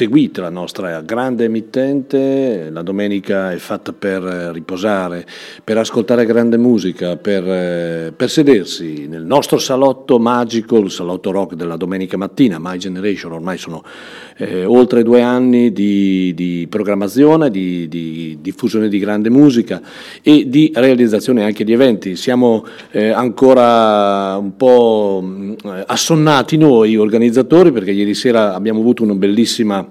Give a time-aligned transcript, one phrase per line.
[0.00, 5.26] seguite la nostra grande emittente, la domenica è fatta per riposare,
[5.62, 11.52] per ascoltare grande musica, per, eh, per, sedersi nel nostro salotto magico, il salotto rock
[11.52, 13.82] della domenica mattina, My Generation, ormai sono
[14.40, 19.82] eh, oltre due anni di, di programmazione, di, di, diffusione di grande musica
[20.22, 22.16] e di realizzazione anche di eventi.
[22.16, 25.52] Siamo eh, ancora un po' mm,
[25.86, 29.86] assonnati noi organizzatori perché ieri sera abbiamo avuto una bellissima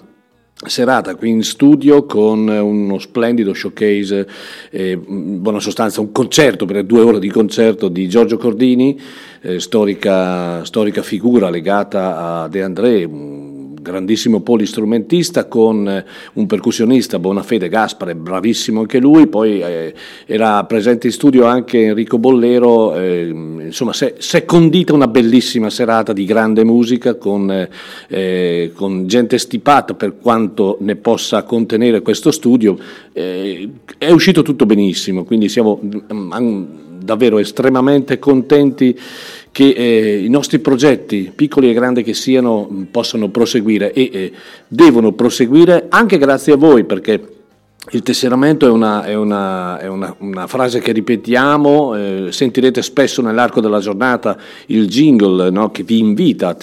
[0.68, 4.28] serata qui in studio con uno splendido showcase,
[4.72, 9.00] eh, in buona sostanza un concerto per due ore di concerto di Giorgio Cordini,
[9.42, 13.08] eh, storica, storica, figura legata a De André,
[13.90, 19.94] grandissimo polistrumentista con eh, un percussionista, Bonafede Gaspare, bravissimo anche lui, poi eh,
[20.26, 26.14] era presente in studio anche Enrico Bollero, eh, insomma si è condita una bellissima serata
[26.14, 27.70] di grande musica con, eh,
[28.08, 32.78] eh, con, gente stipata per quanto ne possa contenere questo studio,
[33.14, 36.64] eh, è uscito tutto benissimo, quindi siamo mm,
[37.04, 38.98] davvero estremamente contenti
[39.60, 44.32] che eh, i nostri progetti, piccoli e grandi che siano, possano proseguire e eh,
[44.70, 47.39] devono proseguire anche grazie a voi perché
[47.92, 53.22] il tesseramento è una, è una, è una, una frase che ripetiamo, eh, sentirete spesso
[53.22, 54.38] nell'arco della giornata
[54.68, 56.58] il jingle no, che vi invita a,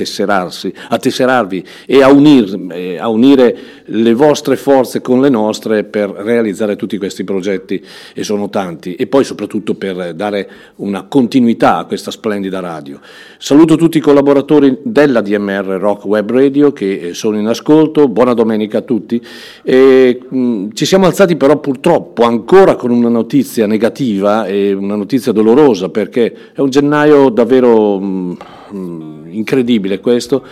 [0.89, 3.57] a tesserarvi e a, unir, eh, a, unire
[3.87, 7.85] le vostre forze con le nostre per realizzare tutti questi progetti,
[8.15, 13.01] e sono tanti, e poi soprattutto per dare una continuità a questa splendida radio.
[13.39, 18.33] Saluto tutti i collaboratori della DMR Rock Web Radio che eh, sono in ascolto, buona
[18.33, 19.21] domenica a tutti.
[19.63, 25.33] E, mh, ci siamo alzati però purtroppo ancora con una notizia negativa e una notizia
[25.33, 28.37] dolorosa perché è un gennaio davvero mh,
[28.71, 30.45] mh, incredibile questo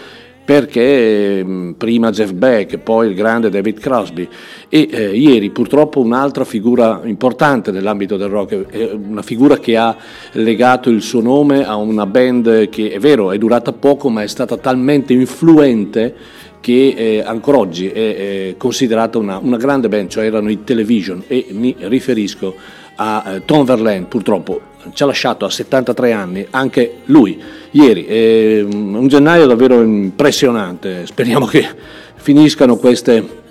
[0.44, 4.28] perché mh, prima Jeff Beck, poi il grande David Crosby
[4.68, 8.66] e eh, ieri purtroppo un'altra figura importante nell'ambito del rock,
[9.08, 9.96] una figura che ha
[10.32, 14.26] legato il suo nome a una band che è vero è durata poco ma è
[14.26, 16.14] stata talmente influente
[16.64, 17.92] che eh, ancora oggi è,
[18.48, 22.54] è considerata una, una, grande band, cioè erano i Television e mi riferisco
[22.94, 24.62] a eh, Tom Verlaine, purtroppo
[24.94, 27.38] ci ha lasciato a 73 anni, anche lui
[27.72, 31.68] ieri, è un gennaio davvero impressionante, speriamo che
[32.14, 33.42] finiscano queste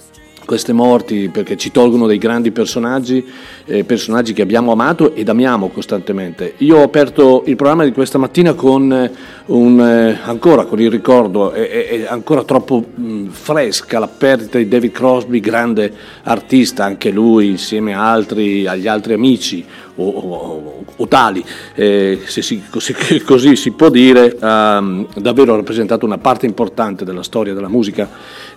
[0.45, 3.25] queste morti perché ci tolgono dei grandi personaggi,
[3.65, 6.55] eh, personaggi che abbiamo amato ed amiamo costantemente.
[6.57, 9.11] Io ho aperto il programma di questa mattina con, eh,
[9.47, 14.67] un, eh, ancora con il ricordo, è, è ancora troppo mh, fresca la perdita di
[14.67, 15.91] David Crosby, grande
[16.23, 21.43] artista, anche lui insieme altri, agli altri amici o, o, o tali,
[21.75, 22.93] eh, se si, così,
[23.23, 24.83] così, si può dire, ha
[25.15, 28.09] davvero rappresentato una parte importante della storia della musica.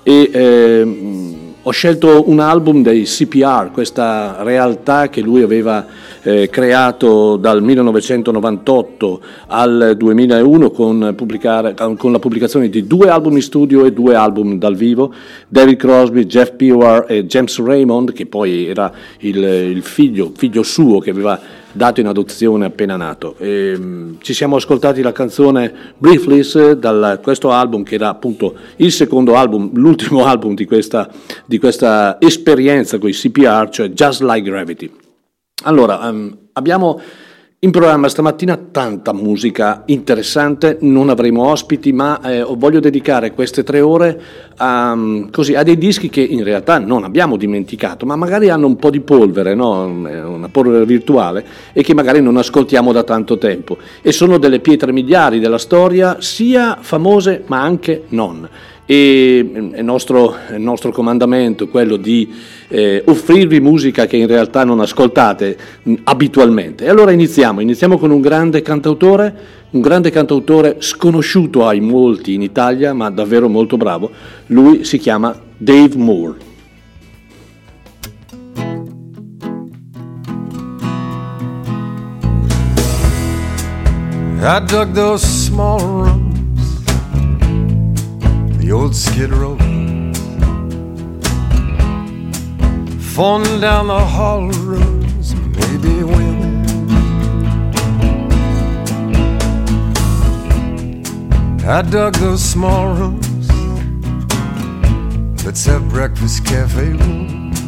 [0.03, 5.85] E, ehm, ho scelto un album dei CPR, questa realtà che lui aveva
[6.27, 11.15] eh, creato dal 1998 al 2001 con,
[11.97, 15.15] con, la pubblicazione di due album in studio e due album dal vivo,
[15.47, 20.99] David Crosby, Jeff Pewar e James Raymond, che poi era il, il figlio, figlio suo
[20.99, 21.39] che aveva
[21.71, 23.37] dato in adozione appena nato.
[23.39, 28.91] E, um, ci siamo ascoltati la canzone Briefless da questo album che era appunto il
[28.91, 31.09] secondo album, l'ultimo album di questa,
[31.45, 35.05] di questa esperienza con i CPR, cioè Just Like Gravity.
[35.67, 37.01] Allora, um, abbiamo
[37.61, 43.81] in programma stamattina tanta musica interessante, non avremo ospiti, ma eh, voglio dedicare queste tre
[43.81, 44.21] ore
[44.59, 48.69] a, mm, così, a, dei dischi che in realtà non abbiamo dimenticato, ma magari hanno
[48.69, 49.87] un po' di polvere, no?
[49.87, 53.77] una polvere virtuale, e che magari non ascoltiamo da tanto tempo.
[54.03, 58.49] E sono delle pietre miliari della storia, sia famose ma anche non
[58.87, 62.33] e mm, il nostro, il nostro comandamento è quello di
[62.69, 66.85] eh, offrirvi musica che in realtà non ascoltate mh, mm, abitualmente.
[66.85, 69.35] E allora iniziamo, iniziamo con un grande cantautore,
[69.71, 74.11] un grande cantautore sconosciuto ai molti in Italia, ma davvero molto bravo.
[74.47, 76.45] Lui si chiama Dave Moore.
[84.39, 86.26] I dug those small rooms
[88.67, 89.57] the old skid row.
[93.15, 96.67] Falling down the hall roads, maybe women.
[101.65, 103.49] I dug those small rooms.
[105.45, 107.61] Let's have breakfast cafe rooms.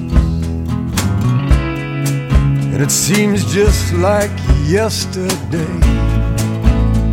[2.72, 4.32] And it seems just like
[4.66, 5.78] yesterday,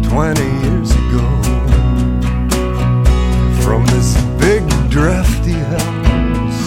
[0.10, 1.05] 20 years ago.
[4.96, 6.62] Drafty house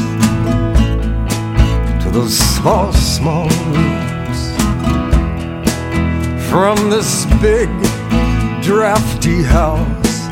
[2.05, 4.41] to those small, small rooms.
[6.51, 7.71] From this big
[8.63, 10.29] drafty house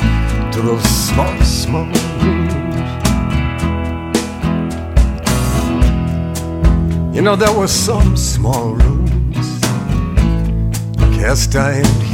[0.53, 1.85] to those small, small
[2.21, 2.83] rooms.
[7.15, 9.59] You know, there were some small rooms,
[11.17, 12.06] cast iron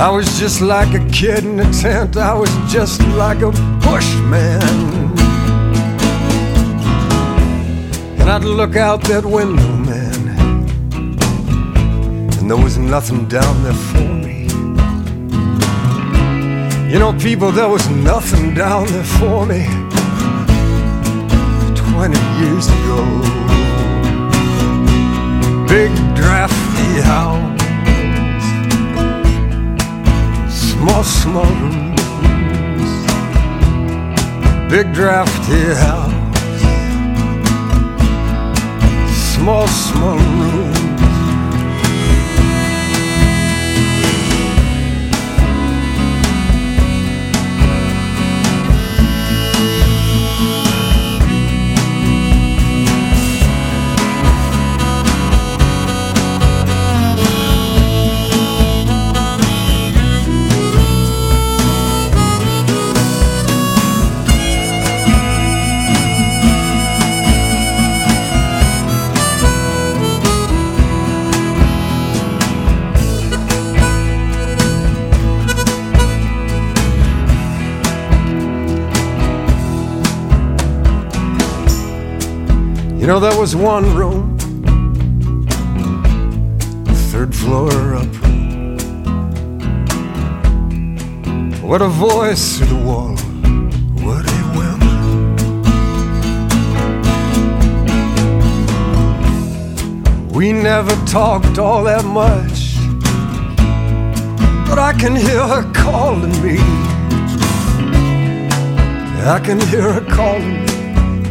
[0.00, 3.50] I was just like a kid in a tent, I was just like a
[3.84, 4.62] bushman.
[8.18, 10.20] And I'd look out that window, man,
[12.38, 14.48] and there was nothing down there for me.
[16.90, 19.66] You know, people, there was nothing down there for me.
[21.76, 23.00] 20 years ago.
[25.68, 27.49] Big drafty house,
[31.02, 32.90] small, small rooms.
[34.70, 36.12] Big drafty house,
[39.34, 40.79] small, small rooms.
[83.10, 84.38] Know, there was one room,
[87.10, 88.06] third floor up,
[91.60, 93.16] what a voice through the wall,
[94.04, 94.94] what a woman.
[100.32, 102.76] We never talked all that much,
[104.68, 106.58] but I can hear her calling me.
[109.26, 110.70] I can hear her calling me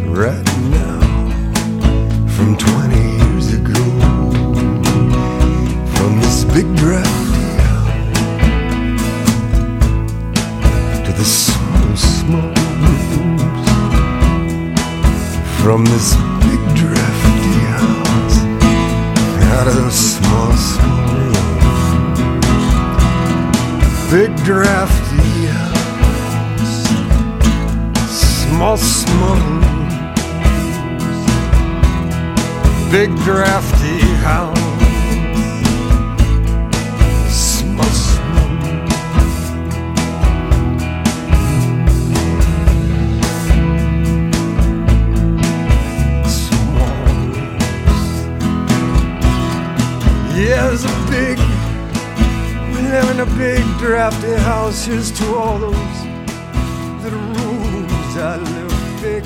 [0.09, 0.48] right
[54.81, 55.75] Here's to all those
[57.03, 58.73] little rooms I live.
[59.01, 59.23] Big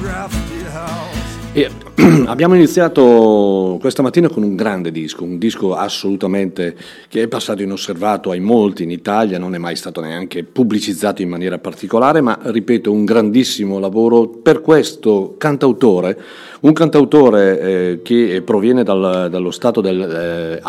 [0.00, 1.24] drafty house.
[1.52, 1.70] E
[2.26, 6.74] abbiamo iniziato questa mattina con un grande disco, un disco assolutamente
[7.08, 11.28] che è passato inosservato ai molti in Italia, non è mai stato neanche pubblicizzato in
[11.28, 16.18] maniera particolare, ma ripeto, un grandissimo lavoro per questo cantautore,
[16.62, 20.60] un cantautore eh, che proviene dal, dallo stato del eh,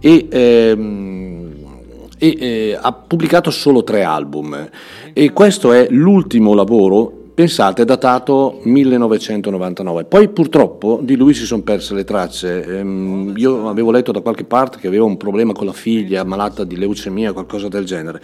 [0.00, 1.39] e, ehm,
[2.22, 4.68] e eh, ha pubblicato solo tre album
[5.14, 10.04] e questo è l'ultimo lavoro Pensate, datato 1999.
[10.04, 12.62] Poi purtroppo di lui si sono perse le tracce.
[12.62, 16.64] Ehm, io avevo letto da qualche parte che aveva un problema con la figlia malata
[16.64, 18.20] di leucemia, qualcosa del genere.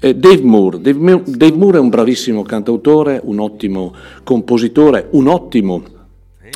[0.00, 0.80] Eh, Dave Moore.
[0.80, 1.22] Dave.
[1.26, 3.92] Dave Moore è un bravissimo cantautore, un ottimo
[4.24, 5.82] compositore, un ottimo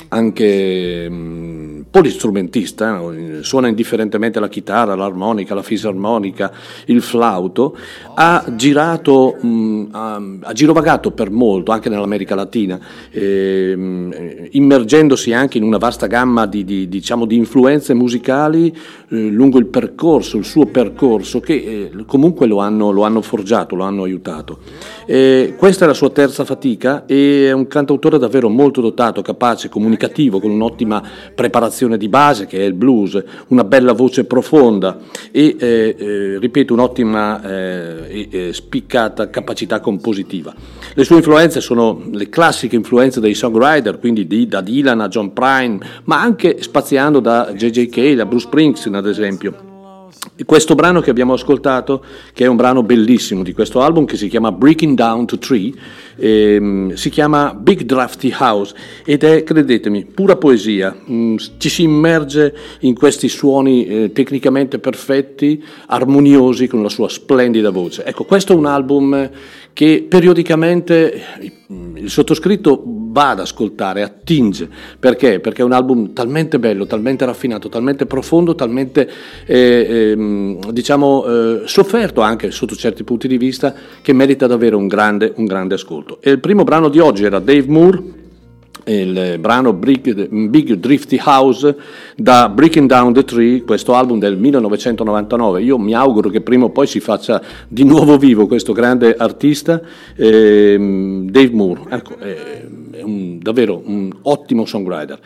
[0.08, 6.52] anche mh, polistrumentista, eh, suona indifferentemente la chitarra, l'armonica, la fisarmonica,
[6.86, 7.76] il flauto,
[8.14, 9.36] ha girato,
[9.90, 12.78] ha, girovagato per molto anche nell'America Latina,
[13.10, 18.68] eh, mh, immergendosi anche in una vasta gamma di, di, diciamo, di influenze musicali
[19.08, 23.74] eh, lungo il percorso, il suo percorso, che eh, comunque lo hanno, lo hanno, forgiato,
[23.74, 24.58] lo hanno aiutato.
[25.56, 30.38] questa è la sua terza fatica e è un cantautore davvero molto dotato, capace, comunicativo,
[30.38, 31.02] con un'ottima
[31.34, 34.98] preparazione di base che è il blues, una bella voce profonda
[35.30, 40.54] e, eh, eh, ripeto, un'ottima eh, e spiccata capacità compositiva.
[40.94, 45.32] Le sue influenze sono le classiche influenze dei songwriter, quindi di, da Dylan a John
[45.32, 47.88] Prine, ma anche spaziando da J.J.
[47.88, 49.68] Cale a Bruce Springsteen ad esempio.
[50.44, 54.28] questo brano che abbiamo ascoltato, che è un brano bellissimo di questo album che si
[54.28, 55.72] chiama Breaking Down to Tree,
[56.20, 58.74] ehm, si chiama Big Drafty House
[59.04, 60.94] ed è, credetemi, pura poesia.
[61.10, 67.70] Mm, ci si immerge in questi suoni eh, tecnicamente perfetti, armoniosi, con la sua splendida
[67.70, 68.04] voce.
[68.04, 69.30] Ecco, questo è un album
[69.72, 71.22] che periodicamente
[71.68, 74.68] il sottoscritto va ad ascoltare, attinge.
[74.98, 75.40] Perché?
[75.40, 79.08] Perché è un album talmente bello, talmente raffinato, talmente profondo, talmente
[79.46, 84.86] eh, eh, diciamo eh, sofferto anche sotto certi punti di vista che merita davvero un
[84.86, 86.09] grande, un grande ascolto.
[86.20, 88.18] E il primo brano di oggi era Dave Moore
[88.90, 91.76] il brano Big Drifty House
[92.16, 95.62] da Breaking Down the Tree, questo album del 1999.
[95.62, 99.80] Io mi auguro che prima o poi si faccia di nuovo vivo questo grande artista,
[100.16, 100.76] eh,
[101.30, 101.82] Dave Moore.
[101.90, 102.64] Ecco, è,
[103.02, 105.18] un, davvero un ottimo songwriter.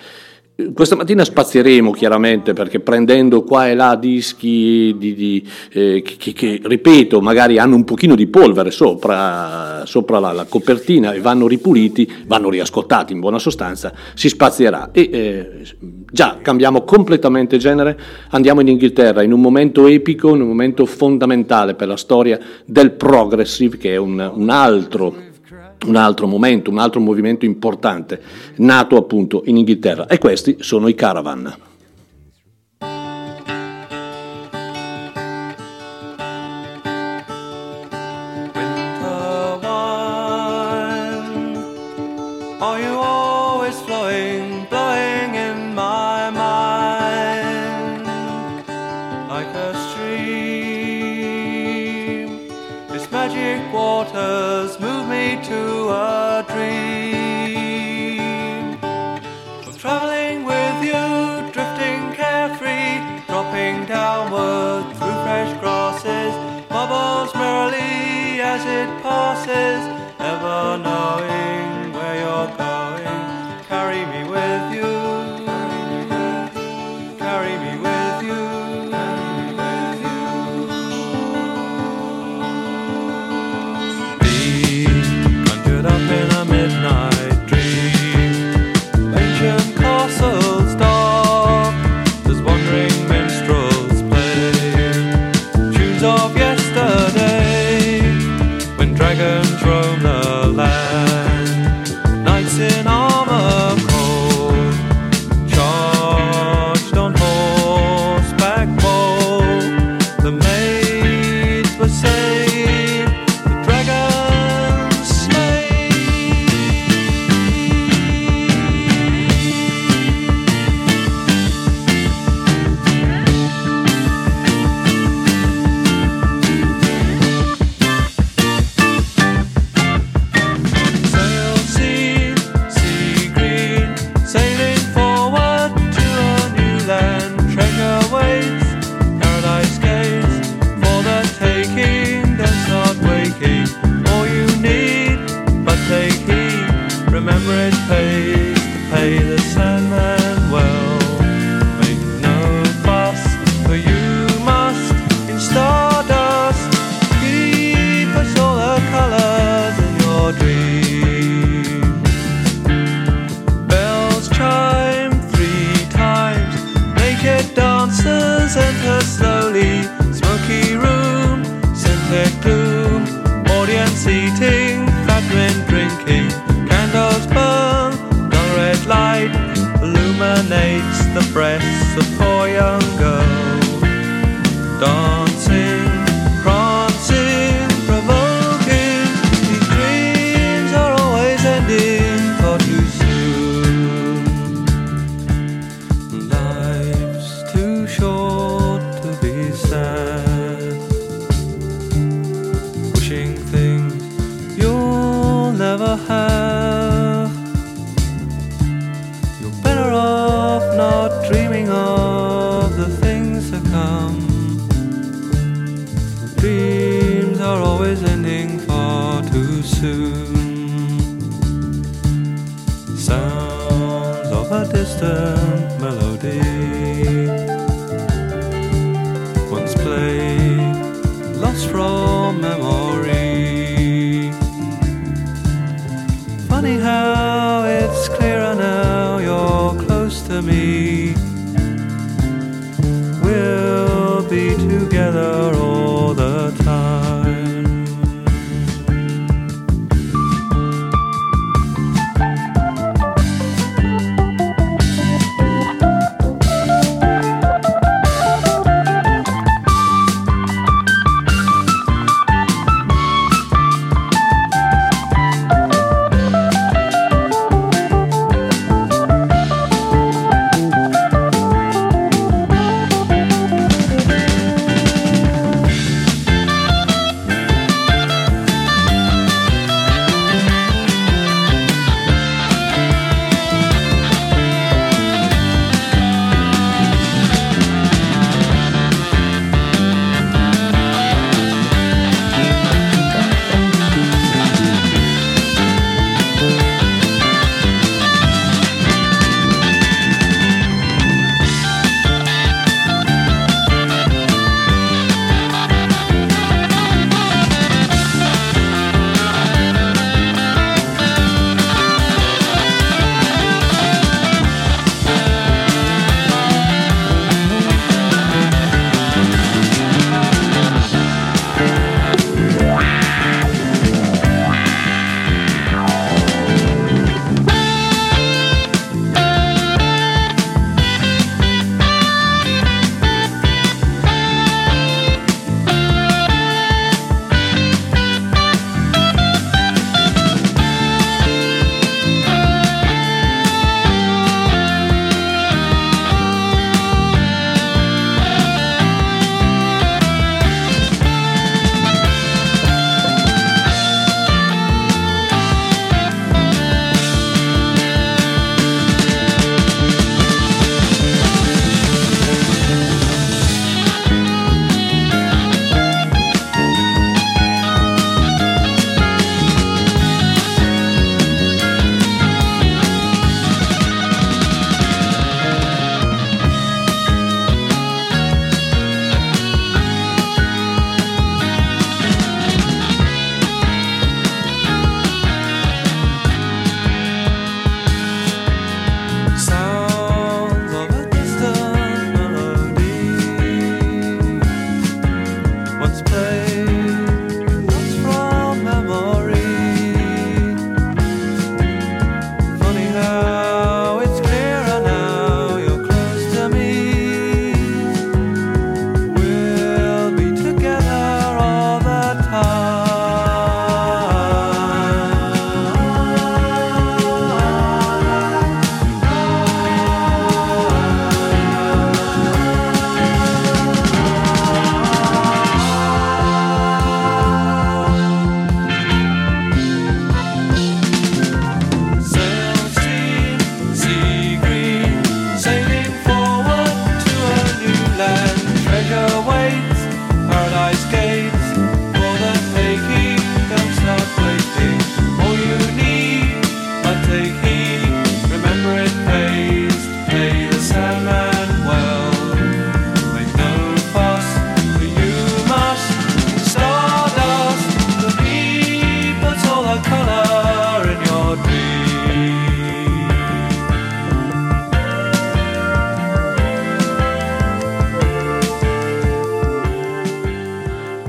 [0.73, 6.61] Questa mattina spazieremo chiaramente perché prendendo qua e là dischi di, di, eh, che, che,
[6.63, 12.09] ripeto, magari hanno un pochino di polvere sopra, sopra la, la, copertina e vanno ripuliti,
[12.27, 14.91] vanno riascoltati in buona sostanza, si spazierà.
[14.93, 15.65] E eh,
[16.09, 21.75] già cambiamo completamente genere, andiamo in Inghilterra in un momento epico, in un momento fondamentale
[21.75, 25.33] per la storia del progressive, che è un, un altro
[25.85, 28.21] un altro momento, un altro movimento importante,
[28.57, 30.07] nato appunto in Inghilterra.
[30.07, 31.73] E questi sono i Caravan.
[55.45, 57.45] to a dream
[59.69, 66.35] of traveling with you, drifting carefree, dropping downward through fresh grasses,
[66.71, 69.83] bubbles merrily as it passes,
[70.19, 71.04] ever know.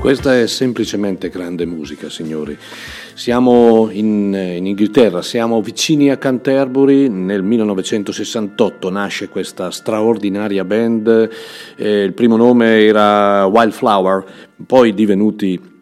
[0.06, 2.56] Questa è semplicemente grande musica, signori.
[3.14, 11.28] Siamo in, in, Inghilterra, siamo vicini a Canterbury, nel 1968 nasce questa straordinaria band,
[11.74, 14.24] eh, il primo nome era Wildflower,
[14.64, 15.75] poi divenuti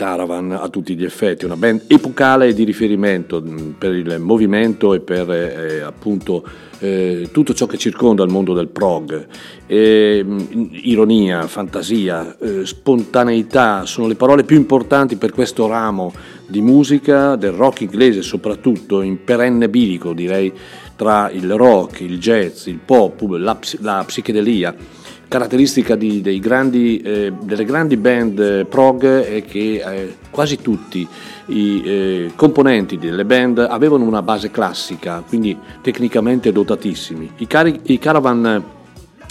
[0.00, 5.00] Caravan a tutti gli effetti, una band epocale di riferimento mm, per il movimento e
[5.00, 6.42] per eh, appunto
[6.78, 9.26] eh, tutto ciò che circonda il mondo del prog.
[9.66, 16.14] E, mm, ironia, fantasia, eh, spontaneità sono le parole più importanti per questo ramo
[16.46, 20.50] di musica, del rock inglese soprattutto, in perenne bilico direi,
[20.96, 24.74] tra il rock, il jazz, il pop, la, la psichedelia
[25.30, 31.06] caratteristica di, grandi, eh, delle grandi band eh, prog è che eh, quasi tutti
[31.46, 37.30] i eh, componenti delle band avevano una base classica, quindi tecnicamente dotatissimi.
[37.36, 38.64] I, cari, i Caravan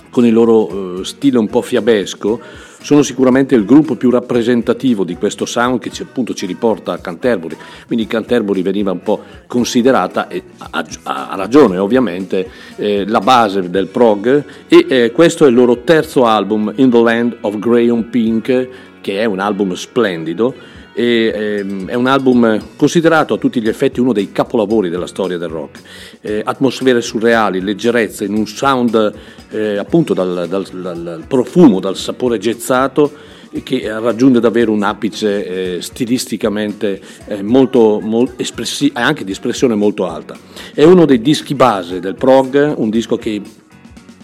[0.09, 2.39] con il loro eh, stile un po' fiabesco
[2.81, 6.97] sono sicuramente il gruppo più rappresentativo di questo sound che ci, appunto ci riporta a
[6.97, 7.55] Canterbury,
[7.87, 14.43] quindi Canterbury veniva un po' considerata, e ha ragione ovviamente, eh, la base del prog
[14.67, 18.67] e eh, questo è il loro terzo album, In the Land of Graham Pink,
[19.01, 20.53] che è un album splendido
[20.99, 25.37] e, ehm, è un album considerato a tutti gli effetti uno dei capolavori della storia
[25.37, 25.79] del rock.
[26.19, 29.13] Eh, atmosfere surreali, leggerezza in un sound
[29.49, 35.81] eh, appunto dal, dal, dal, profumo, dal sapore gezzato che raggiunge davvero un apice eh,
[35.81, 40.35] stilisticamente eh, molto, molto espressi- anche di espressione molto alta.
[40.73, 43.41] È uno dei dischi base del prog, un disco che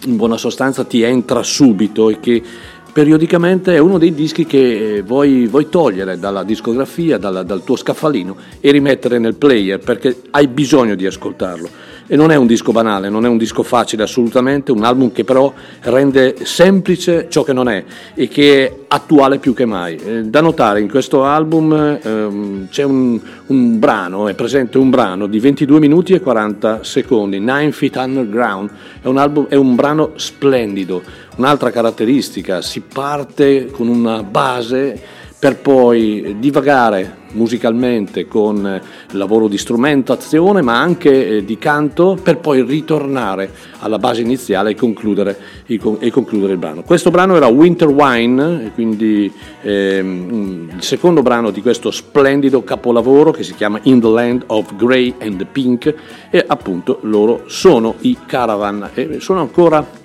[0.04, 2.42] in buona sostanza ti entra subito e che
[2.96, 8.34] periodicamente è uno dei dischi che vuoi, vuoi togliere dalla discografia, dalla, dal tuo scaffalino
[8.58, 11.68] e rimettere nel player perché hai bisogno di ascoltarlo.
[12.08, 15.24] E non è un disco banale, non è un disco facile assolutamente, un album che
[15.24, 19.96] però rende semplice ciò che non è e che è attuale più che mai.
[19.96, 25.26] Eh, da notare in questo album ehm, c'è un, un, brano, è presente un brano
[25.26, 28.70] di 22 minuti e 40 secondi, Nine Feet Underground,
[29.02, 31.02] è un, album, è un brano splendido.
[31.38, 40.62] Un'altra caratteristica, si parte con una base per poi divagare musicalmente con lavoro di strumentazione
[40.62, 46.52] ma anche eh, di canto per poi ritornare alla base iniziale e concludere, e concludere
[46.52, 46.82] il brano.
[46.82, 53.42] Questo brano era Winter Wine, quindi ehm, il secondo brano di questo splendido capolavoro che
[53.42, 55.94] si chiama In the Land of Grey and Pink
[56.30, 60.04] e appunto loro sono i Caravan e sono ancora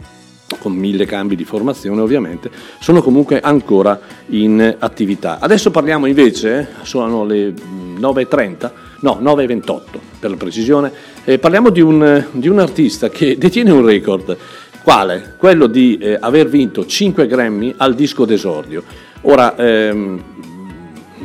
[0.62, 5.39] con mille cambi di formazione ovviamente, sono comunque ancora in attività.
[5.39, 9.82] Adesso parliamo invece, sono le 9.30, no 9.28
[10.19, 10.91] per la precisione,
[11.24, 14.38] eh, parliamo di un, di un, artista che detiene un record,
[14.84, 15.34] quale?
[15.38, 18.84] Quello di eh, aver vinto 5 Grammy al disco d'esordio.
[19.21, 20.24] Ora, ehm,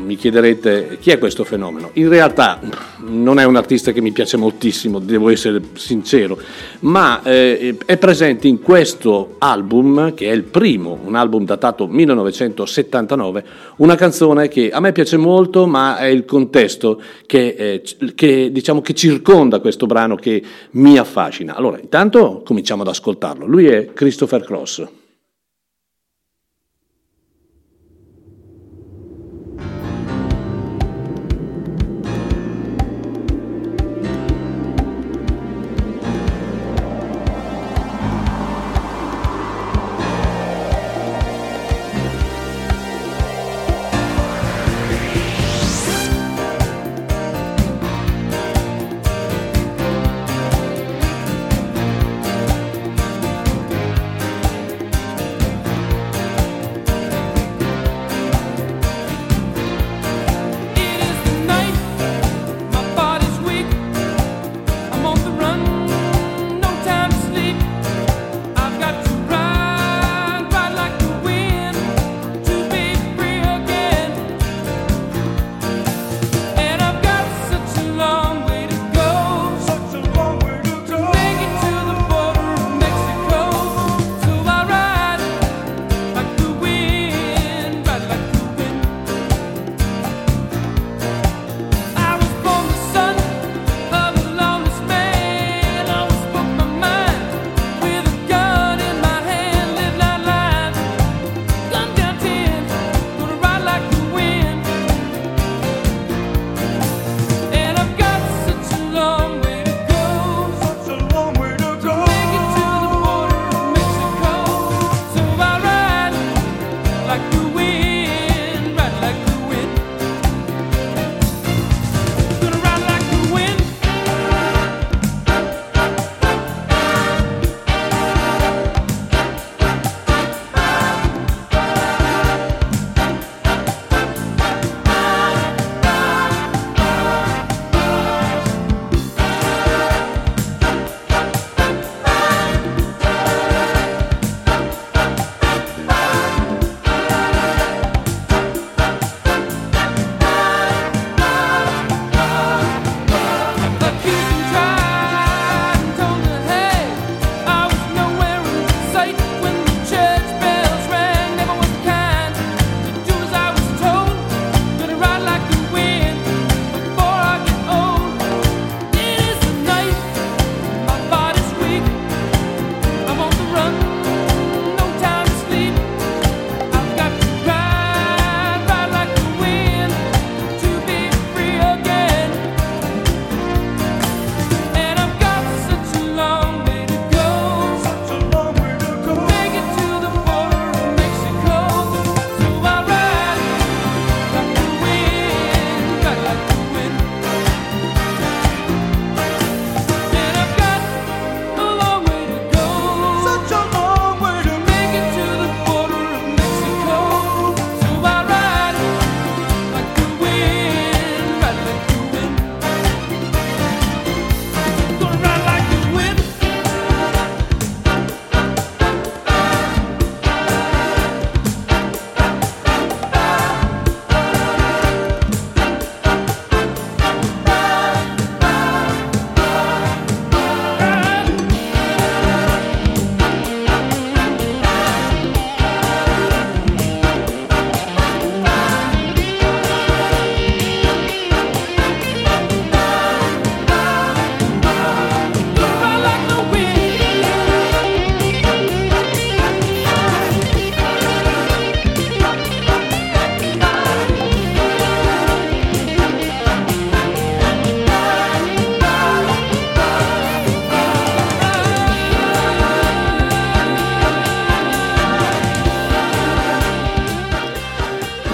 [0.06, 1.90] mi chiederete chi è questo fenomeno.
[1.94, 2.60] In realtà
[3.00, 6.38] non è un artista che mi piace moltissimo, devo essere sincero,
[6.80, 13.44] ma eh, è presente in questo album, che è il primo, un album datato 1979,
[13.76, 17.82] una canzone che a me piace molto, ma è il contesto che, eh,
[18.14, 20.42] che, diciamo, che circonda questo brano che
[20.72, 21.56] mi affascina.
[21.56, 23.44] Allora, intanto cominciamo ad ascoltarlo.
[23.44, 24.86] Lui è Christopher Cross.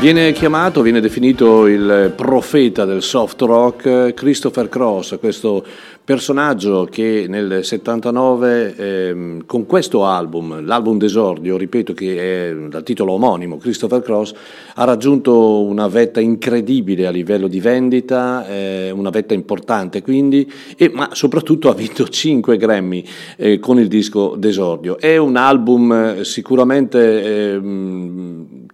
[0.03, 5.65] Viene chiamato, viene definito il profeta del soft rock Christopher Cross, questo
[6.05, 13.13] personaggio che nel 79 eh, con questo album, l'album d'esordio, ripeto che è dal titolo
[13.13, 14.35] omonimo, Christopher Cross,
[14.75, 20.91] ha raggiunto una vetta incredibile a livello di vendita, eh, una vetta importante quindi, e,
[20.93, 23.05] ma soprattutto ha vinto 5 Grammy
[23.37, 24.99] eh, con il disco d'esordio.
[24.99, 28.02] È un album eh, sicuramente ehm,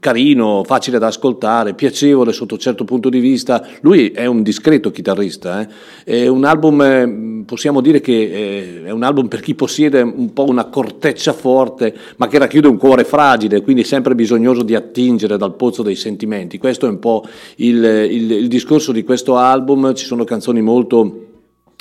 [0.09, 3.67] carino, facile da ascoltare, piacevole sotto un certo punto di vista.
[3.83, 5.69] Lui è un discreto chitarrista, eh.
[6.05, 10.33] è un album eh, possiamo dire che eh, è un album per chi possiede un
[10.33, 15.37] po' una corteccia forte, ma che racchiude un cuore fragile, quindi sempre bisognoso di attingere
[15.37, 16.57] dal pozzo dei sentimenti.
[16.57, 17.25] Questo è un po'
[17.57, 21.28] il, il, il discorso di questo album, ci sono canzoni molto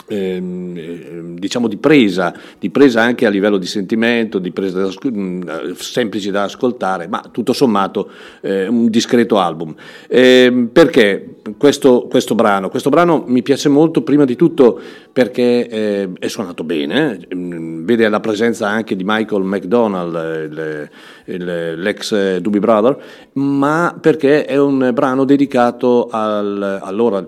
[0.10, 5.10] Ehm, ehm, diciamo di presa, di presa anche a livello di sentimento, di presa da,
[5.10, 8.10] mh, semplici da ascoltare, ma tutto sommato
[8.42, 9.76] eh, un discreto album.
[10.08, 12.70] Eh, perché questo, questo, brano?
[12.70, 14.80] Questo brano mi piace molto prima di tutto
[15.12, 20.90] perché eh, è suonato bene, ehm, vede la presenza anche di Michael McDonald, il,
[21.28, 22.98] il, l'ex Doobie Brother,
[23.34, 27.26] ma perché è un brano dedicato al, allora,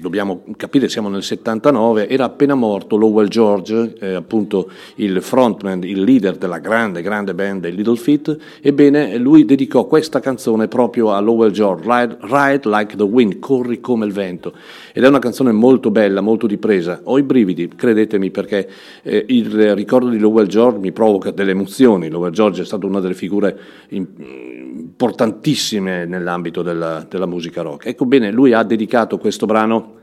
[0.00, 5.82] dobbiamo capire, siamo nel 79, 1949 era appena morto Lowell George, eh, appunto il frontman,
[5.84, 11.12] il leader della grande, grande band dei Little Feat, ebbene lui dedicò questa canzone proprio
[11.12, 14.52] a Lowell George, Ride, Ride Like the Wind, corri come il vento,
[14.92, 18.68] ed è una canzone molto bella, molto di presa, ho i brividi, credetemi perché
[19.02, 23.02] eh, il ricordo di Lowell George mi provoca delle emozioni, Lowell George è stata una
[23.02, 23.58] delle figure
[23.90, 27.86] importantissime nell'ambito della, della musica rock.
[27.86, 30.02] Ecco bene, lui ha dedicato questo brano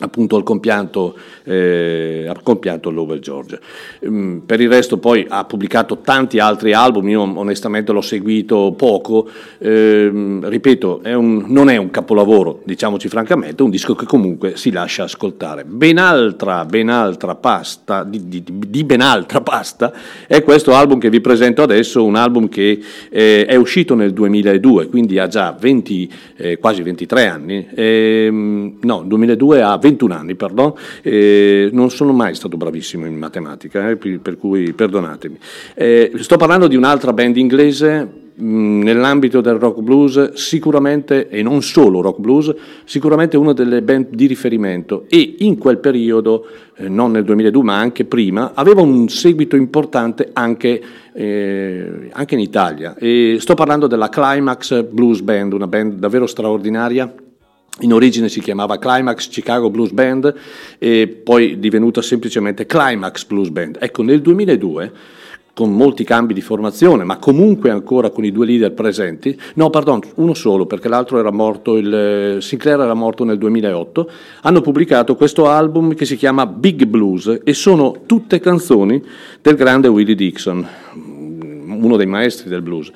[0.00, 3.60] appunto al compianto, eh, al compianto Lowell George.
[4.00, 9.28] Um, per il resto poi ha pubblicato tanti altri album, io onestamente l'ho seguito poco,
[9.58, 10.10] eh,
[10.42, 14.70] ripeto, è un, non è un capolavoro, diciamoci francamente, è un disco che comunque si
[14.70, 15.64] lascia ascoltare.
[15.64, 19.92] Ben altra, ben altra pasta, di, di, di ben altra pasta,
[20.26, 24.88] è questo album che vi presento adesso, un album che eh, è uscito nel 2002,
[24.88, 30.72] quindi ha già 20, eh, quasi 23 anni, ehm, no, 2002 ha 21 anni, pardon,
[31.02, 35.38] eh, non sono mai stato bravissimo in matematica, eh, per cui perdonatemi.
[35.74, 42.00] Eh, sto parlando di un'altra band inglese nell'ambito del rock blues sicuramente, e non solo
[42.00, 47.24] rock blues, sicuramente una delle band di riferimento e in quel periodo, eh, non nel
[47.24, 52.96] 2002 ma anche prima, aveva un seguito importante anche, eh, anche in Italia.
[52.96, 57.12] E sto parlando della Climax Blues Band, una band davvero straordinaria
[57.80, 60.34] in origine si chiamava Climax Chicago Blues Band
[60.78, 63.78] e poi divenuta semplicemente Climax Blues Band.
[63.80, 64.92] Ecco, nel 2002
[65.54, 69.38] con molti cambi di formazione, ma comunque ancora con i due leader presenti.
[69.54, 74.10] No, pardon, uno solo, perché l'altro era morto, il, Sinclair era morto nel 2008.
[74.42, 79.02] Hanno pubblicato questo album che si chiama Big Blues e sono tutte canzoni
[79.42, 82.90] del grande Willie Dixon, uno dei maestri del blues.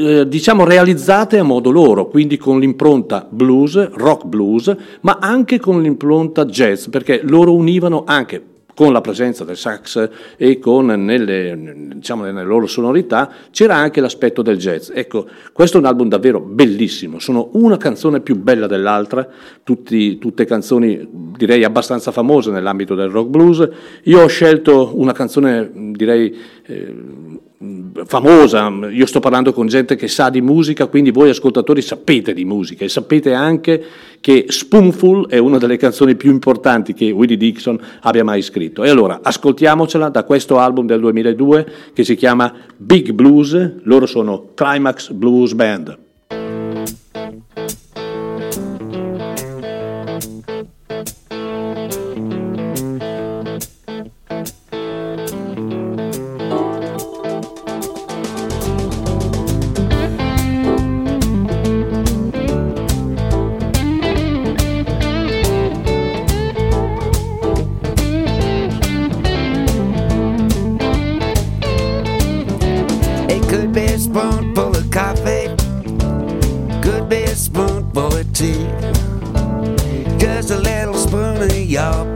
[0.00, 5.82] Eh, diciamo realizzate a modo loro, quindi con l'impronta blues, rock blues, ma anche con
[5.82, 8.40] l'impronta jazz, perché loro univano anche
[8.76, 14.40] con la presenza del sax e con nelle, diciamo, nelle loro sonorità c'era anche l'aspetto
[14.40, 14.92] del jazz.
[14.94, 19.26] Ecco, questo è un album davvero bellissimo, sono una canzone più bella dell'altra,
[19.64, 23.68] tutti, tutte canzoni direi abbastanza famose nell'ambito del rock blues.
[24.04, 26.32] Io ho scelto una canzone direi
[26.66, 26.94] eh,
[28.04, 32.44] famosa, io sto parlando con gente che sa di musica, quindi voi ascoltatori sapete di
[32.44, 33.84] musica e sapete anche
[34.20, 38.84] che Spoonful è una delle canzoni più importanti che Willie Dixon abbia mai scritto.
[38.84, 44.50] E allora ascoltiamocela da questo album del 2002 che si chiama Big Blues, loro sono
[44.54, 46.07] Climax Blues Band.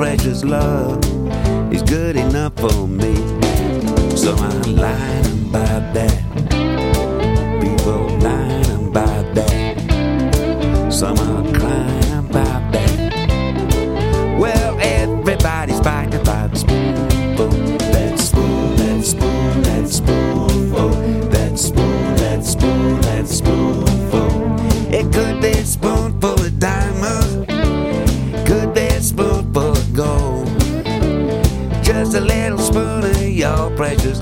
[0.03, 0.99] precious love
[1.73, 3.15] is good enough for me.
[4.17, 6.32] So I'm lying about that.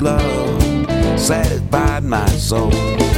[0.00, 3.09] Love satisfied my soul.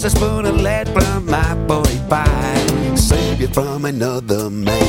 [0.00, 2.94] just of spoon and let from my boy pie.
[2.96, 4.79] Save you from another man.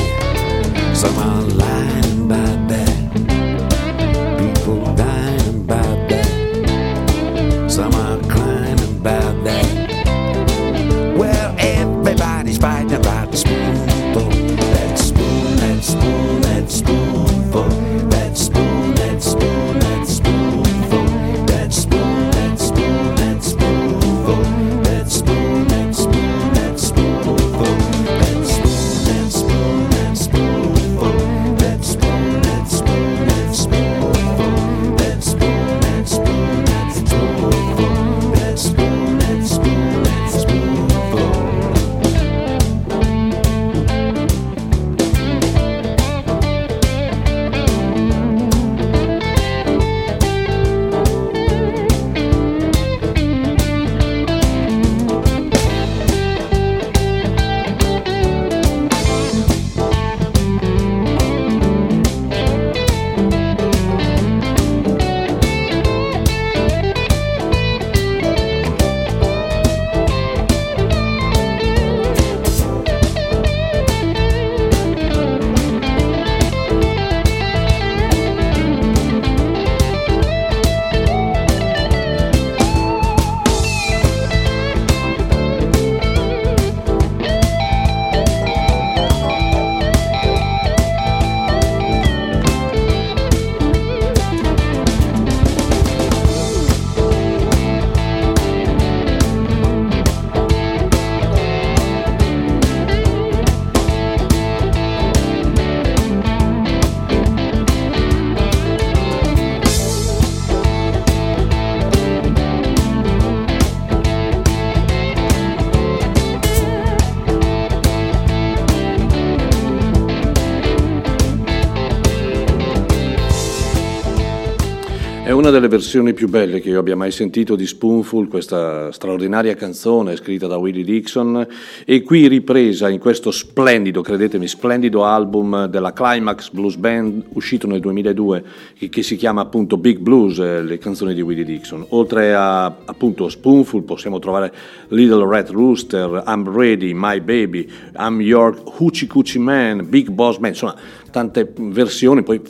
[125.52, 130.46] Delle versioni più belle che io abbia mai sentito di Spoonful, questa straordinaria canzone scritta
[130.46, 131.46] da Willie Dixon
[131.84, 137.80] e qui ripresa in questo splendido, credetemi, splendido album della Climax Blues Band uscito nel
[137.80, 138.44] 2002
[138.88, 141.84] che, si chiama appunto Big Blues, eh, le canzoni di Willie Dixon.
[141.90, 144.52] Oltre a appunto Spoonful possiamo trovare
[144.88, 150.52] Little Red Rooster, I'm Ready, My Baby, I'm Your Hoochie Coochie Man, Big Boss Man,
[150.52, 150.74] insomma
[151.10, 152.40] tante versioni, poi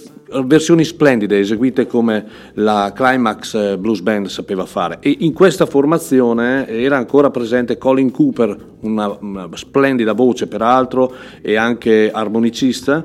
[0.44, 2.24] versioni splendide eseguite come
[2.54, 8.10] la Climax eh, Blues Band sapeva fare e in questa formazione era ancora presente Colin
[8.10, 13.04] Cooper, una, una splendida voce peraltro e anche armonicista,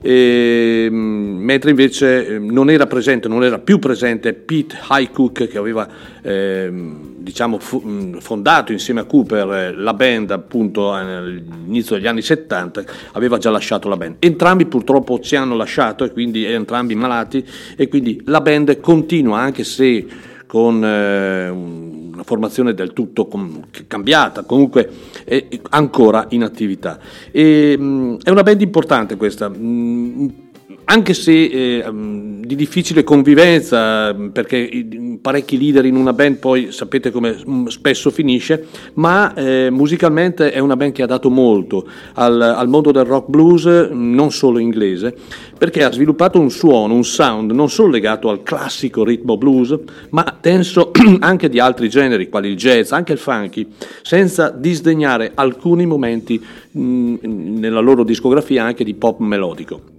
[0.00, 5.58] e, mh, mentre invece eh, non era presente, non era più presente Pete Highcook che
[5.58, 5.88] aveva
[6.22, 12.06] ehm, diciamo fu- mh, fondato insieme a Cooper eh, la band appunto eh, all'inizio degli
[12.06, 14.16] anni 70, aveva già lasciato la band.
[14.20, 17.46] Entrambi purtroppo ci hanno lasciato e quindi entrambi malati
[17.76, 20.04] e quindi la band continua anche se
[20.46, 24.90] con eh, una formazione del tutto com- cambiata, comunque
[25.24, 26.98] è ancora in attività.
[27.30, 29.48] E, mh, è una band importante questa.
[29.48, 30.44] mh,
[30.88, 34.86] anche se eh, di difficile convivenza, perché
[35.20, 40.60] parecchi leader in una band poi sapete come mm, spesso finisce, ma eh, musicalmente è
[40.60, 45.12] una band che ha dato molto al, al, mondo del rock blues, non solo inglese,
[45.58, 49.76] perché ha sviluppato un suono, un sound non solo legato al classico ritmo blues,
[50.10, 53.66] ma tenso anche di altri generi, quali il jazz, anche il funky,
[54.02, 57.14] senza disdegnare alcuni momenti mh,
[57.58, 59.95] nella loro discografia anche di pop melodico.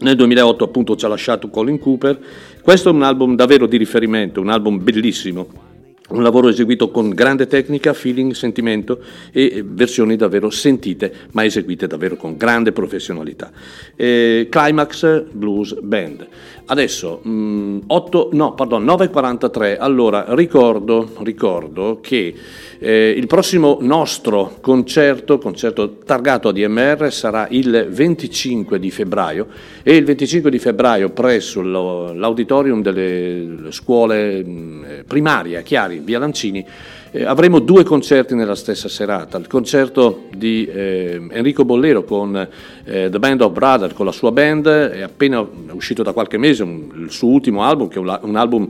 [0.00, 2.18] Nel 2008 appunto ci ha lasciato Colin Cooper.
[2.62, 5.66] Questo è un album davvero di riferimento, un album bellissimo.
[6.10, 12.16] Un lavoro eseguito con grande tecnica, feeling, sentimento e versioni davvero sentite, ma eseguite davvero
[12.16, 13.50] con grande professionalità.
[13.94, 16.26] Eh, Climax Blues Band.
[16.70, 22.34] Adesso, mh, mm, 8, no, pardon, 9.43, allora ricordo, ricordo che
[22.78, 29.46] eh, il prossimo nostro concerto, concerto targato a DMR, sarà il 25 di febbraio.
[29.82, 36.66] E il 25 di febbraio presso l'auditorium delle scuole mm, primarie a Chiari, via Lancini,
[37.10, 43.08] eh, avremo due concerti nella stessa serata, il concerto di eh, Enrico Bollero con eh,
[43.10, 46.90] The Band of Brothers, con la sua band, è appena uscito da qualche mese un,
[46.96, 48.68] il suo ultimo album, che è un, un album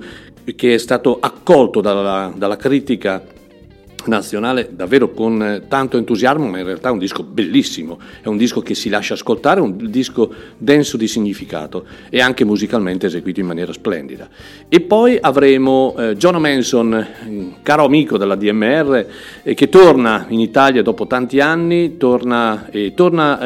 [0.56, 3.22] che è stato accolto dalla, dalla critica
[4.08, 8.36] nazionale davvero con eh, tanto entusiasmo, ma in realtà è un disco bellissimo, è un
[8.36, 13.46] disco che si lascia ascoltare, un disco denso di significato e anche musicalmente eseguito in
[13.46, 14.28] maniera splendida.
[14.68, 17.06] E poi avremo eh, John Manson,
[17.62, 19.06] caro amico della DMR,
[19.42, 23.36] eh, che torna in Italia dopo tanti anni, torna, eh, torna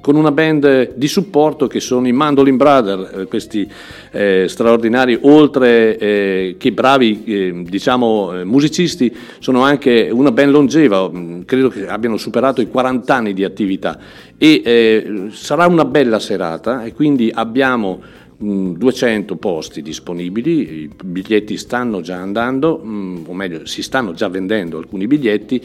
[0.00, 3.68] con una band di supporto che sono i Mandolin Brothers, eh, questi
[4.10, 9.75] eh, straordinari, oltre che bravi diciamo, musicisti, sono anche
[10.10, 13.98] una ben longeva, mm, credo che abbiano superato i 40 anni di attività.
[14.38, 18.00] E eh, sarà una bella serata e quindi abbiamo
[18.38, 24.28] 200 mm, posti disponibili, i biglietti stanno già andando, mm, o meglio si stanno già
[24.28, 25.62] vendendo alcuni biglietti,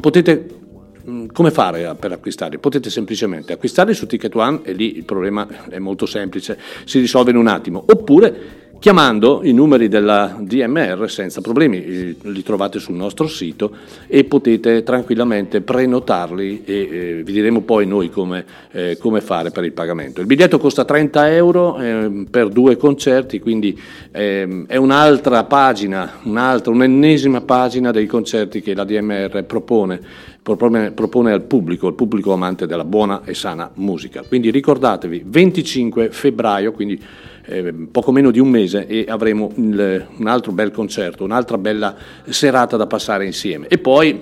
[0.00, 0.58] potete
[1.32, 2.58] come fare per acquistare?
[2.58, 7.30] Potete semplicemente acquistare su Ticket One e lì il problema è molto semplice, si risolve
[7.30, 13.28] in un attimo, oppure chiamando i numeri della DMR senza problemi, li trovate sul nostro
[13.28, 13.76] sito
[14.06, 19.64] e potete tranquillamente prenotarli e eh, vi diremo poi noi come, eh, come, fare per
[19.64, 20.22] il pagamento.
[20.22, 23.78] Il biglietto costa 30 euro eh, per due concerti, quindi
[24.12, 30.00] ehm, è un'altra pagina, un'altra, un'ennesima pagina dei concerti che la DMR propone,
[30.42, 34.22] propone, propone al pubblico, al pubblico amante della buona e sana musica.
[34.26, 40.52] Quindi ricordatevi, 25 febbraio, quindi eh, poco meno di un mese e avremo un altro
[40.52, 41.94] bel concerto, un'altra bella
[42.28, 43.66] serata da passare insieme.
[43.68, 44.20] E poi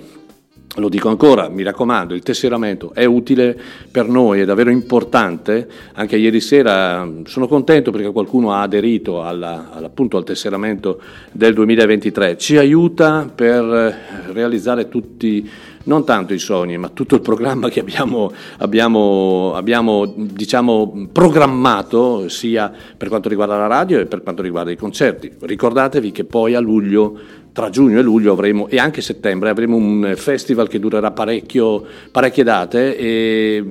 [0.76, 3.58] lo dico ancora, mi raccomando, il tesseramento è utile
[3.90, 5.66] per noi, è davvero importante.
[5.94, 11.00] Anche ieri sera sono contento perché qualcuno ha aderito alla, al tesseramento
[11.32, 12.36] del 2023.
[12.36, 13.96] Ci aiuta per
[14.32, 15.50] realizzare tutti
[15.84, 22.70] non tanto i sogni, ma tutto il programma che abbiamo, abbiamo, abbiamo diciamo, programmato sia
[22.96, 25.32] per quanto riguarda la radio e per quanto riguarda i concerti.
[25.40, 27.18] Ricordatevi che poi a luglio
[27.58, 32.96] tra giugno e luglio avremo, e anche settembre avremo un festival che durerà parecchie date,
[32.96, 33.64] e,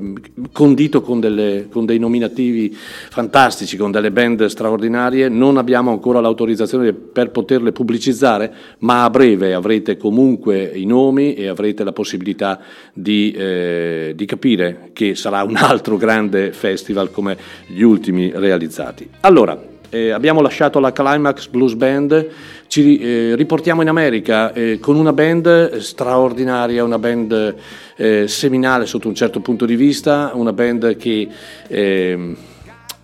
[0.52, 5.30] condito con, delle, con, dei nominativi fantastici, con delle band straordinarie.
[5.30, 11.48] Non abbiamo ancora l'autorizzazione per poterle pubblicizzare, ma a breve avrete comunque i nomi e
[11.48, 12.60] avrete la possibilità
[12.92, 19.10] di, eh, di capire che sarà un altro grande festival come gli ultimi realizzati.
[19.22, 22.28] Allora, eh, abbiamo lasciato la Climax Blues Band,
[22.68, 27.56] ci eh, riportiamo in America eh, con una band straordinaria, una band
[27.96, 31.28] eh, seminale sotto un certo punto di vista, una band che...
[31.68, 32.38] Ehm,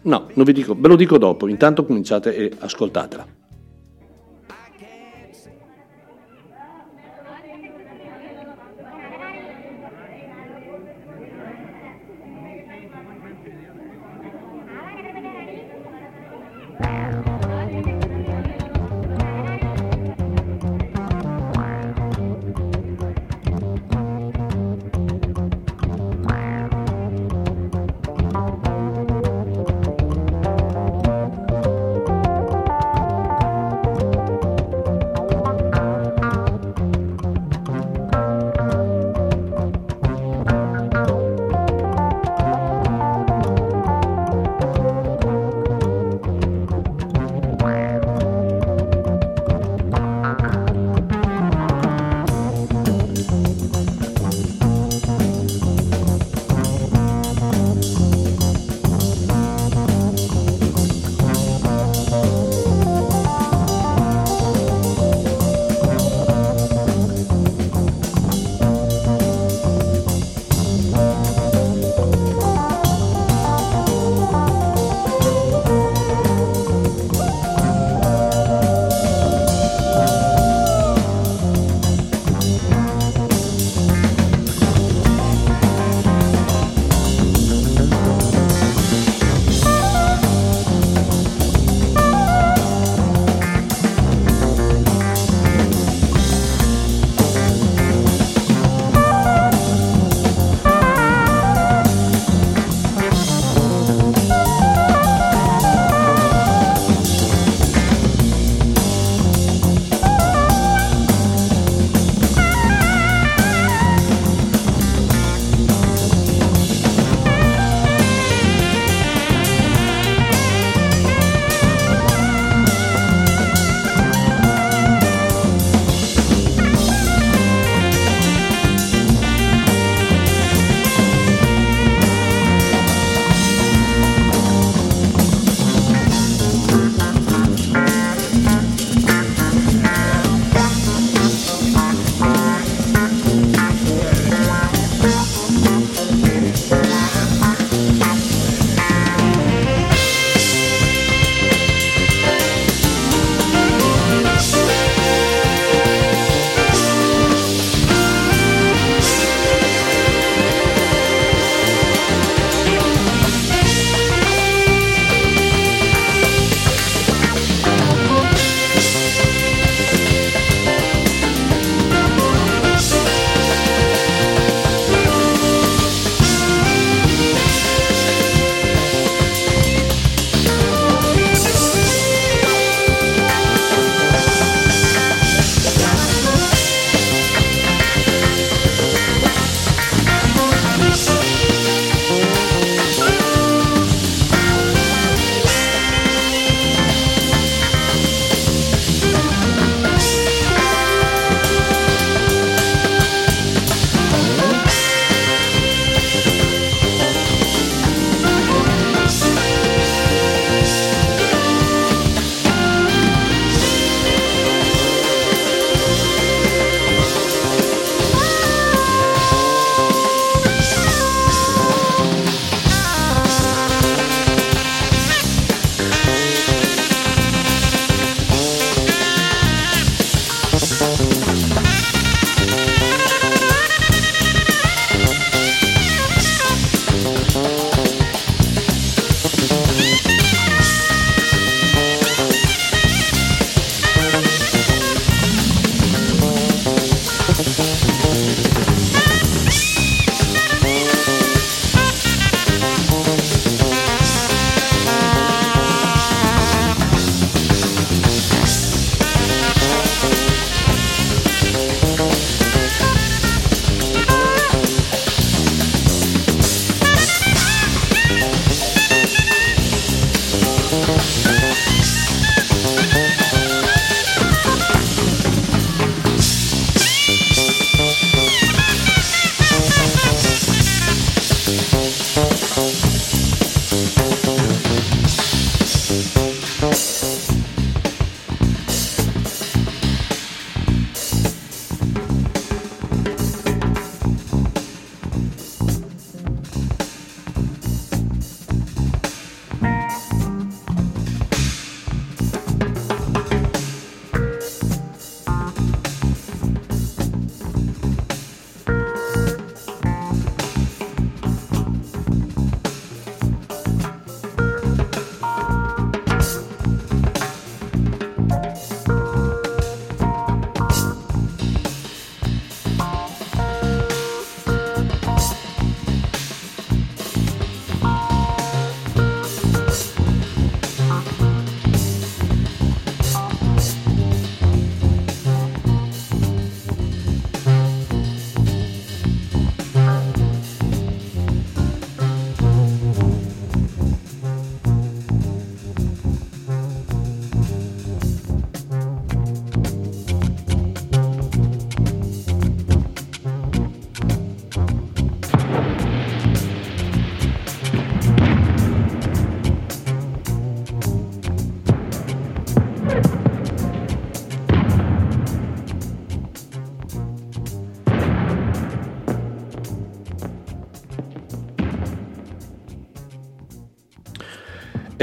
[0.01, 3.42] no, non vi dico, ve lo dico dopo, intanto cominciate e ascoltatela.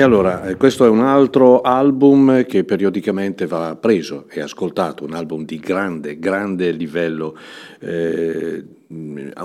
[0.00, 5.12] E allora, eh, questo è un altro album che periodicamente va preso e ascoltato, un
[5.12, 7.36] album di grande, grande livello
[7.80, 8.64] eh,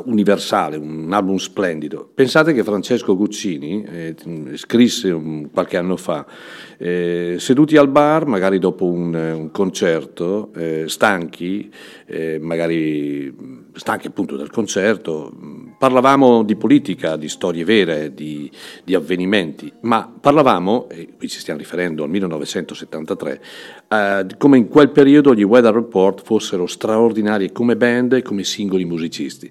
[0.06, 2.10] universale, un album splendido.
[2.16, 4.16] Pensate che Francesco Guccini eh,
[4.54, 6.26] scrisse un, qualche anno fa,
[6.78, 11.70] eh, seduti al bar, magari dopo un, un concerto, eh, stanchi,
[12.06, 13.36] eh, magari
[13.74, 15.34] stanchi appunto del concerto,
[15.78, 18.50] parlavamo di politica, di storie vere, di,
[18.84, 23.42] di avvenimenti, ma parlavamo, e qui ci stiamo riferendo al 1973,
[23.88, 28.86] eh, come in quel periodo gli Weather Report fossero straordinari come band e come singoli
[28.86, 29.50] musicisti.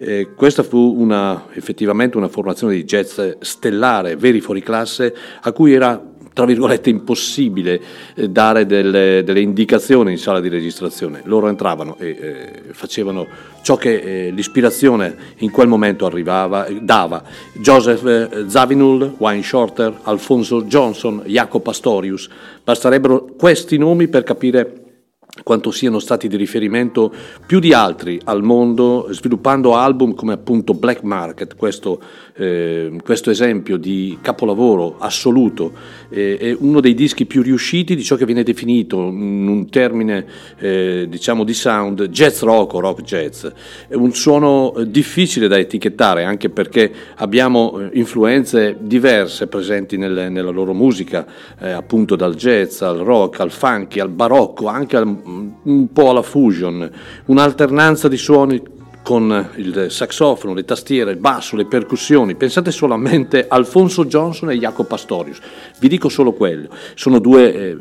[0.00, 5.72] Eh, questa fu una, effettivamente una formazione di jazz stellare, veri fuori classe, a cui
[5.72, 6.00] era
[6.38, 7.80] tra virgolette impossibile
[8.14, 11.22] eh, dare delle, delle, indicazioni in sala di registrazione.
[11.24, 13.26] Loro entravano e eh, facevano
[13.62, 17.24] ciò che eh, l'ispirazione in quel momento arrivava, eh, dava.
[17.54, 22.28] Joseph eh, Zavinul, Wayne Shorter, Alfonso Johnson, Jacopo Pastorius.
[22.62, 24.87] Basterebbero questi nomi per capire
[25.42, 27.12] quanto siano stati di riferimento
[27.46, 32.00] più di altri al mondo, sviluppando album come appunto Black Market, questo,
[32.34, 35.72] eh, questo esempio di capolavoro assoluto,
[36.10, 40.26] eh, è uno dei dischi più riusciti di ciò che viene definito in un termine
[40.58, 43.46] eh, diciamo di sound jazz rock o rock jazz.
[43.86, 50.30] È un suono eh, difficile da etichettare anche perché abbiamo eh, influenze diverse presenti nel,
[50.30, 51.26] nella loro musica,
[51.58, 55.06] eh, appunto dal jazz al rock, al funky, al barocco, anche al
[55.62, 56.90] un po' alla fusion,
[57.26, 58.62] un'alternanza di suoni
[59.02, 62.34] con il saxofono, le tastiere, il basso, le percussioni.
[62.34, 65.40] Pensate solamente a Alfonso Johnson e Jacopo Pastorius.
[65.78, 66.68] Vi dico solo quello.
[66.94, 67.78] Sono due, eh,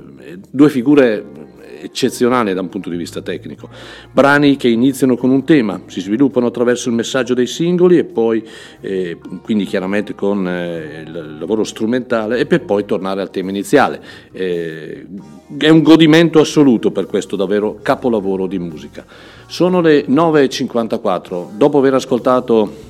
[0.49, 1.46] due figure
[1.81, 3.69] eccezionale da un punto di vista tecnico.
[4.11, 8.45] Brani che iniziano con un tema, si sviluppano attraverso il messaggio dei singoli e poi,
[8.81, 14.01] eh, quindi chiaramente con eh, il lavoro strumentale, e per poi tornare al tema iniziale.
[14.31, 15.05] Eh,
[15.57, 19.05] è un godimento assoluto per questo davvero capolavoro di musica.
[19.47, 22.85] Sono le 9.54, dopo aver ascoltato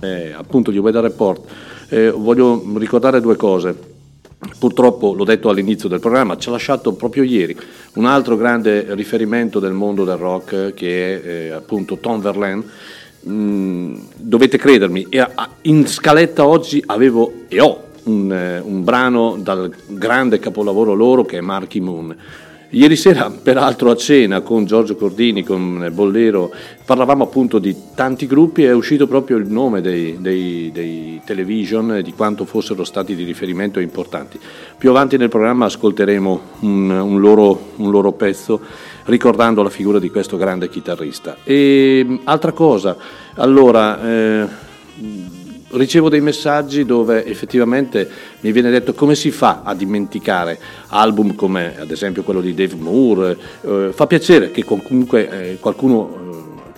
[0.00, 1.50] eh, appunto gli Weather Report,
[1.88, 3.96] eh, voglio ricordare due cose.
[4.58, 7.56] Purtroppo, l'ho detto all'inizio del programma, ci ha lasciato proprio ieri
[7.94, 12.64] un altro grande riferimento del mondo del rock che è eh, appunto Tom Verlaine.
[13.28, 15.08] Mm, dovete credermi,
[15.62, 21.38] in scaletta oggi avevo e ho un, eh, un brano dal grande capolavoro loro che
[21.38, 22.16] è Marky Moon
[22.70, 26.52] Ieri sera, peraltro, a cena con Giorgio Cordini, con Bollero,
[26.84, 32.02] parlavamo appunto di tanti gruppi e è uscito proprio il nome dei, dei, dei television,
[32.04, 34.38] di quanto fossero stati di riferimento importanti.
[34.76, 38.60] Più avanti nel programma ascolteremo un, un, loro, un loro, pezzo
[39.04, 41.38] ricordando la figura di questo grande chitarrista.
[41.44, 42.96] E altra cosa,
[43.36, 44.02] allora...
[44.02, 44.66] Eh,
[45.70, 48.08] ricevo dei messaggi dove effettivamente
[48.40, 50.58] mi viene detto come si fa a dimenticare
[50.88, 56.08] album come ad esempio quello di Dave Moore, eh, fa piacere che comunque eh, qualcuno
[56.08, 56.28] eh,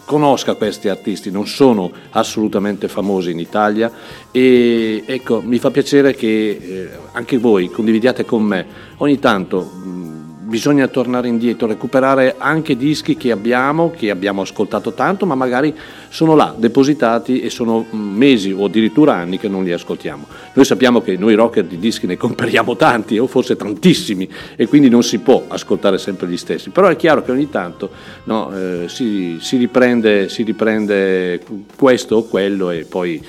[0.05, 3.93] conosca questi artisti, non sono assolutamente famosi in Italia.
[4.33, 8.67] E ecco, mi fa piacere che eh, anche voi condividiate con me.
[8.97, 10.10] Ogni tanto mh,
[10.51, 15.73] bisogna tornare indietro, recuperare anche dischi che abbiamo, che abbiamo ascoltato tanto, ma magari
[16.09, 20.27] sono là, depositati e sono mesi o addirittura anni che non li ascoltiamo.
[20.55, 24.89] Noi sappiamo che noi rocker di dischi ne compriamo tanti o forse tantissimi e quindi
[24.89, 27.89] non si può ascoltare sempre gli stessi, però è chiaro che ogni tanto
[28.25, 31.41] no, eh, si, si, riprende, si riprende
[31.77, 33.25] questo o quello e poi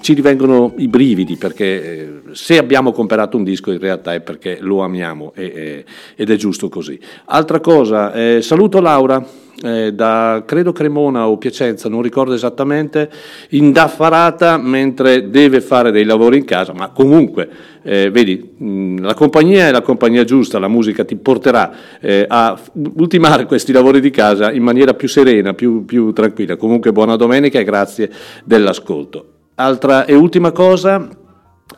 [0.00, 4.58] ci rivengono i brividi perché eh, se abbiamo comprato un disco in realtà è perché
[4.60, 5.84] lo amiamo e,
[6.14, 6.98] ed è giusto così.
[7.26, 9.44] Altra cosa, eh, saluto Laura.
[9.62, 13.08] Eh, da credo Cremona o Piacenza, non ricordo esattamente,
[13.48, 17.48] indaffarata mentre deve fare dei lavori in casa, ma comunque,
[17.82, 21.72] eh, vedi, mh, la compagnia è la compagnia giusta, la musica ti porterà
[22.02, 22.60] eh, a
[22.96, 26.56] ultimare questi lavori di casa in maniera più serena, più, più tranquilla.
[26.56, 28.10] Comunque buona domenica e grazie
[28.44, 29.35] dell'ascolto.
[29.58, 31.08] Altra e ultima cosa,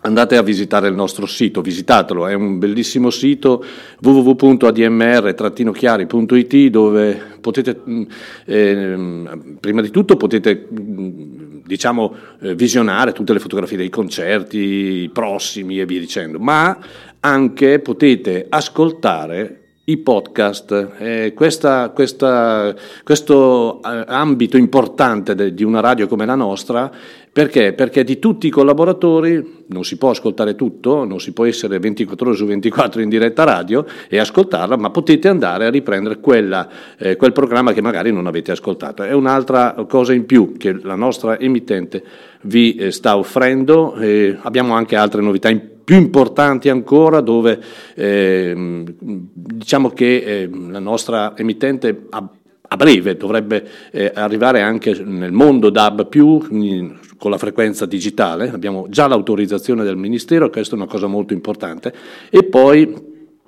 [0.00, 3.64] andate a visitare il nostro sito, visitatelo, è un bellissimo sito
[4.00, 7.80] www.admr-chiari.it dove potete,
[8.46, 9.28] eh,
[9.60, 15.86] prima di tutto potete mm, diciamo, eh, visionare tutte le fotografie dei concerti prossimi e
[15.86, 16.76] via dicendo, ma
[17.20, 20.90] anche potete ascoltare i podcast.
[20.98, 26.90] Eh, questa, questa, questo eh, ambito importante de, di una radio come la nostra,
[27.32, 27.72] perché?
[27.72, 32.28] Perché di tutti i collaboratori non si può ascoltare tutto, non si può essere 24
[32.28, 36.68] ore su 24 in diretta radio e ascoltarla, ma potete andare a riprendere quella,
[36.98, 39.02] eh, quel programma che magari non avete ascoltato.
[39.02, 42.04] È un'altra cosa in più che la nostra emittente
[42.42, 43.94] vi eh, sta offrendo.
[44.42, 47.58] abbiamo anche altre novità importanti più importanti ancora dove
[47.94, 52.28] eh, diciamo che eh, la nostra emittente ha
[52.70, 56.06] a breve dovrebbe eh, arrivare anche nel mondo DAB,
[57.16, 61.94] con la frequenza digitale, abbiamo già l'autorizzazione del Ministero, questa è una cosa molto importante,
[62.28, 62.94] e poi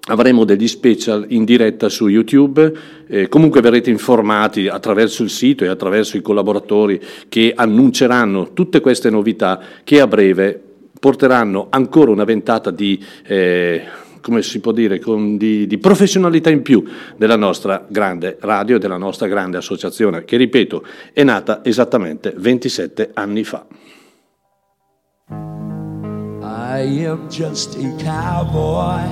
[0.09, 2.73] avremo degli special in diretta su YouTube,
[3.07, 9.11] eh, comunque verrete informati attraverso il sito e attraverso i collaboratori che annunceranno tutte queste
[9.11, 10.65] novità che a breve
[11.01, 13.03] porteranno ancora una ventata di...
[13.27, 13.85] Eh,
[14.21, 16.85] come si può dire, con, di, di, professionalità in più
[17.17, 20.85] della nostra grande radio e della nostra grande associazione, che ripeto
[21.15, 23.67] è nata esattamente 27 anni fa.
[26.43, 29.07] I am just a cowboy,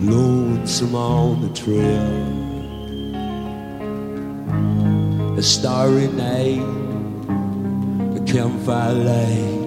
[0.00, 2.30] lonesome on the trail,
[5.36, 6.91] a starry night,
[8.26, 9.62] campfire light.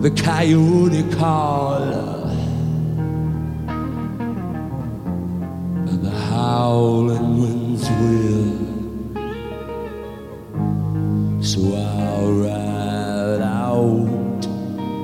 [0.00, 1.82] the coyote call
[5.88, 8.54] and the howling winds will.
[11.42, 14.42] So I'll ride out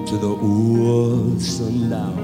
[0.06, 2.23] to the woods sundown.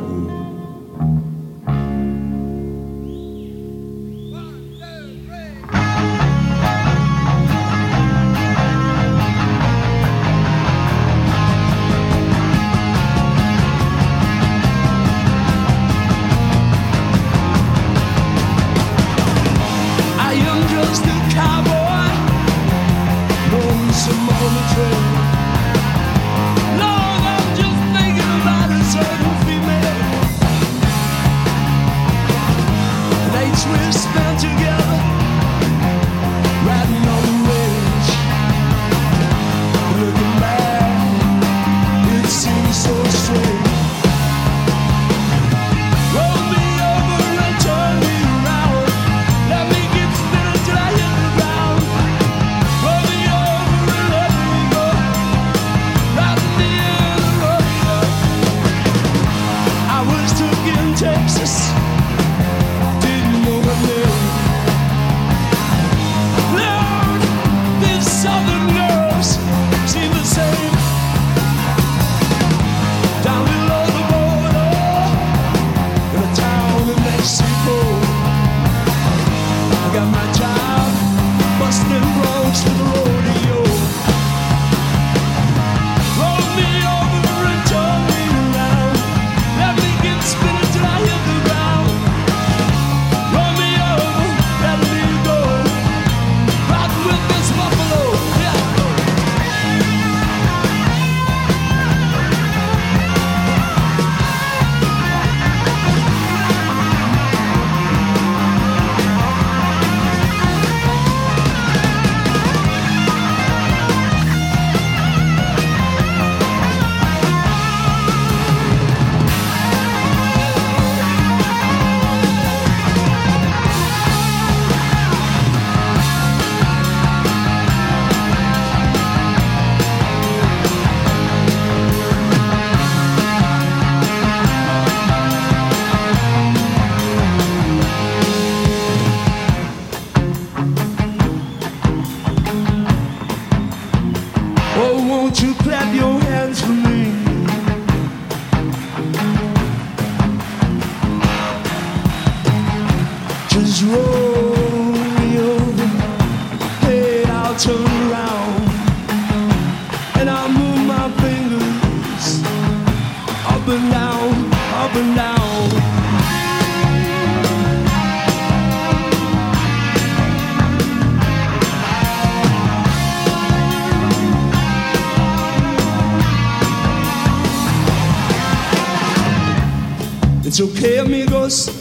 [180.61, 181.80] Seu que amigos?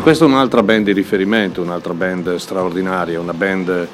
[0.00, 3.86] E questa è un'altra band di riferimento, un'altra band straordinaria, una band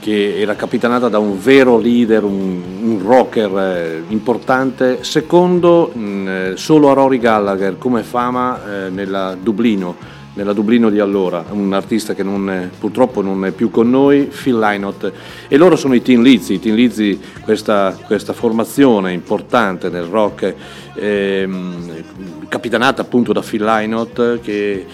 [0.00, 6.90] che era capitanata da un vero leader, un, un rocker eh, importante, secondo mh, solo
[6.90, 12.22] a Rory Gallagher come fama eh, nella Dublino nella Dublino di allora, un artista che
[12.22, 15.12] non purtroppo non è più con noi, Phil Lynott,
[15.48, 20.54] e loro sono i Teen Lizzy, i Teen Lizzy questa, questa formazione importante nel rock,
[20.94, 24.84] ehm, capitanata appunto da Phil Lynott, che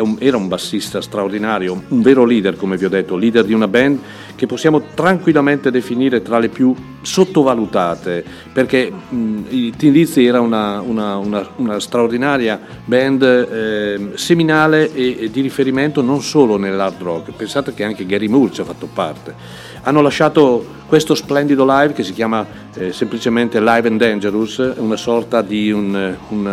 [0.00, 3.68] un, era un bassista straordinario, un vero leader come vi ho detto, leader di una
[3.68, 3.98] band
[4.34, 10.80] che possiamo tranquillamente definire tra le più sottovalutate, perché mh, i Teen Lizzy era una,
[10.80, 17.32] una, una, una straordinaria band eh, seminale e, e, di riferimento non solo nell'hard rock,
[17.36, 19.72] pensate che anche Gary Moore ci ha fatto parte.
[19.86, 25.42] Hanno lasciato questo splendido live che si chiama eh, semplicemente Live and Dangerous, una sorta
[25.42, 26.46] di un, un,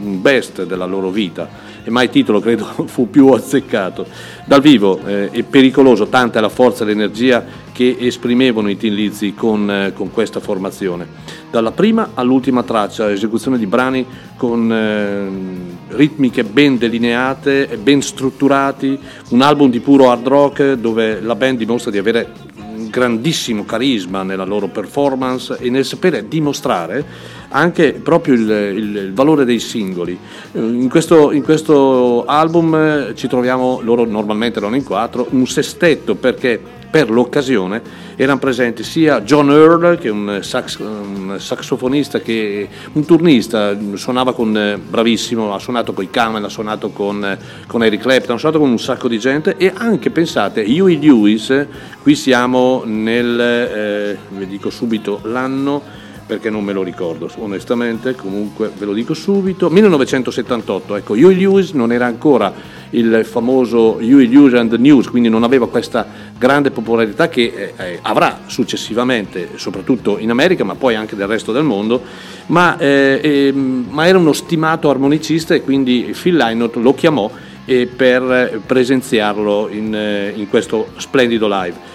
[0.00, 1.48] un best della loro vita
[1.82, 4.06] e mai titolo credo fu più azzeccato.
[4.44, 9.34] Dal vivo eh, è pericoloso, tanta è la forza e l'energia che esprimevano i Tin
[9.34, 11.06] con, eh, con, questa formazione.
[11.50, 14.06] Dalla prima all'ultima traccia, esecuzione di brani
[14.36, 18.98] con eh, ritmiche ben delineate, ben strutturati,
[19.30, 22.54] un album di puro hard rock dove la band dimostra di avere
[22.96, 27.04] grandissimo carisma nella loro performance e nel sapere dimostrare
[27.48, 30.18] anche proprio il, il, il valore dei singoli.
[30.52, 36.14] Eh, in questo, in questo, album ci troviamo, loro normalmente erano in quattro, un sestetto
[36.14, 36.58] perché
[36.88, 37.82] per l'occasione
[38.16, 44.32] erano presenti sia John Earl, che è un, sax, un saxofonista, che, un turnista, suonava
[44.32, 48.38] con, eh, bravissimo, ha suonato con i Camel, ha suonato con, con Eric Clapton, ha
[48.38, 51.66] suonato con un sacco di gente e anche, pensate, Huey Lewis,
[52.02, 57.30] qui siamo nel, eh, vi dico subito l'anno, perché non me lo ricordo.
[57.36, 62.52] Onestamente, comunque ve lo dico subito, 1978, ecco, Huey Lewis non era ancora
[62.90, 66.06] il famoso Huey Lewis and the News, quindi non aveva questa
[66.36, 71.52] grande popolarità che eh, eh, avrà successivamente, soprattutto in America, ma poi anche nel resto
[71.52, 72.02] del mondo,
[72.46, 77.30] ma, eh, eh, ma era uno stimato armonicista e quindi Phil Lynott lo chiamò
[77.64, 81.94] eh, per presenziarlo in, eh, in questo splendido live.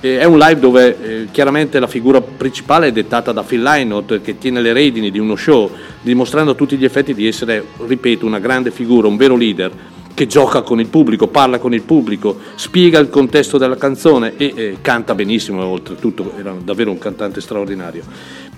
[0.00, 4.20] Eh, è un live dove eh, chiaramente la figura principale è dettata da Phil Lynott
[4.20, 5.70] che tiene le redini di uno show,
[6.00, 9.72] dimostrando a tutti gli effetti di essere, ripeto, una grande figura, un vero leader
[10.14, 14.52] che gioca con il pubblico, parla con il pubblico, spiega il contesto della canzone e
[14.54, 18.02] eh, canta benissimo, oltretutto era davvero un cantante straordinario.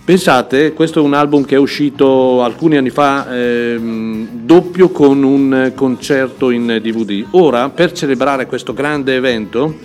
[0.03, 5.73] Pensate, questo è un album che è uscito alcuni anni fa ehm, doppio con un
[5.75, 7.27] concerto in DVD.
[7.33, 9.77] Ora, per celebrare questo grande evento,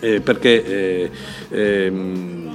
[0.00, 1.10] eh, perché eh,
[1.50, 2.48] ehm,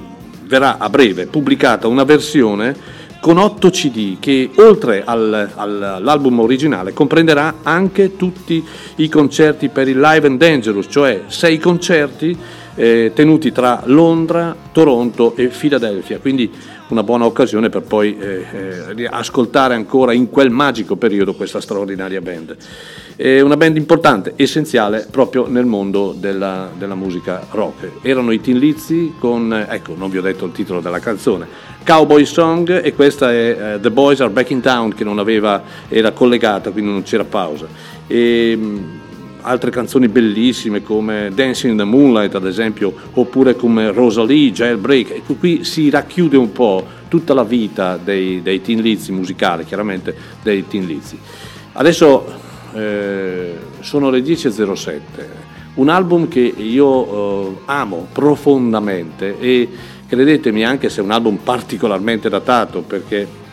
[0.44, 6.92] verrà a breve pubblicata una versione con 8 CD che oltre al, al, all'album originale
[6.92, 8.62] comprenderà anche tutti
[8.96, 12.36] i concerti per il Live and Dangerous, cioè 6 concerti
[12.76, 16.50] eh, tenuti tra Londra, Toronto e Filadelfia, quindi
[16.88, 18.44] una buona occasione per poi eh,
[18.96, 22.56] eh, ascoltare ancora in quel magico periodo questa straordinaria band.
[23.16, 27.90] È una band importante, essenziale proprio nel mondo della, della musica rock.
[28.02, 31.46] Erano i Tin Lizzy con, ecco, non vi ho detto il titolo della canzone,
[31.84, 35.62] Cowboy Song e questa è uh, The Boys Are Back in Town che non aveva,
[35.88, 37.66] era collegata, quindi non c'era pausa.
[38.06, 39.04] E, mm,
[39.46, 45.34] altre canzoni bellissime come Dancing in the Moonlight ad esempio oppure come Rosalie, Jailbreak ecco
[45.34, 50.66] qui si racchiude un po' tutta la vita dei, dei Teen Lizzy musicale chiaramente dei
[50.66, 51.18] Teen Lizzy.
[51.72, 52.24] Adesso
[52.74, 55.00] eh, sono le 10.07,
[55.74, 59.68] un album che io eh, amo profondamente e
[60.08, 63.44] credetemi anche se è un album particolarmente datato perché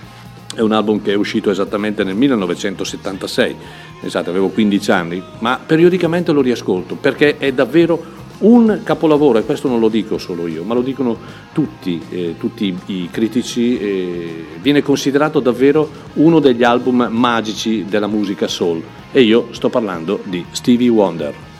[0.56, 3.56] è un album che è uscito esattamente nel 1976,
[4.04, 9.68] esatto, avevo 15 anni, ma periodicamente lo riascolto perché è davvero un capolavoro, e questo
[9.68, 11.18] non lo dico solo io, ma lo dicono
[11.54, 18.47] tutti, eh, tutti i critici, eh, viene considerato davvero uno degli album magici della musica
[18.47, 18.82] soul
[19.12, 21.53] e io sto parlando di Stevie Wonder.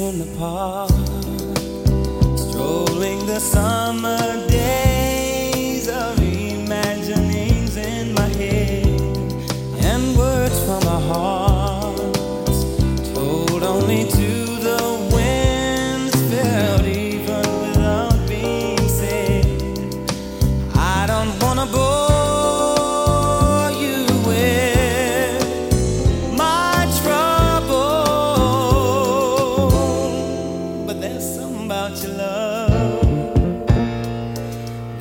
[0.00, 0.90] In the park,
[2.38, 4.29] strolling the summer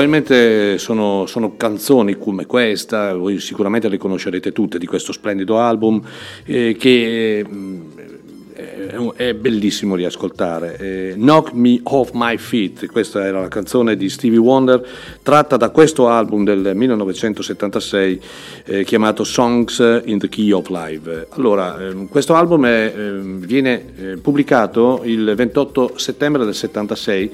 [0.00, 6.00] Probabilmente sono, sono canzoni come questa, voi sicuramente le conoscerete tutte di questo splendido album,
[6.46, 7.80] eh, che mm,
[9.14, 10.78] è, bellissimo riascoltare.
[10.78, 14.82] Eh, Knock Me Off My Feet, questa era la canzone di Stevie Wonder,
[15.22, 18.20] tratta da questo album del 1976
[18.64, 21.26] eh, chiamato Songs in the Key of Life.
[21.32, 27.30] Allora, ehm, questo album è, ehm, viene eh, pubblicato il 28 settembre del 76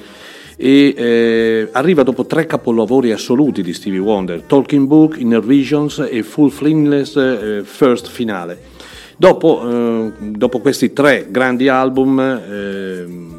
[0.56, 6.22] e eh, arriva dopo tre capolavori assoluti di Stevie Wonder, Talking Book, Inner Visions e
[6.22, 8.74] Full Flingless eh, First Finale.
[9.18, 13.34] Dopo, eh, dopo questi tre grandi album ehm,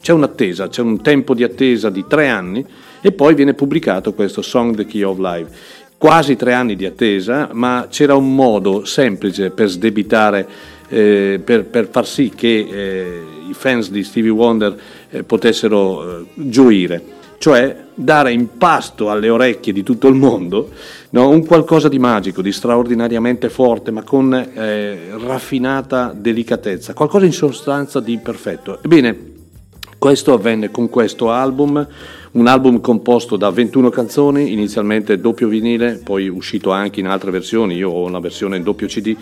[0.00, 2.64] c'è un'attesa, c'è un tempo di attesa di tre anni
[3.00, 5.80] e poi viene pubblicato questo Song The Key of Life.
[5.96, 10.48] Quasi tre anni di attesa, ma c'era un modo semplice per sdebitare,
[10.88, 14.76] eh, per, per far sì che eh, i fans di Stevie Wonder
[15.12, 17.02] eh, potessero eh, gioire,
[17.38, 20.70] cioè dare in pasto alle orecchie di tutto il mondo
[21.10, 27.32] no, un qualcosa di magico, di straordinariamente forte, ma con eh, raffinata delicatezza, qualcosa in
[27.32, 28.78] sostanza di perfetto.
[28.82, 29.30] Ebbene,
[29.98, 31.86] questo avvenne con questo album,
[32.32, 37.76] un album composto da 21 canzoni, inizialmente doppio vinile, poi uscito anche in altre versioni,
[37.76, 39.16] io ho una versione in doppio CD.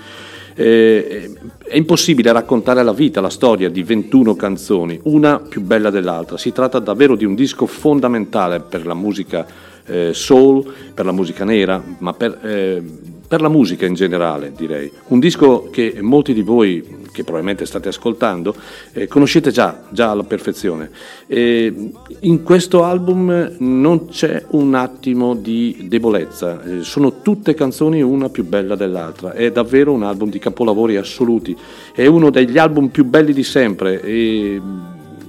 [0.55, 1.33] Eh,
[1.67, 6.37] è impossibile raccontare la vita, la storia di 21 canzoni, una più bella dell'altra.
[6.37, 9.47] Si tratta davvero di un disco fondamentale per la musica
[9.87, 12.83] eh, soul, per la musica nera, ma per, eh,
[13.31, 14.91] per la musica in generale, direi.
[15.07, 18.53] Un disco che molti di voi che probabilmente state ascoltando,
[18.93, 20.91] eh, conoscete già, già alla perfezione.
[21.29, 28.31] E in questo album non c'è un attimo di debolezza, eh, sono tutte canzoni una
[28.31, 31.57] più bella dell'altra, è davvero un album di capolavori assoluti,
[31.95, 34.61] è uno degli album più belli di sempre e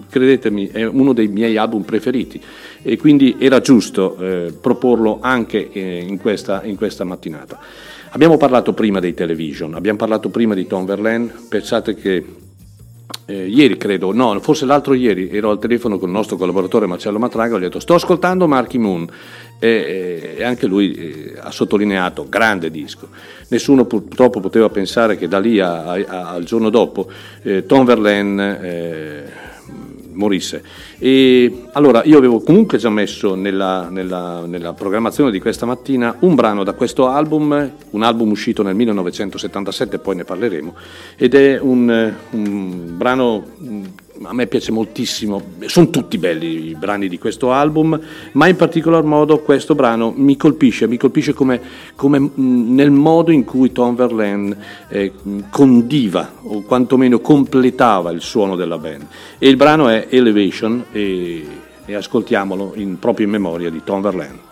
[0.10, 2.42] credetemi è uno dei miei album preferiti
[2.82, 7.60] e quindi era giusto eh, proporlo anche eh, in, questa, in questa mattinata.
[8.14, 12.26] Abbiamo parlato prima dei television, abbiamo parlato prima di Tom Verlaine, pensate che
[13.26, 17.20] eh, ieri credo, no, forse l'altro ieri ero al telefono con il nostro collaboratore Marcello
[17.20, 19.08] Matraga, gli ho detto sto ascoltando Marky Moon
[19.60, 23.08] e, e anche lui eh, ha sottolineato grande disco.
[23.48, 27.10] Nessuno purtroppo poteva pensare che da lì a, a, al giorno dopo
[27.44, 29.41] eh, Tom Verlaine
[30.14, 30.64] morisse.
[30.98, 36.36] E allora io avevo comunque già messo nella, nella, nella, programmazione di questa mattina un
[36.36, 40.76] brano da questo album, un album uscito nel 1977, poi ne parleremo,
[41.16, 43.46] ed è un, un brano
[44.24, 48.00] a me piace moltissimo, sono tutti belli i brani di questo album,
[48.34, 51.62] ma in particolar modo questo brano mi colpisce, mi colpisce come,
[51.96, 54.56] come nel modo in cui Tom Verlaine
[54.90, 55.14] eh,
[55.50, 59.06] condiva o quantomeno completava il suono della band.
[59.38, 61.46] E il brano è Elevation e,
[61.86, 64.51] e ascoltiamolo in, proprio in memoria di Tom Verlaine.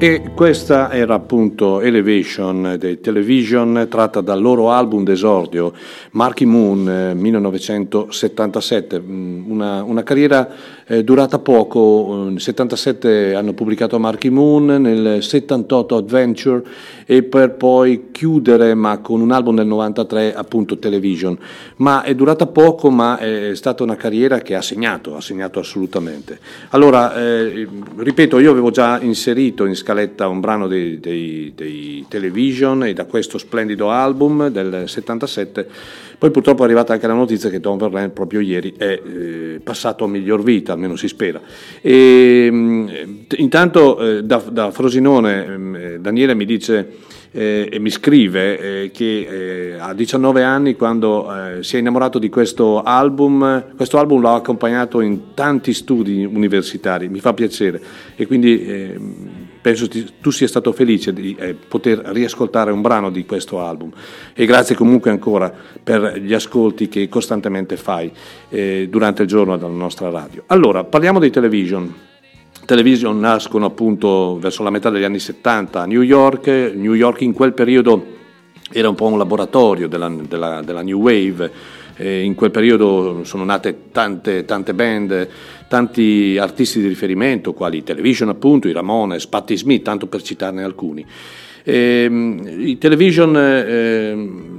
[0.00, 5.72] E questa era appunto Elevation dei Television, tratta dal loro album d'esordio,
[6.12, 9.00] Marky Moon, eh, 1977.
[9.00, 10.48] Mm, Una, una carriera
[10.88, 16.62] eh, durata poco, nel 77 hanno pubblicato Marky Moon, nel 78 Adventure
[17.04, 21.38] e per poi chiudere, ma con un album del 93, appunto Television.
[21.76, 26.38] Ma è durata poco, ma è stata una carriera che ha segnato, ha segnato assolutamente.
[26.70, 31.77] Allora, eh, ripeto, io avevo già inserito in scaletta un brano dei, dei, dei
[32.08, 35.66] Television e da questo splendido album del 77,
[36.18, 40.04] poi purtroppo è arrivata anche la notizia che Tom Verlaine proprio ieri è eh, passato
[40.04, 41.40] a miglior vita, almeno si spera.
[41.80, 45.44] E, mh, intanto eh, da, da Frosinone
[45.74, 51.30] eh, Daniele mi dice e mi scrive che a 19 anni quando
[51.60, 57.20] si è innamorato di questo album, questo album l'ho accompagnato in tanti studi universitari, mi
[57.20, 57.80] fa piacere
[58.16, 58.98] e quindi eh,
[59.60, 63.90] penso ti- tu sia stato felice di eh, poter riascoltare un brano di questo album
[64.34, 65.52] e grazie comunque ancora
[65.82, 68.10] per gli ascolti che costantemente fai
[68.48, 70.42] eh, durante il giorno dalla nostra radio.
[70.46, 71.94] Allora, parliamo dei television.
[72.64, 77.32] Television nascono appunto verso la metà degli anni 70 a New York, New York in
[77.32, 78.16] quel periodo
[78.70, 81.50] era un po' un laboratorio della, della- della New Wave,
[82.00, 85.28] In quel periodo sono nate tante, tante band,
[85.66, 91.04] tanti artisti di riferimento, quali Television appunto, i Ramones, Patti Smith, tanto per citarne alcuni.
[91.64, 94.16] Ehm, I television, eh,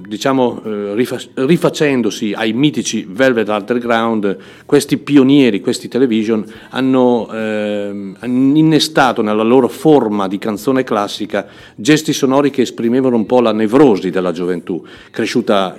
[0.09, 8.57] diciamo, eh, rifa- rifacendosi ai mitici Velvet Underground, questi pionieri, questi television, hanno, ehm, hanno
[8.57, 11.45] innestato nella loro forma di canzone classica
[11.75, 15.77] gesti sonori che esprimevano un po' la nevrosi della gioventù, cresciuta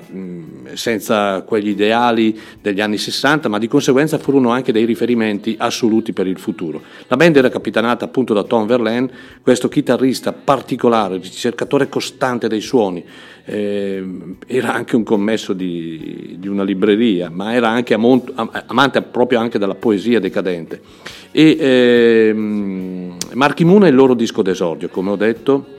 [0.74, 6.28] senza quegli ideali degli anni 60, ma di conseguenza furono anche dei riferimenti assoluti per
[6.28, 6.80] il futuro.
[7.08, 9.10] La band era capitanata appunto da Tom Verlaine,
[9.42, 13.04] questo chitarrista particolare, ricercatore costante dei suoni,
[13.44, 14.04] eh,
[14.46, 19.38] era anche un commesso di, di una libreria, ma era anche amont- am- amante proprio
[19.38, 20.80] anche della poesia decadente.
[21.32, 25.78] E Marky Moon è il loro disco d'esordio, come ho detto,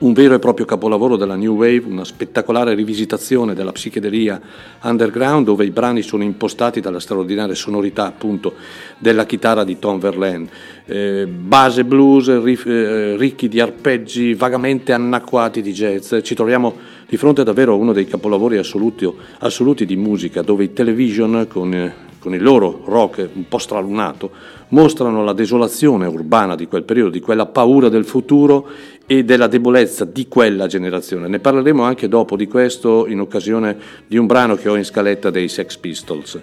[0.00, 4.40] un vero e proprio capolavoro della New Wave, una spettacolare rivisitazione della psichedelia
[4.82, 8.54] underground dove i brani sono impostati dalla straordinaria sonorità appunto
[8.98, 10.48] della chitarra di Tom Verlaine.
[10.86, 16.14] Eh, base blues, riff- eh, ricchi di arpeggi vagamente anacquati di jazz.
[16.22, 19.06] Ci troviamo di fronte a davvero uno dei capolavori assoluti,
[19.40, 24.30] assoluti di musica dove i television con, eh, con il loro rock un po' stralunato
[24.70, 28.68] mostrano la desolazione urbana di quel periodo, di quella paura del futuro
[29.10, 31.26] e della debolezza di quella generazione.
[31.26, 33.76] Ne parleremo anche dopo di questo in occasione
[34.06, 36.40] di un brano che ho in scaletta dei Sex Pistols.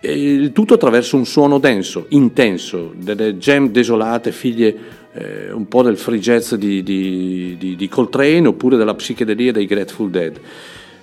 [0.00, 4.76] Il tutto attraverso un suono denso, intenso, delle jam desolate, figlie
[5.12, 9.66] eh, un po' del free jazz di, di, di, di Coltrane oppure della psichedelia dei
[9.66, 10.40] Grateful Dead.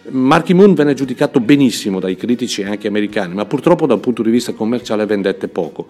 [0.09, 4.53] Marky Moon venne giudicato benissimo dai critici anche americani, ma purtroppo dal punto di vista
[4.53, 5.87] commerciale vendette poco,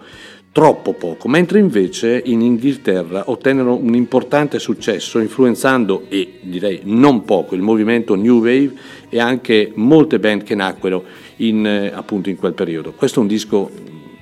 [0.50, 7.54] troppo poco, mentre invece in Inghilterra ottennero un importante successo influenzando, e direi non poco,
[7.54, 8.72] il movimento New Wave
[9.08, 11.04] e anche molte band che nacquero
[11.36, 12.92] in, eh, appunto in quel periodo.
[12.92, 13.70] Questo è un disco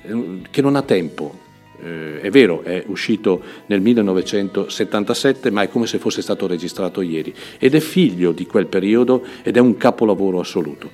[0.03, 1.45] eh, che non ha tempo,
[1.83, 7.33] eh, è vero, è uscito nel 1977, ma è come se fosse stato registrato ieri
[7.59, 10.89] ed è figlio di quel periodo ed è un capolavoro assoluto.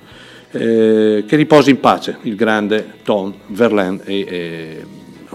[0.50, 4.84] Eh, che riposi in pace il grande Tom Verlaine e, e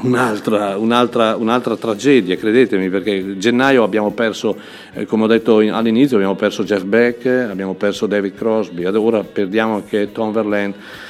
[0.02, 4.58] un'altra, un'altra, un'altra, tragedia, credetemi, perché gennaio abbiamo perso,
[4.94, 9.24] eh, come ho detto in, all'inizio, abbiamo perso Jeff Beck, abbiamo perso David Crosby, ora
[9.24, 11.08] perdiamo anche Tom Verlaine.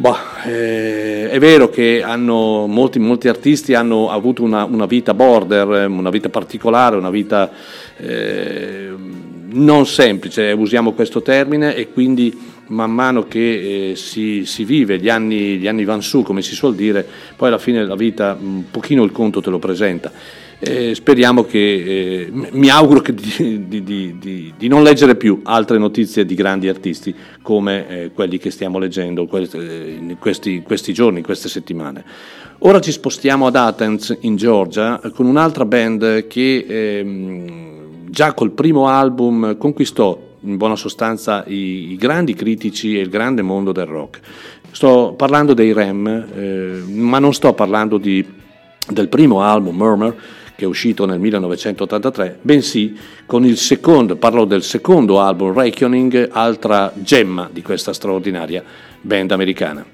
[0.00, 0.16] Boh,
[0.46, 6.08] eh, è vero che hanno, molti, molti, artisti hanno avuto una, una, vita border, una
[6.08, 7.50] vita particolare, una vita
[7.98, 8.94] eh,
[9.52, 12.36] non semplice, usiamo questo termine, e quindi
[12.70, 16.54] man mano che eh, si, si, vive, gli anni, gli anni van su, come si
[16.54, 17.06] suol dire,
[17.36, 20.12] poi alla fine la vita un pochino il conto te lo presenta.
[20.62, 26.26] Eh, speriamo che, eh, mi auguro di, di, di, di, non leggere più altre notizie
[26.26, 31.48] di grandi artisti come eh, quelli che stiamo leggendo in questi, questi giorni, in queste
[31.48, 32.04] settimane.
[32.58, 37.79] Ora ci spostiamo ad Athens, in Georgia, con un'altra band che ehm,
[38.10, 43.42] già col primo album conquistò in buona sostanza i, i, grandi critici e il grande
[43.42, 44.20] mondo del rock.
[44.70, 48.24] Sto parlando dei Rem, eh, ma non sto parlando di,
[48.88, 50.16] del primo album, Murmur,
[50.56, 52.96] che è uscito nel 1983, bensì
[53.26, 58.62] con il secondo, parlo del secondo album, Reckoning, altra gemma di questa straordinaria
[59.00, 59.84] band americana.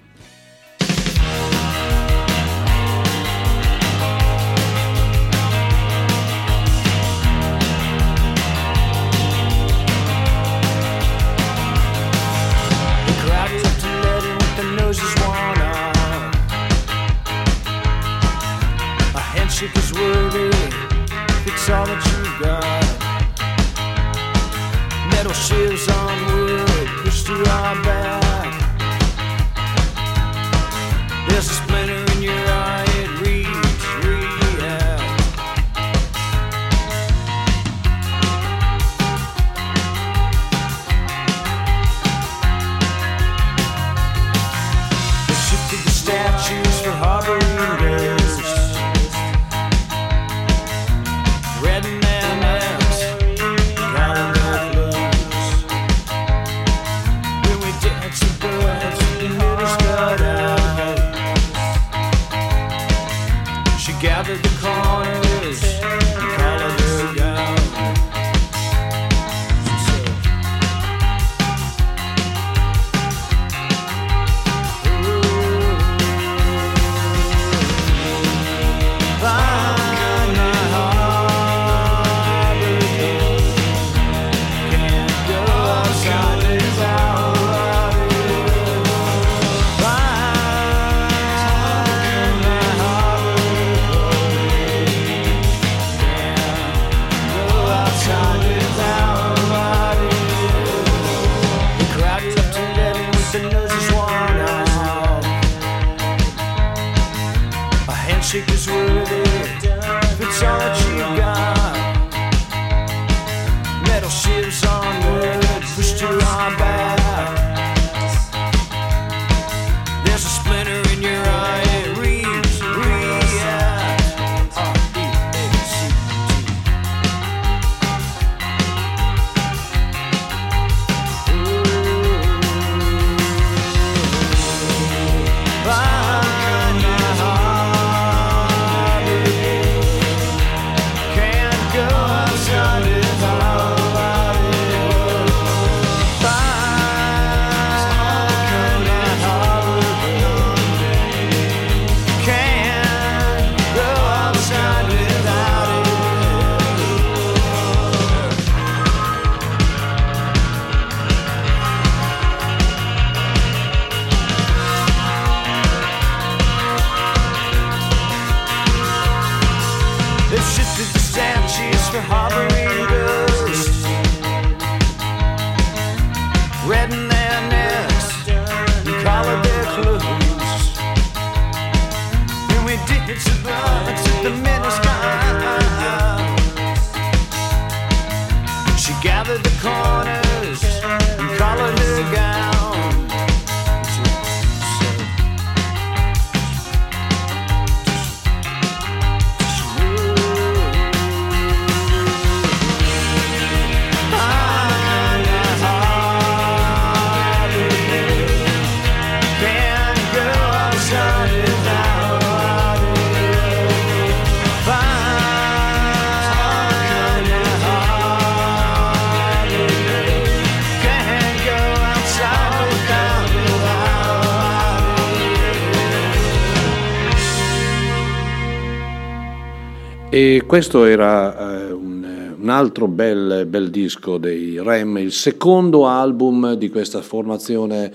[230.47, 231.37] Questo era
[231.67, 237.93] eh, un, un altro bel, bel disco dei Rem, il secondo album di questa formazione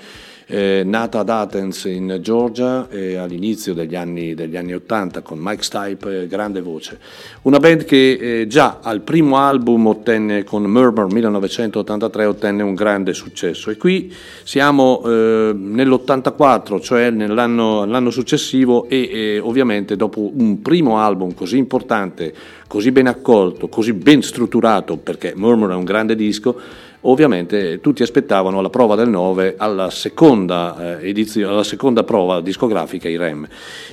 [0.52, 5.64] eh, nata ad Athens in Georgia eh, all'inizio degli anni, degli anni 80 con Mike
[5.64, 6.99] Stipe, eh, grande voce.
[7.44, 13.14] Una band che eh, già al primo album ottenne con Murmur 1983 ottenne un grande
[13.14, 14.14] successo e qui
[14.44, 22.34] siamo eh, nell'84, cioè nell'anno l'anno successivo e ovviamente dopo un primo album così importante,
[22.68, 26.60] così ben accolto, così ben strutturato, perché Murmur è un grande disco,
[27.02, 33.18] ovviamente tutti aspettavano la prova del 9 alla seconda, eh, alla seconda prova discografica, i
[33.18, 33.48] REM.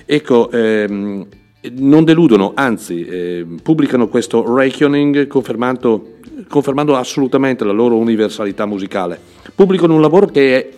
[0.05, 1.27] Ecco, ehm,
[1.73, 6.19] non deludono, anzi eh, pubblicano questo Reckoning confermando,
[6.49, 9.19] confermando assolutamente la loro universalità musicale.
[9.55, 10.69] Pubblicano un lavoro che è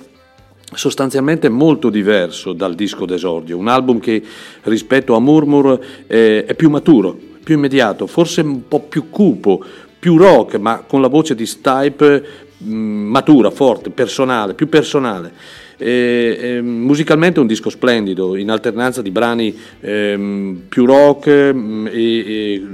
[0.72, 4.22] sostanzialmente molto diverso dal disco d'esordio, un album che
[4.62, 9.62] rispetto a Murmur eh, è più maturo, più immediato, forse un po' più cupo,
[10.00, 12.24] più rock, ma con la voce di Stipe
[12.56, 15.32] mh, matura, forte, personale, più personale.
[15.82, 21.86] E, e, musicalmente è un disco splendido, in alternanza di brani ehm, più rock mm,
[21.86, 22.66] e, e,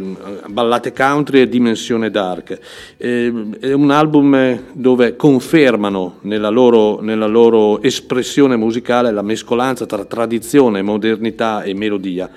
[0.48, 2.58] ballate country e dimensione dark.
[2.96, 10.82] È un album dove confermano nella loro, nella loro espressione musicale la mescolanza tra tradizione,
[10.82, 12.28] modernità e melodia.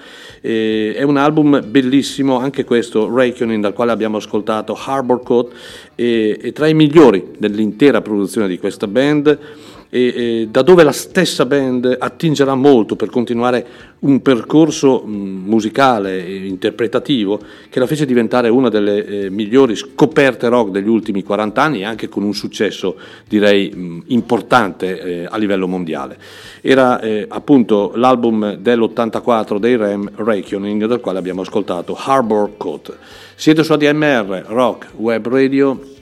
[0.41, 5.51] E, è un album bellissimo, anche questo, Reckoning, dal quale abbiamo ascoltato Harbor Coat,
[5.95, 9.37] e, e tra i migliori dell'intera produzione di questa band
[9.89, 13.65] e, e, da dove la stessa band attingerà molto per continuare
[13.99, 17.39] un percorso musicale e interpretativo
[17.69, 22.07] che la fece diventare una delle eh, migliori scoperte rock degli ultimi 40 anni anche
[22.07, 22.95] con un successo
[23.27, 26.17] direi mh, importante eh, a livello mondiale.
[26.61, 32.95] Era eh, appunto l'album dell'84 dei Rem Reckoning dal quale abbiamo ascoltato Harbor Coat.
[33.35, 35.97] Siete su ADMR Rock Web Radio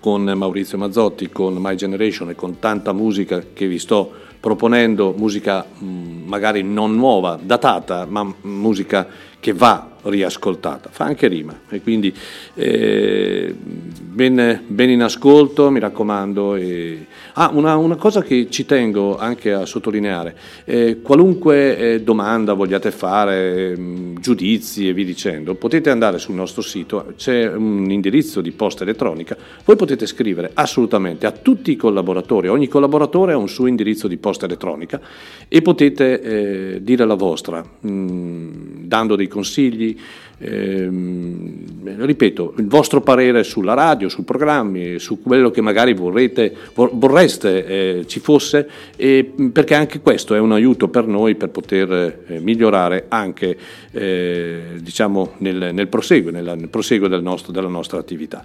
[0.00, 5.66] con Maurizio Mazzotti, con My Generation e con tanta musica che vi sto proponendo, musica
[5.78, 9.06] magari non nuova, datata, ma musica
[9.40, 12.14] che va riascoltata, fa anche rima e quindi
[12.54, 16.54] eh, ben, ben, in ascolto, mi raccomando.
[16.56, 17.06] E...
[17.38, 20.34] Ah, una, una, cosa che ci tengo anche a sottolineare,
[20.64, 26.62] eh, qualunque eh, domanda vogliate fare, mh, giudizi e vi dicendo, potete andare sul nostro
[26.62, 29.36] sito, c'è un indirizzo di posta elettronica,
[29.66, 34.16] voi potete scrivere assolutamente a tutti i collaboratori, ogni collaboratore ha un suo indirizzo di
[34.16, 34.98] posta elettronica
[35.46, 38.48] e potete eh, dire la vostra, mh,
[38.86, 39.94] dando dei consigli,
[40.38, 47.66] ehm, ripeto, il vostro parere sulla radio, sui programmi, su quello che magari vorrete, vorreste
[47.66, 52.40] eh, ci fosse, e, perché anche questo è un aiuto per noi per poter eh,
[52.40, 53.56] migliorare anche
[53.92, 58.44] eh, diciamo nel, nel, proseguo, nella, nel proseguo del nostro, della nostra attività.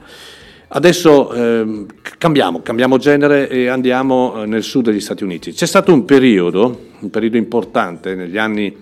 [0.73, 1.85] Adesso eh,
[2.17, 5.51] cambiamo, cambiamo, genere e andiamo eh, nel sud degli Stati Uniti.
[5.51, 8.73] C'è stato un periodo, un periodo importante negli anni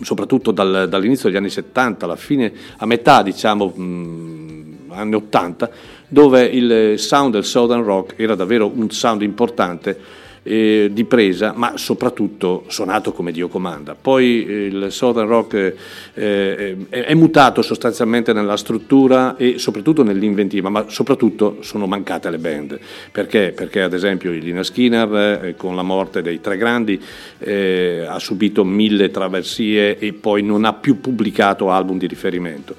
[0.00, 5.70] soprattutto dal, dall'inizio degli anni 70 alla fine, a metà diciamo mh, anni 80,
[6.08, 11.76] dove il sound del Southern Rock era davvero un sound importante eh, di presa, ma
[11.76, 13.96] soprattutto suonato come Dio comanda.
[14.00, 15.74] Poi eh, il Southern Rock eh,
[16.14, 22.78] eh, è, mutato sostanzialmente nella struttura e soprattutto nell'inventiva, ma soprattutto sono mancate le band.
[23.10, 23.52] Perché?
[23.54, 27.00] Perché ad esempio Lina Skinner eh, con la morte dei tre grandi
[27.38, 32.74] eh, ha subito mille traversie e poi non ha più pubblicato album di riferimento.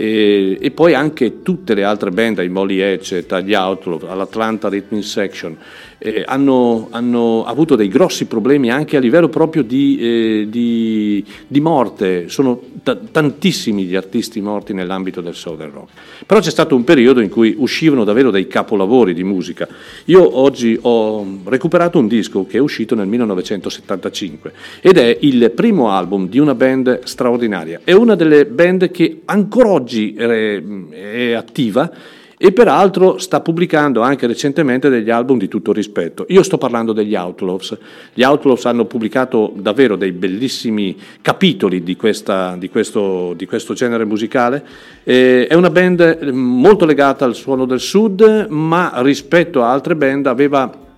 [0.00, 5.00] E, e, poi anche tutte le altre band, i Molly Edge, gli Outlaw, all'Atlanta Rhythm
[5.00, 5.54] Section,
[6.02, 11.60] eh, hanno, hanno, avuto dei grossi problemi anche a livello proprio di, eh, di, di
[11.60, 15.90] morte, sono t- tantissimi gli artisti morti nell'ambito del Southern Rock.
[16.24, 19.68] Però c'è stato un periodo in cui uscivano davvero dei capolavori di musica.
[20.06, 25.90] Io oggi ho recuperato un disco che è uscito nel 1975 ed è il primo
[25.90, 32.18] album di una band straordinaria, è una delle band che ancora oggi è, è attiva
[32.42, 36.24] e peraltro sta pubblicando anche recentemente degli album di tutto rispetto.
[36.28, 37.76] Io sto parlando degli Outlaws.
[38.14, 44.06] Gli Outlaws hanno pubblicato davvero dei bellissimi capitoli di, questa, di, questo, di questo, genere
[44.06, 44.64] musicale.
[45.04, 50.26] Eh, è una band molto legata al suono del sud, ma rispetto a altre band
[50.26, 50.88] aveva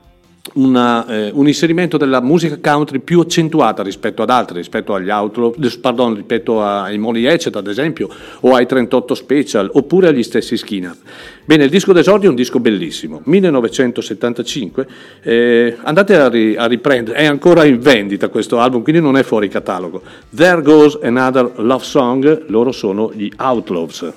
[0.54, 5.54] una, eh, un inserimento della musica country più accentuata rispetto ad altri, rispetto agli Outlaw,
[5.80, 8.08] pardon, rispetto ai Molly Hatchet ad esempio,
[8.40, 10.96] o ai 38 Special, oppure agli stessi Skinner.
[11.44, 14.86] Bene, il disco d'esordio è un disco bellissimo, 1975,
[15.22, 19.22] eh, andate a, ri, a, riprendere, è ancora in vendita questo album, quindi non è
[19.22, 20.02] fuori catalogo.
[20.34, 24.12] There Goes Another Love Song, loro sono gli Outlaws.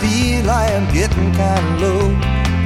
[0.00, 2.04] Feel I am getting kinda low.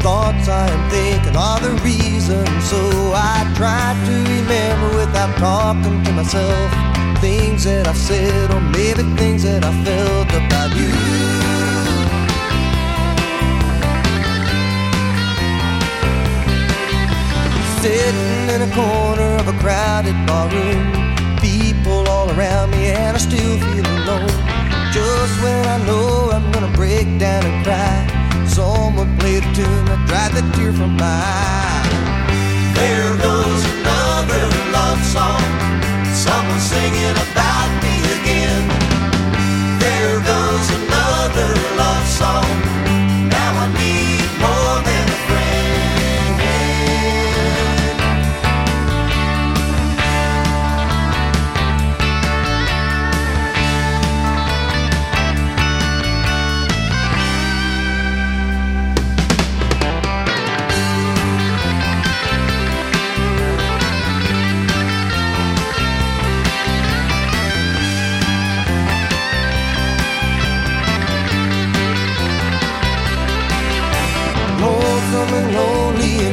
[0.03, 2.45] Thoughts I am thinking are the reason.
[2.61, 2.81] So
[3.15, 6.71] I try to remember without talking to myself
[7.21, 10.91] things that I've said, or maybe things that I felt about you.
[17.81, 20.85] Sitting in a corner of a crowded barroom,
[21.41, 24.22] people all around me, and I still feel alone.
[24.93, 30.07] Just when I know I'm gonna break down and cry, someone played a tune that
[30.07, 31.89] dried the tear from my eye.
[32.77, 35.41] There goes another love song,
[36.13, 37.82] someone singing about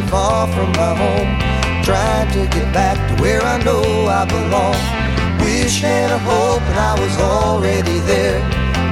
[0.09, 1.31] far from my home,
[1.83, 4.75] trying to get back to where I know I belong.
[5.39, 8.41] Wish and a hope, and I was already there.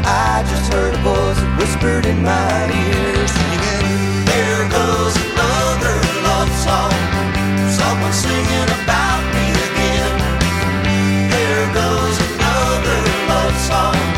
[0.06, 6.52] I just heard a voice that whispered in my ear, singing, There goes another love
[6.62, 6.94] song.
[7.80, 10.14] Someone singing about me again.
[11.34, 14.17] There goes another love song.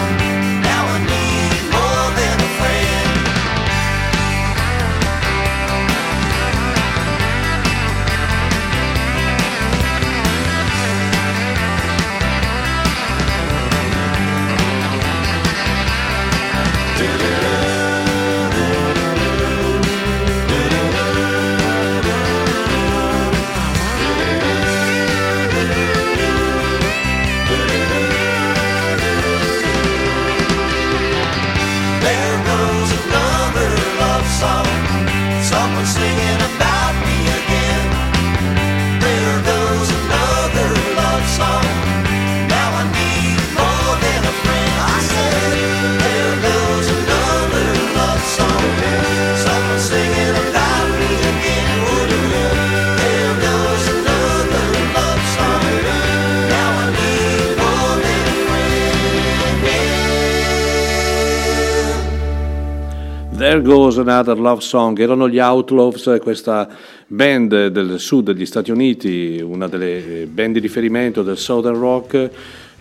[63.60, 66.69] There Goes Another Love Song, erano gli Outlaws, questa
[67.07, 72.30] band del sud degli Stati Uniti, una delle band di riferimento del Southern Rock,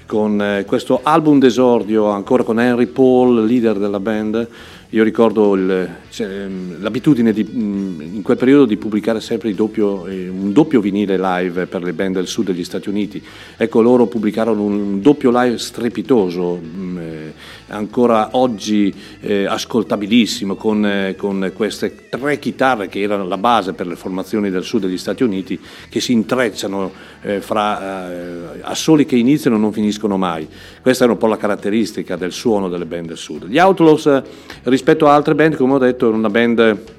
[0.06, 4.48] con eh, questo album d'esordio ancora con Henry Paul, leader della band.
[4.90, 10.06] Io ricordo il- cioè, ehm, l'abitudine di, mh, in quel periodo di pubblicare sempre doppio,
[10.06, 13.20] eh, un doppio vinile live per le band del sud degli Stati Uniti.
[13.56, 16.58] Ecco, loro pubblicarono un doppio live strepitoso,
[16.98, 17.32] eh,
[17.68, 23.86] ancora oggi eh, ascoltabilissimo, con, eh, con queste tre chitarre che erano la base per
[23.86, 25.58] le formazioni del sud degli Stati Uniti,
[25.88, 26.90] che si intrecciano
[27.22, 30.48] eh, fra eh, assoli che iniziano e non finiscono mai.
[30.80, 33.46] Questa era un po' la caratteristica del suono delle band del sud.
[33.46, 34.22] Gli Outlaws, eh,
[34.64, 36.96] rispetto a altre band, come ho detto, erano una band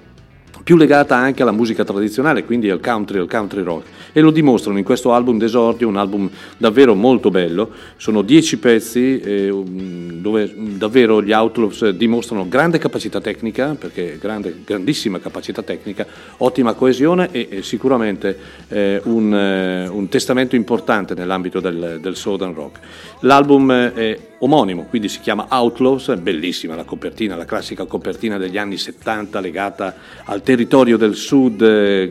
[0.69, 3.87] più legata anche alla musica tradizionale, quindi al country, al country rock.
[4.13, 7.71] E lo dimostrano in questo album d'esordio, un album davvero molto bello.
[7.97, 14.61] Sono dieci pezzi eh, um, dove davvero gli Outlaws dimostrano grande capacità tecnica, perché grande,
[14.63, 16.05] grandissima capacità tecnica,
[16.37, 18.37] ottima coesione e, e sicuramente
[18.67, 22.77] eh, un, eh, un testamento importante nell'ambito del, del Southern Rock.
[23.21, 28.57] L'album eh, è omonimo, quindi si chiama Outlaws, bellissima la copertina, la classica copertina degli
[28.57, 29.95] anni 70 legata
[30.25, 31.61] al territorio del sud.
[31.61, 32.09] eh,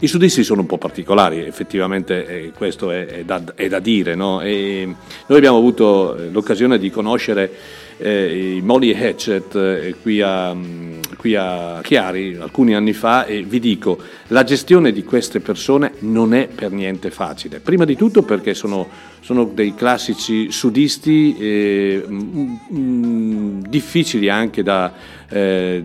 [0.00, 4.14] I sudisti sono un po' particolari, effettivamente eh, questo è, da, è da dire.
[4.14, 4.40] no?
[4.40, 4.96] Noi
[5.28, 7.50] abbiamo avuto eh, l'occasione di conoscere
[7.98, 13.58] eh, Molly Hatchet eh, qui, a, mm, qui a Chiari alcuni anni fa e vi
[13.60, 13.98] dico,
[14.28, 17.60] la gestione di queste persone non è per niente facile.
[17.60, 18.88] Prima di tutto perché sono,
[19.20, 24.92] sono dei classici sudisti eh, mm, mm, difficili anche da,
[25.28, 25.84] eh,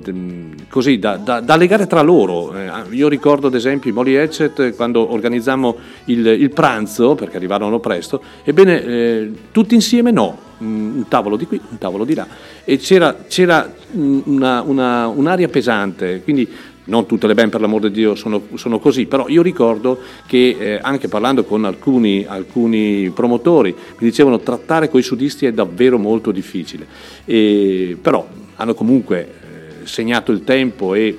[0.70, 2.54] così, da, da- da legare tra loro.
[2.56, 5.76] Eh, io ricordo ad esempio i Molly Hatchet eh, quando organizzammo
[6.06, 11.46] il, il pranzo, perché arrivarono presto, ebbene eh, tutti insieme no, Mm, un tavolo di
[11.46, 12.26] qui, un tavolo di là
[12.64, 16.48] e c'era, c'era mm, una- una- un'aria pesante, quindi
[16.86, 20.56] non tutte le band per l'amor di Dio sono, sono così, però io ricordo che
[20.60, 26.32] eh, anche parlando con alcuni, alcuni promotori mi dicevano trattare coi sudisti è davvero molto
[26.32, 26.86] difficile,
[27.26, 31.18] E- però hanno comunque eh, segnato il tempo e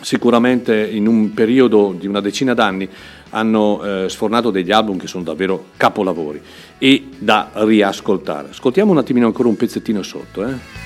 [0.00, 2.88] sicuramente in un periodo di una decina d'anni
[3.30, 6.40] hanno eh, sfornato degli album che sono davvero capolavori
[6.78, 8.48] e da riascoltare.
[8.50, 10.85] Ascoltiamo un attimino ancora un pezzettino sotto.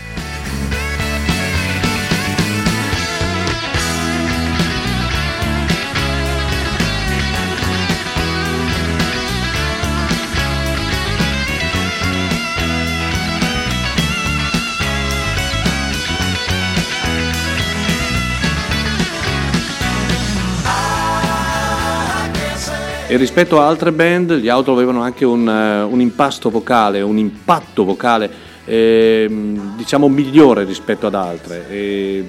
[23.11, 27.19] E rispetto a altre band, gli Outlaw avevano anche un, eh, un impasto vocale, un
[27.19, 28.31] impatto vocale,
[28.65, 31.69] ehm, diciamo, migliore rispetto ad altre.
[31.69, 32.24] E,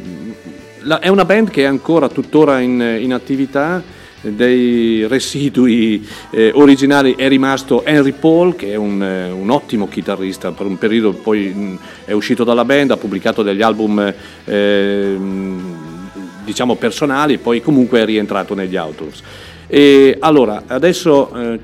[0.80, 3.84] la- è una band che è ancora tuttora in, in attività,
[4.22, 10.50] dei residui eh, originali è rimasto Henry Paul, che è un, eh, un ottimo chitarrista,
[10.50, 14.12] per un periodo poi mh, è uscito dalla band, ha pubblicato degli album
[14.46, 15.18] eh,
[16.44, 19.22] diciamo personali, poi comunque è rientrato negli Outlaws.
[19.74, 21.60] E allora, adesso eh,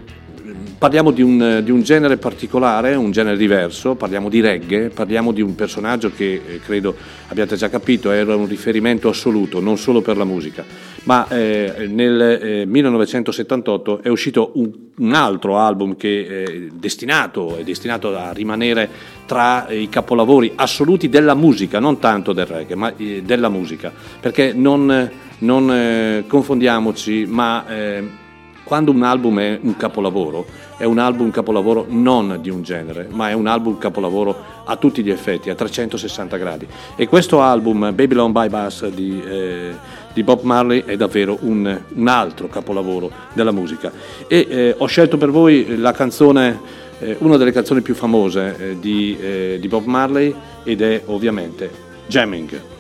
[0.78, 5.42] Parliamo di un, di un genere particolare, un genere diverso, parliamo di reggae, parliamo di
[5.42, 6.96] un personaggio che eh, credo
[7.30, 10.64] abbiate già capito era un riferimento assoluto, non solo per la musica,
[11.06, 17.64] ma eh, nel eh, 1978 è uscito un, un altro album che è destinato, è
[17.64, 18.88] destinato a rimanere
[19.26, 24.54] tra i capolavori assoluti della musica, non tanto del reggae, ma eh, della musica, perché
[24.54, 25.10] non,
[25.40, 28.26] non eh, confondiamoci, ma eh,
[28.68, 30.46] quando un album è un capolavoro,
[30.76, 34.36] è un album capolavoro non di un genere, ma è un album capolavoro
[34.66, 36.68] a tutti gli effetti, a 360 gradi.
[36.98, 39.72] E questo album, Babylon by Bus di, eh,
[40.14, 43.90] di Bob Marley, è davvero un, un altro capolavoro della musica.
[44.28, 46.60] E eh, ho scelto per voi la canzone,
[47.00, 51.72] eh, una delle canzoni più famose eh, eh, di Bob Marley ed è ovviamente
[52.06, 52.77] Jamming.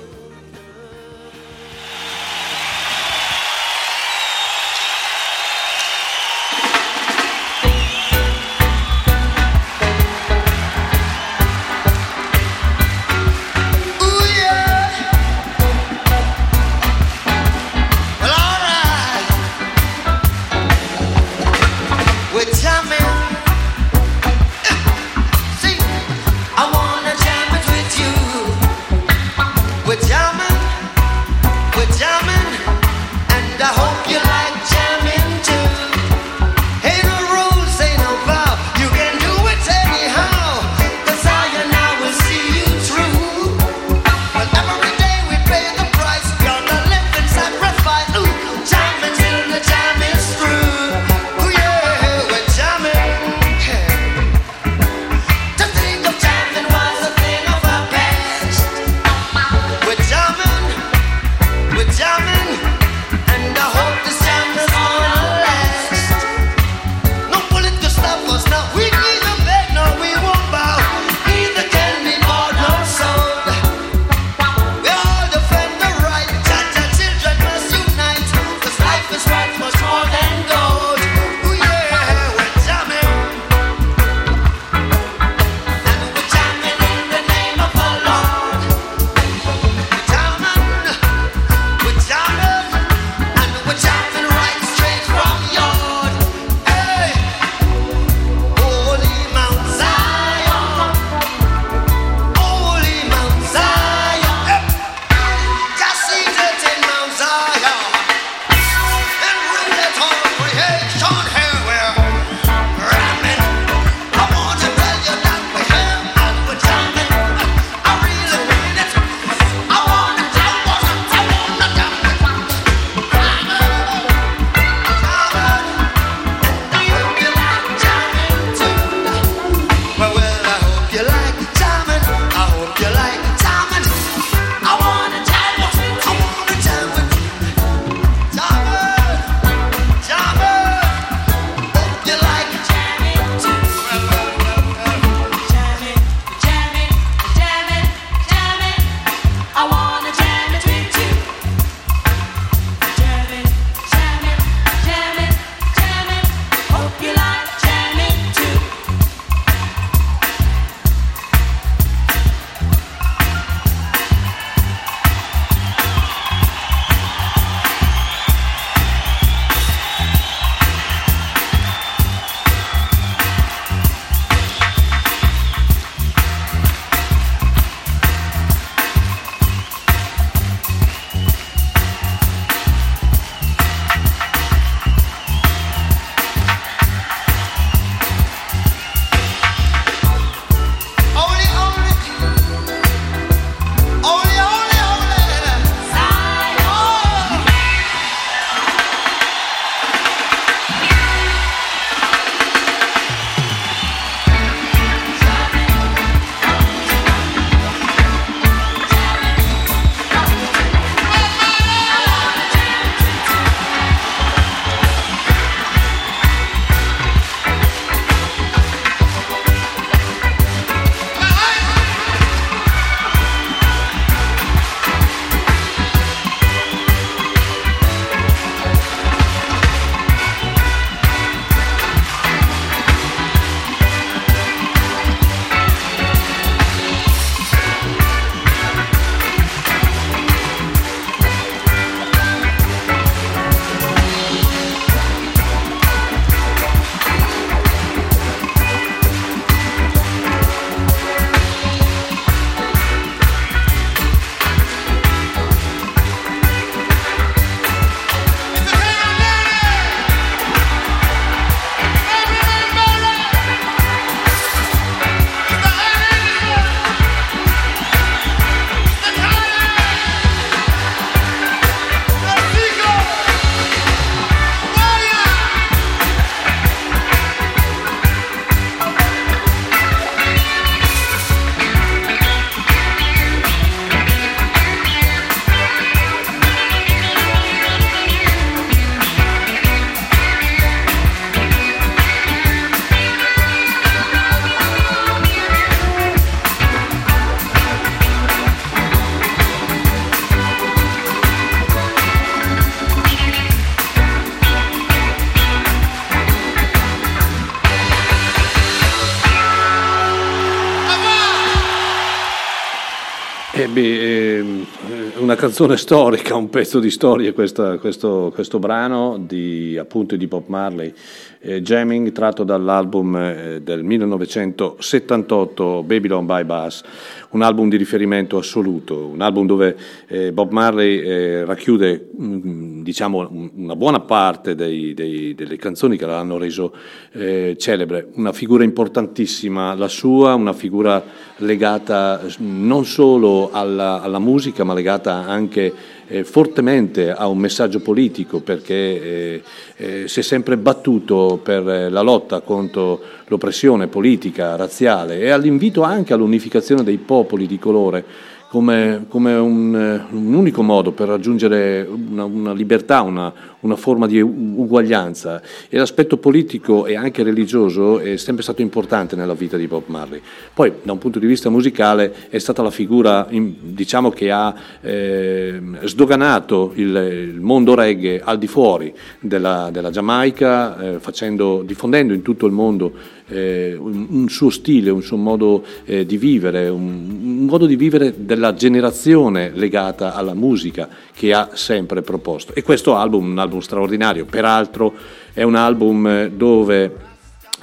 [315.38, 320.92] Canzone storica, un pezzo di storia questa- questo, questo brano di, appunto di Bob Marley,
[321.40, 326.82] eh, Jamming, tratto dall'album eh, del 1978 Babylon by Bass,
[327.30, 329.78] un album di riferimento assoluto, un album dove
[330.08, 335.98] eh, Bob Marley eh, racchiude mm, diciamo, un- una buona parte dei- dei- delle canzoni
[335.98, 336.72] che l'hanno reso
[337.12, 341.04] eh, celebre, una figura importantissima la sua, una figura
[341.38, 345.74] legata eh, non solo alla, alla musica ma legata anche
[346.08, 349.42] eh, fortemente a un messaggio politico perché eh,
[349.76, 355.82] eh, si è sempre battuto per eh, la lotta contro l'oppressione politica, razziale e all'invito
[355.82, 358.06] anche all'unificazione dei popoli di colore
[358.50, 364.08] come, come un, eh, un unico modo per raggiungere una, una libertà, una, una forma
[364.08, 365.42] di uguaglianza.
[365.70, 370.22] E l'aspetto politico e anche religioso è sempre stato importante nella vita di Bob Marley.
[370.54, 375.60] Poi, da un punto di vista musicale, è stata la figura diciamo, che ha eh,
[375.84, 376.96] sdoganato il,
[377.34, 382.54] il mondo reggae al di fuori della, della Giamaica, eh, facendo, diffondendo in tutto il
[382.54, 387.08] mondo eh, un, suo stile, un suo modo eh, di vivere, un,
[387.40, 392.54] un modo di vivere della generazione legata alla musica che ha sempre proposto.
[392.54, 394.94] E questo album, un album straordinario, peraltro
[395.34, 397.06] è un album eh, dove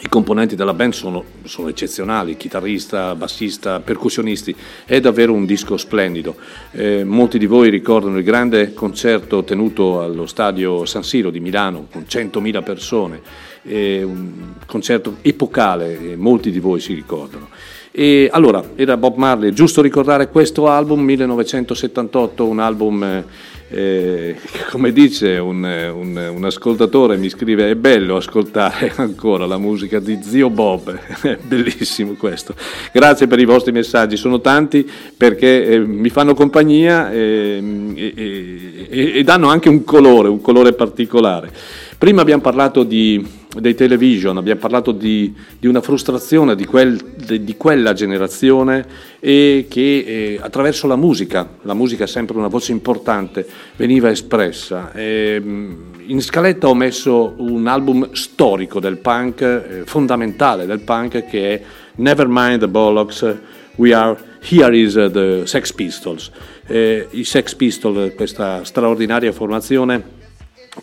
[0.05, 4.55] i componenti della band sono, sono eccezionali, chitarrista, bassista, percussionisti,
[4.85, 6.37] è davvero un disco splendido.
[6.73, 11.87] Eh, molti di voi ricordano il grande concerto tenuto allo stadio San Siro di Milano
[11.91, 13.23] con 100.000 persone,
[13.65, 14.31] eh, un
[14.67, 17.49] concerto epocale, molti di voi si ricordano.
[17.97, 23.25] E allora, era Bob Marley, giusto ricordare questo album, 1978, un album,
[23.69, 24.35] eh,
[24.73, 30.19] come dice un, un- un ascoltatore, mi scrive, è bello ascoltare ancora la musica di
[30.23, 30.93] Zio Bob,
[31.23, 32.57] è bellissimo questo.
[32.93, 38.87] Grazie per i vostri messaggi, sono tanti perché eh, mi fanno compagnia ehm, e, e-
[38.91, 41.53] e- e danno anche un colore, un colore particolare.
[41.97, 43.25] Prima abbiamo parlato di,
[43.61, 48.85] dei television, abbiamo parlato di, di una frustrazione di, quel- di quella generazione
[49.21, 53.47] e che eh, attraverso la musica, la musica è sempre una voce importante,
[53.77, 54.93] veniva espressa.
[54.93, 61.55] Ehm, in scaletta ho messo un album storico del punk, eh, fondamentale del punk, che
[61.55, 61.63] è
[61.97, 63.37] Nevermind the Bollocks,
[63.77, 66.31] We Are, Here is the Sex Pistols.
[66.67, 70.23] Eh, I Sex Pistols, questa straordinaria formazione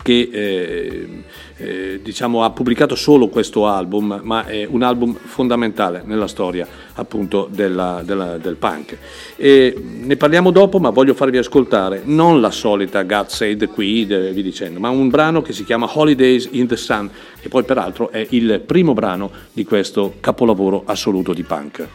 [0.02, 1.08] che eh,
[1.58, 7.48] eh, diciamo, ha pubblicato solo questo album, ma è un album fondamentale nella storia appunto
[7.52, 8.98] della- della- del punk.
[9.36, 14.44] E ne parliamo dopo, ma voglio farvi ascoltare non la solita God Queen e vi
[14.44, 17.10] dicendo, ma un brano che si chiama Holidays in the Sun,
[17.40, 21.88] che poi peraltro è il primo brano di questo capolavoro assoluto di punk.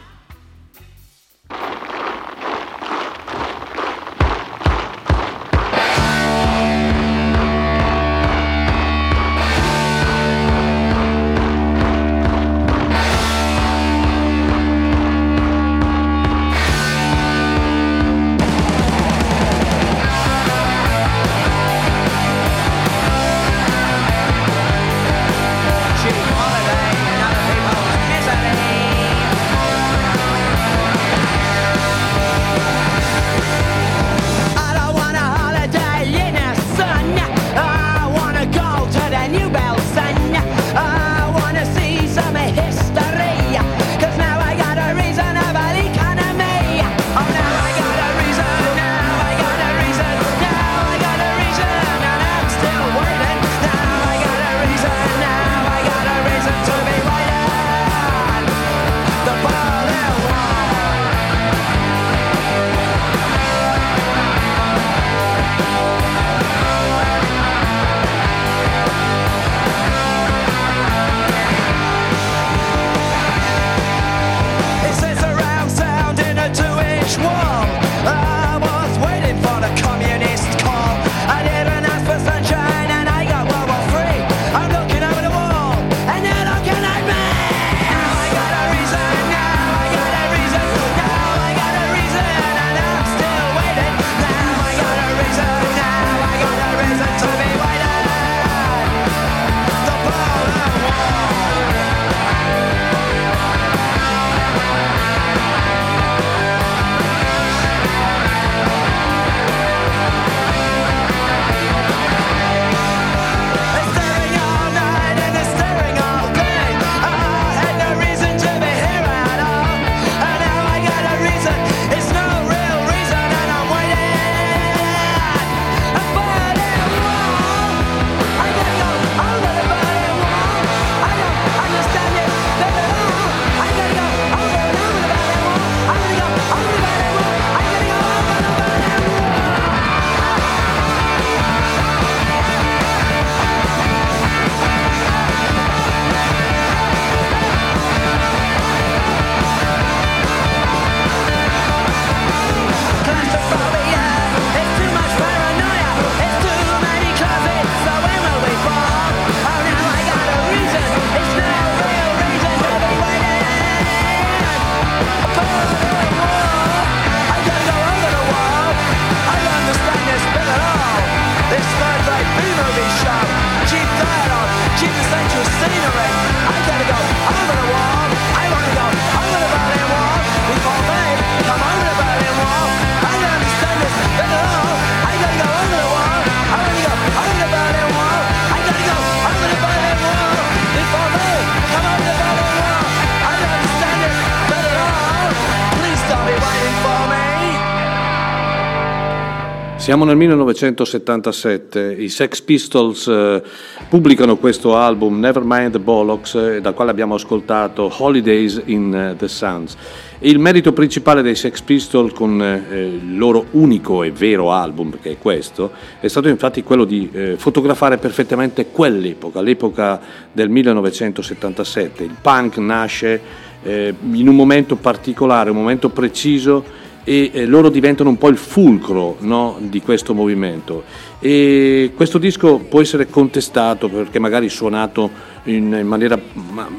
[199.87, 203.41] Siamo nel 1977, i Sex Pistols eh,
[203.87, 209.29] pubblicano questo album Nevermind the Bollocks, eh, dal quale abbiamo ascoltato Holidays in eh, the
[209.29, 209.77] Suns.
[210.19, 215.11] Il merito principale dei Sex Pistols con eh, il loro unico e vero album, che
[215.11, 220.01] è questo, è stato infatti quello di fotografare perfettamente quell'epoca, l'epoca
[220.33, 222.03] del 1977.
[222.03, 223.21] Il punk nasce
[223.63, 229.15] in un momento particolare, un momento preciso e eh, loro diventano un po' il fulcro
[229.19, 230.83] no, di questo movimento.
[231.21, 235.09] E questo disco può essere contestato perché magari suonato
[235.43, 236.19] in, in maniera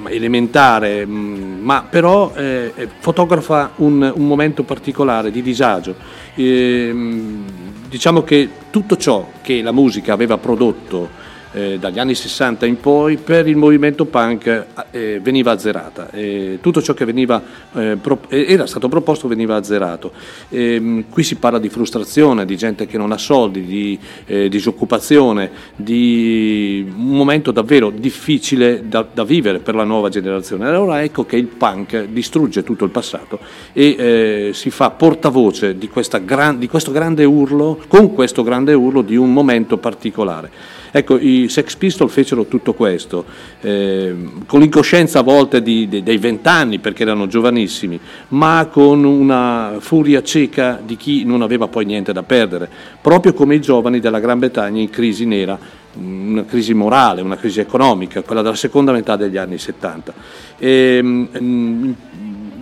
[0.08, 5.94] elementare, mm, ma però eh, fotografa un, un, momento particolare di disagio.
[6.34, 7.46] E, mm,
[7.88, 11.08] diciamo che tutto ciò che la musica aveva prodotto
[11.52, 16.10] eh, dagli anni 60 in poi per il movimento punk eh, veniva azzerata.
[16.10, 17.42] Eh, tutto ciò che veniva,
[17.74, 20.12] eh, pro- eh, era stato proposto veniva azzerato.
[20.50, 25.50] Ehm, qui si parla di frustrazione, di gente che non ha soldi, di eh, disoccupazione,
[25.74, 30.66] di un momento davvero difficile da, da, vivere per la nuova generazione.
[30.66, 33.38] Allora ecco che il punk distrugge tutto il passato
[33.72, 35.90] e si fa portavoce di,
[36.24, 40.50] gran- di questo grande urlo, con questo grande urlo di un momento particolare.
[40.90, 43.24] Ecco, i Sex Pistols fecero tutto questo,
[43.60, 44.14] eh,
[44.46, 47.98] con l'incoscienza a volte di, di, dei vent'anni, perché erano giovanissimi,
[48.28, 52.68] ma con una furia cieca di chi non aveva poi niente da perdere,
[53.00, 55.58] proprio come i giovani della Gran Bretagna in crisi nera,
[55.94, 60.14] una crisi morale, una crisi economica, quella della seconda metà degli anni 70.
[60.58, 61.94] E, mh,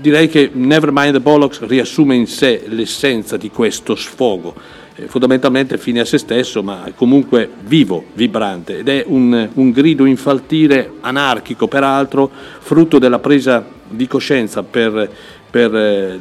[0.07, 4.55] direi che Nevermind the Bollocks riassume in sé l'essenza di questo sfogo.
[4.95, 10.05] Eh, fondamentalmente fine a se stesso, ma comunque vivo, vibrante, ed è un, un grido
[10.05, 12.31] infaltire, anarchico peraltro,
[12.61, 15.11] frutto della presa di coscienza per,
[15.51, 16.21] per eh,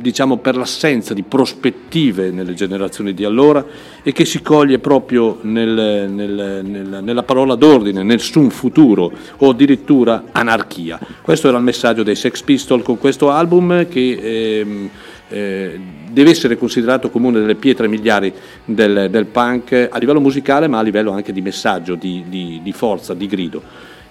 [0.00, 3.64] diciamo, per l'assenza di prospettive nelle generazioni di allora
[4.02, 10.24] e che si coglie proprio nel, nel, nel, nella parola d'ordine, nessun futuro o addirittura
[10.32, 10.98] anarchia.
[11.22, 14.90] Questo era il messaggio dei Sex Pistols con questo album che eh,
[15.28, 18.32] eh, deve essere considerato come una delle pietre miliari
[18.64, 22.72] del, del, punk a livello musicale ma a livello anche di messaggio, di, di, di
[22.72, 23.62] forza, di grido.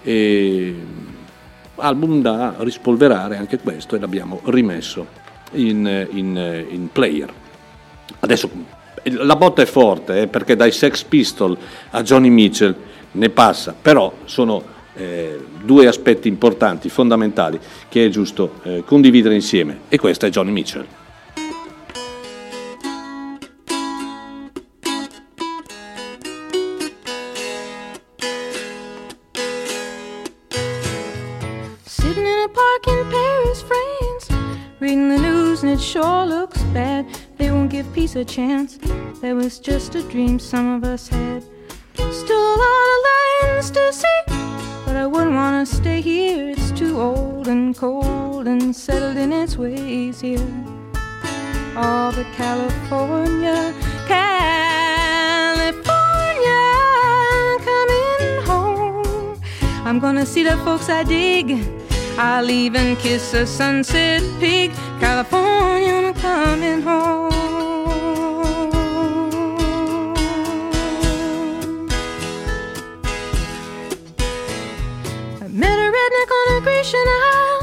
[0.02, 0.74] E,
[1.76, 7.32] album da rispolverare anche questo e l'abbiamo rimesso in, in, in player.
[8.20, 8.50] Adesso
[9.04, 11.56] la botta è forte eh, perché dai Sex Pistol
[11.90, 12.74] a Johnny Mitchell
[13.12, 14.62] ne passa, però sono
[14.94, 17.58] eh, due aspetti importanti, fondamentali,
[17.88, 20.86] che è giusto eh, condividere insieme e questo è Johnny Mitchell.
[35.60, 37.06] Sure looks bad.
[37.36, 38.78] They won't give peace a chance.
[39.20, 41.42] That was just a dream some of us had.
[41.94, 44.20] Still a lot of lands to see,
[44.86, 46.50] but I wouldn't want to stay here.
[46.50, 50.40] It's too old and cold and settled in its ways here.
[51.76, 53.74] All but California,
[54.08, 55.84] California,
[57.68, 59.40] coming home.
[59.84, 61.79] I'm gonna see the folks I dig.
[62.18, 64.72] I'll even kiss a sunset pig.
[65.00, 67.30] California, I'm coming home.
[75.40, 77.62] I met a redneck on a Grecian Isle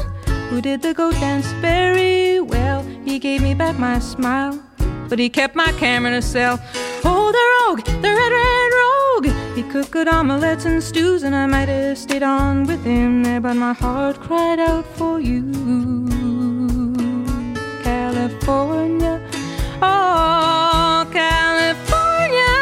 [0.50, 2.82] who did the goat dance very well.
[3.04, 4.60] He gave me back my smile,
[5.08, 6.58] but he kept my camera in a cell.
[7.04, 8.97] Oh, the rogue, the red, red rogue.
[9.58, 13.40] He cooked good omelets and stews, and I might have stayed on with him there,
[13.40, 15.50] but my heart cried out for you.
[17.82, 19.20] California.
[19.82, 22.54] Oh, California,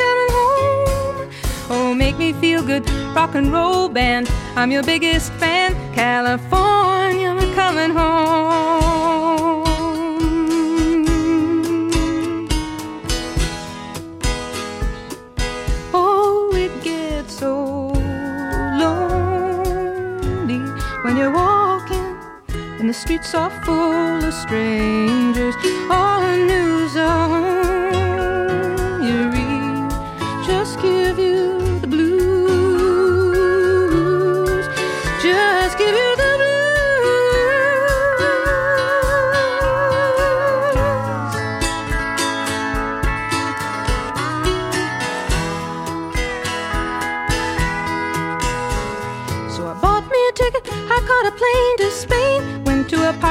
[0.00, 1.30] coming home.
[1.68, 4.30] Oh, make me feel good, rock and roll band.
[4.56, 9.03] I'm your biggest fan, California, coming home.
[22.84, 25.54] And the streets are full of strangers.
[25.88, 27.83] All the news on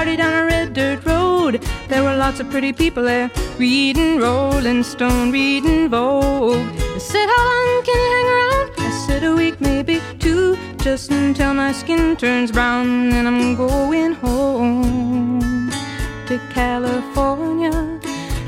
[0.03, 1.63] party down a red dirt road.
[1.87, 6.67] There were lots of pretty people there, reading Rolling Stone, reading Vogue.
[6.93, 8.71] They said, How long can you hang around?
[8.79, 14.11] I said, A week, maybe two, just until my skin turns brown, and I'm going
[14.11, 15.71] home
[16.27, 17.71] to California.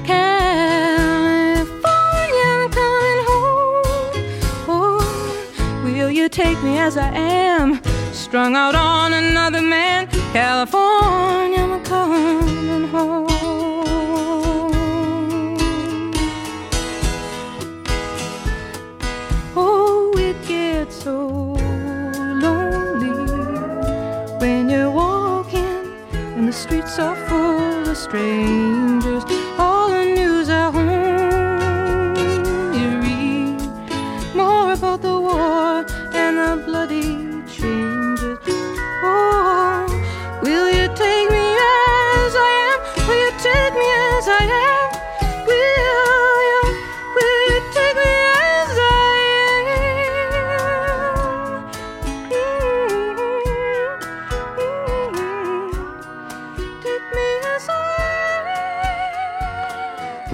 [0.04, 1.68] California,
[2.58, 4.14] I'm coming home.
[4.68, 7.95] Oh, will you take me as I am?
[8.26, 10.08] Strung out on another man.
[10.34, 13.28] California, I'm coming home.
[19.56, 21.28] Oh, it gets so
[22.44, 23.14] lonely
[24.40, 29.05] when you're walking and the streets are full of strangers.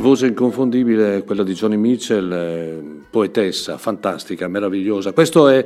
[0.02, 5.14] Voce inconfondibile, quella di Johnny Mitchell, eh, poetessa, fantastica, meravigliosa.
[5.14, 5.64] Questo è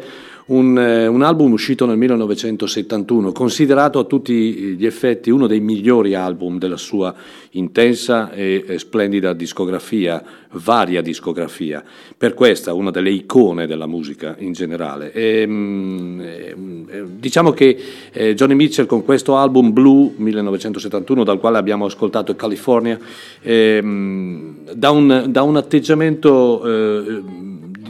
[0.47, 4.33] un, eh, un album uscito nel 1971, considerato a tutti
[4.77, 7.13] gli effetti uno dei migliori album della sua
[7.51, 11.83] intensa e, e splendida discografia, varia discografia.
[12.15, 15.11] Per questa, una delle icone della musica in generale.
[15.13, 16.55] E, mm, eh,
[16.89, 17.77] eh, diciamo che
[18.11, 22.99] eh, Johnny Mitchell con questo album Blue 1971, dal quale abbiamo ascoltato California,
[23.41, 27.23] ehm, da, un, un atteggiamento eh,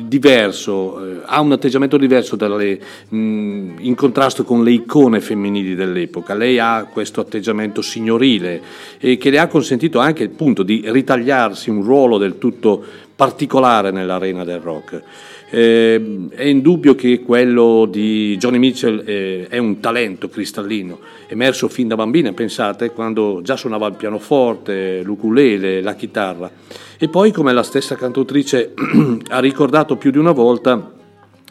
[0.08, 2.80] diverso, eh, ha un atteggiamento diverso dalle,
[3.10, 6.34] mh, in contrasto con le icone femminili dell'epoca.
[6.34, 8.62] Lei ha questo atteggiamento signorile
[9.00, 12.84] e che le ha consentito anche appunto di ritagliarsi un ruolo del tutto
[13.16, 15.02] particolare nell'arena del rock.
[15.50, 21.88] Eh, è indubbio che quello di Johnny Mitchell eh, è un talento cristallino, emerso fin
[21.88, 26.50] da bambina, pensate, quando già suonava il pianoforte, l'ukulele, la chitarra.
[26.98, 28.74] E poi, come la stessa cantautrice
[29.30, 30.94] ha ricordato più di una volta,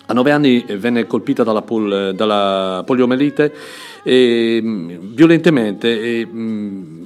[0.06, 3.52] a nove anni venne colpita dalla, pol- dalla poliomelite
[4.02, 6.00] e, mh, violentemente.
[6.00, 7.03] E, mh,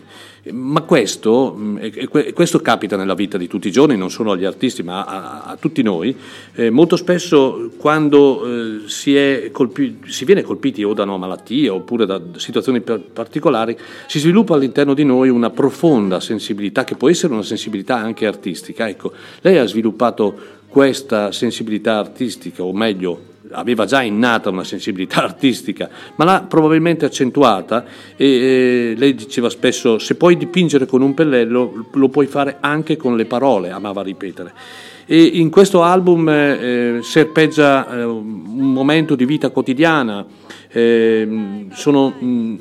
[0.52, 4.82] ma questo, e questo capita nella vita di tutti i giorni, non solo agli artisti,
[4.82, 6.16] ma a, a tutti noi.
[6.54, 9.16] Eh, molto spesso, quando eh, si,
[9.52, 13.76] colpi- si viene colpiti o da una malattia oppure da situazioni per- particolari,
[14.06, 18.88] si sviluppa all'interno di noi una profonda sensibilità, che può essere una sensibilità anche artistica.
[18.88, 25.88] Ecco, lei ha sviluppato questa sensibilità artistica, o meglio, aveva già innata una sensibilità artistica,
[26.16, 27.84] ma l'ha probabilmente accentuata
[28.16, 32.96] e eh, lei diceva spesso se puoi dipingere con un pennello lo puoi fare anche
[32.96, 34.52] con le parole, amava ripetere.
[35.10, 40.26] E in questo album eh, serpeggia eh, un momento di vita quotidiana,
[40.70, 42.56] eh, sono, mh,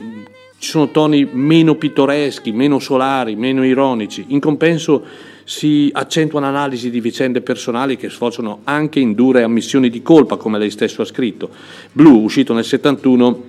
[0.57, 5.03] ci sono toni meno pittoreschi, meno solari, meno ironici, in compenso
[5.47, 10.57] si accentua un'analisi di vicende personali che sfociano anche in dure ammissioni di colpa, come
[10.57, 11.49] lei stesso ha scritto.
[11.93, 13.43] Blue, uscito nel 71,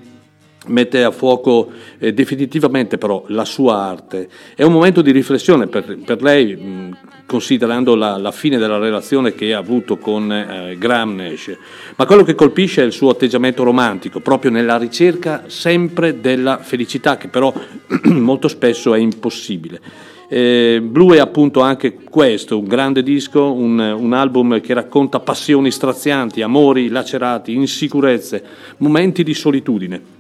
[0.67, 1.69] mette a fuoco
[1.99, 4.29] eh, definitivamente però la sua arte.
[4.55, 9.35] È un momento di riflessione per, per lei, mh, considerando la, la, fine della relazione
[9.35, 11.57] che ha avuto con eh, Nash,
[11.97, 17.17] ma quello che colpisce è il suo atteggiamento romantico, proprio nella ricerca sempre della felicità,
[17.17, 17.53] che però
[18.05, 20.17] molto spesso è impossibile.
[20.31, 25.71] Eh, Blue è appunto anche questo, un grande disco, un, un, album che racconta passioni
[25.71, 28.45] strazianti, amori lacerati, insicurezze,
[28.79, 30.17] momenti di solitudine.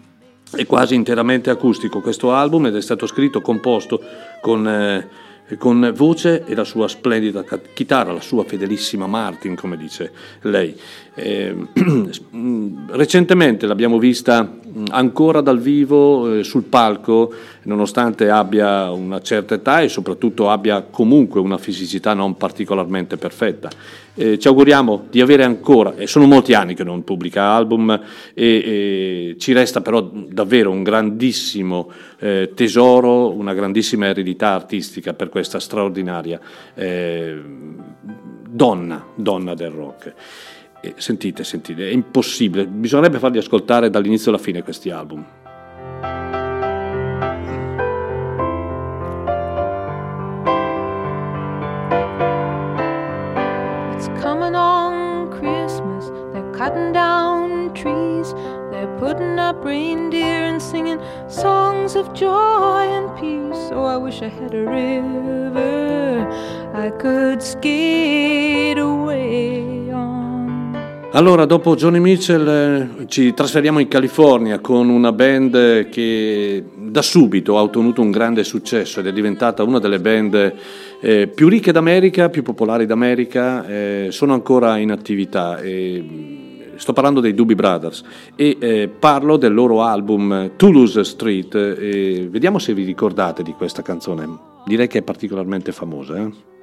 [0.51, 4.01] È quasi interamente acustico questo album ed è stato scritto, composto
[4.40, 5.09] con, eh,
[5.56, 10.12] con voce e la sua splendida chitarra, la sua fedelissima Martin, come dice
[10.42, 10.76] lei.
[11.14, 11.56] Eh,
[12.90, 14.56] recentemente l'abbiamo vista
[14.90, 21.40] ancora dal vivo eh, sul palco, nonostante abbia una certa età e soprattutto abbia comunque
[21.40, 23.70] una fisicità non particolarmente perfetta.
[24.20, 27.89] Eh, ci auguriamo di avere ancora, e sono molti anni che non pubblica album,
[28.35, 31.89] e, e ci resta però davvero un grandissimo
[32.19, 36.40] eh, tesoro, una grandissima eredità artistica per questa straordinaria
[36.74, 37.40] eh,
[38.49, 40.12] donna, donna del rock.
[40.81, 45.24] E sentite, sentite, è impossibile, bisognerebbe farli ascoltare dall'inizio alla fine questi album.
[56.59, 58.35] Cutting down trees.
[58.72, 60.98] They're putting up reindeer and singing
[61.28, 63.70] songs of joy and peace.
[63.72, 66.26] Oh, I wish I had a river
[66.74, 70.76] I could skate away on.
[71.12, 77.56] Allora, dopo Johnny Mitchell eh, ci trasferiamo in California con una band che da subito
[77.56, 80.55] ha ottenuto un grande successo ed è diventata una delle band
[81.01, 85.59] eh, più ricche d'America, più popolari d'America, eh, sono ancora in attività.
[85.60, 86.47] E,
[86.78, 88.02] sto parlando dei Doobie Brothers
[88.34, 91.55] e eh, parlo del loro album Toulouse Street.
[91.55, 94.26] E vediamo se vi ricordate di questa canzone.
[94.64, 96.16] Direi che è particolarmente famosa.
[96.16, 96.57] Eh?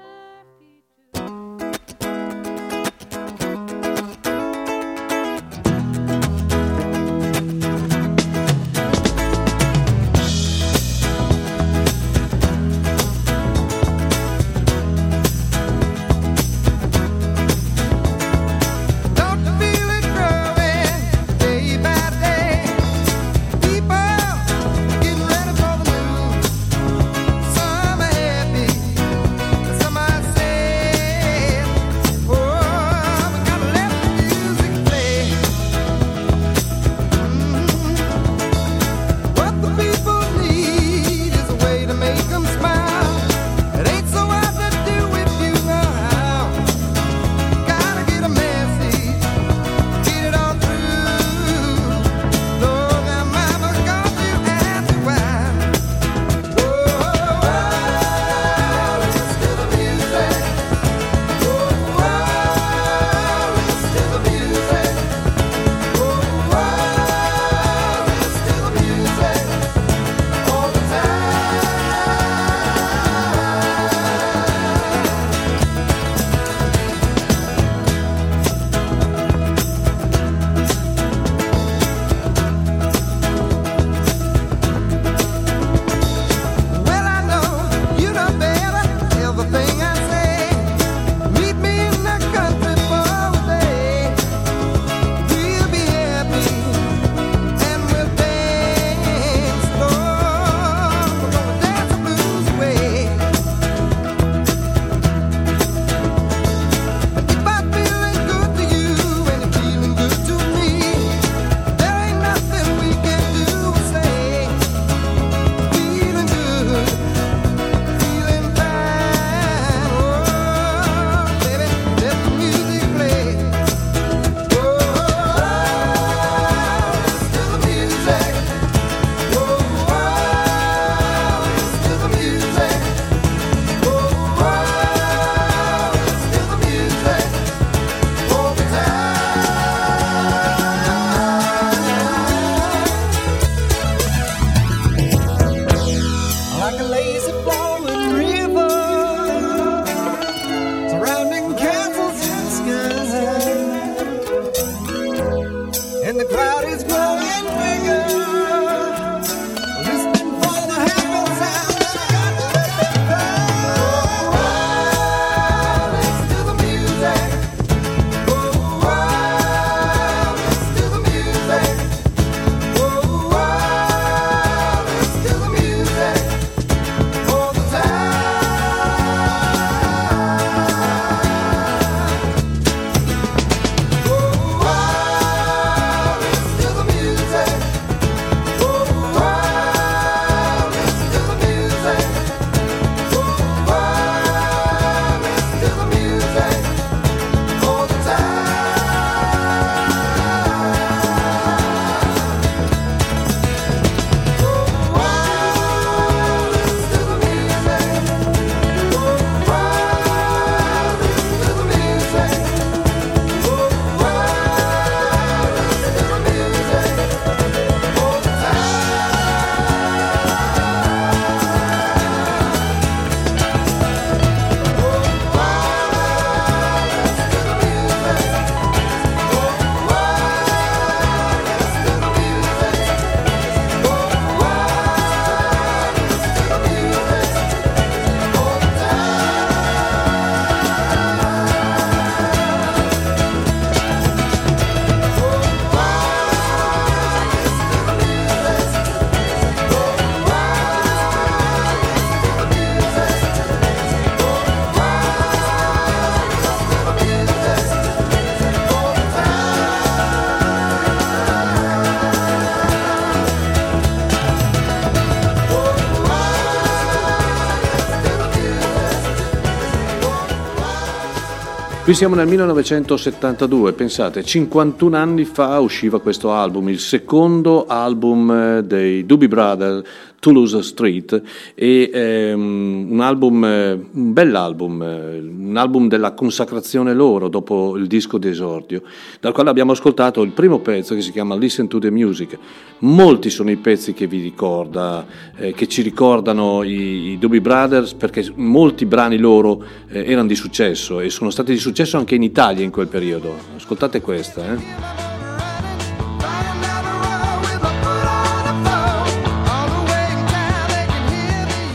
[271.86, 278.64] Qui siamo nel 1972, pensate, 51 anni fa usciva questo album, il secondo album eh,
[278.64, 279.88] dei Doobie Brothers,
[280.20, 281.22] Toulouse Street,
[281.54, 285.15] e ehm, un album, eh, un bell'album, eh,
[285.56, 288.82] un album della consacrazione loro dopo il disco di esordio,
[289.22, 292.38] dal quale abbiamo ascoltato il primo pezzo che si chiama Listen to the Music.
[292.80, 295.06] Molti sono i pezzi che vi ricorda,
[295.38, 300.36] eh, che ci ricordano i, i Doobie Brothers, perché molti brani loro eh, erano di
[300.36, 303.34] successo e sono stati di successo anche in Italia in quel periodo.
[303.56, 304.54] Ascoltate questa.
[304.54, 304.95] Eh.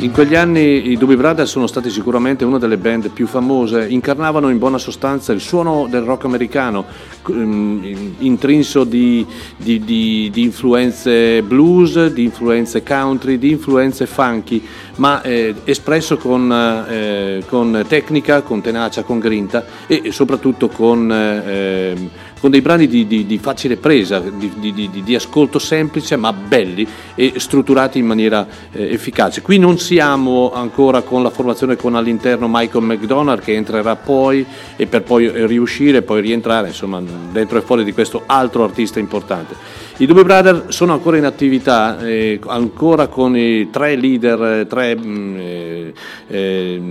[0.01, 4.49] In quegli anni i Doobie Brothers sono stati sicuramente una delle band più famose, incarnavano
[4.49, 6.87] in buona sostanza il suono del rock americano,
[7.31, 9.27] mm, intrinso di,
[9.59, 14.63] di, di, di influenze blues, di influenze country, di influenze funky,
[14.97, 21.13] ma eh, espresso con, eh, con, tecnica, con tenacia, con grinta e soprattutto con...
[21.13, 26.87] Eh, con dei brani di, di, di facile presa, di, di, ascolto semplice ma belli
[27.15, 29.43] e strutturati in maniera eh, efficace.
[29.43, 34.45] Qui non siamo ancora con la formazione con all'interno Michael McDonald che entrerà poi
[34.77, 39.89] e per poi riuscire poi rientrare insomma, dentro e fuori di questo altro artista importante.
[40.01, 45.07] I Doobie Brothers sono ancora in attività, eh, ancora con i tre leader, tre, mh,
[45.07, 45.93] mm, eh,
[46.27, 46.83] eh,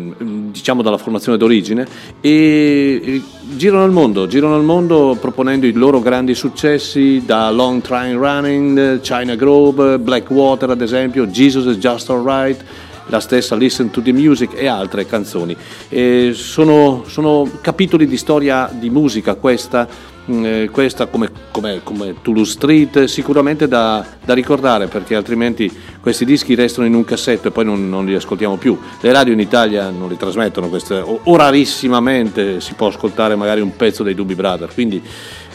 [0.51, 1.87] diciamo dalla formazione d'origine,
[2.21, 3.19] e
[3.55, 8.99] girano il mondo, girano il mondo proponendo i loro grandi successi da Long Train Running,
[8.99, 12.63] China Grove, Blackwater ad esempio, Jesus is Just Alright
[13.07, 15.57] la stessa Listen to the Music e altre canzoni.
[15.89, 19.87] E sono, sono capitoli di storia di musica questa
[20.29, 26.55] eh, questa come, come, come, Toulouse Street sicuramente da, da, ricordare perché altrimenti questi dischi
[26.55, 28.77] restano in un cassetto e poi non, non, li ascoltiamo più.
[29.01, 33.75] Le radio in Italia non li trasmettono queste, o, rarissimamente si può ascoltare magari un
[33.75, 35.01] pezzo dei Doobie Brothers, quindi,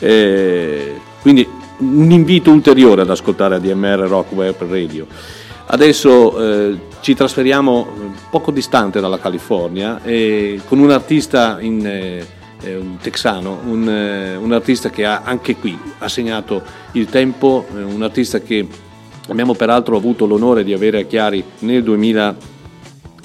[0.01, 1.49] eh, quindi
[1.79, 5.07] un invito ulteriore ad ascoltare ADMR Rock Web Radio.
[5.67, 7.87] Adesso eh, ci trasferiamo
[8.29, 11.87] poco distante dalla California e con un artista in...
[11.87, 16.63] Eh, eh, un texano, un, eh, un, artista che ha anche qui ha segnato
[16.93, 18.67] il tempo, eh, un artista che
[19.29, 22.37] abbiamo peraltro avuto l'onore di avere a Chiari nel 2000,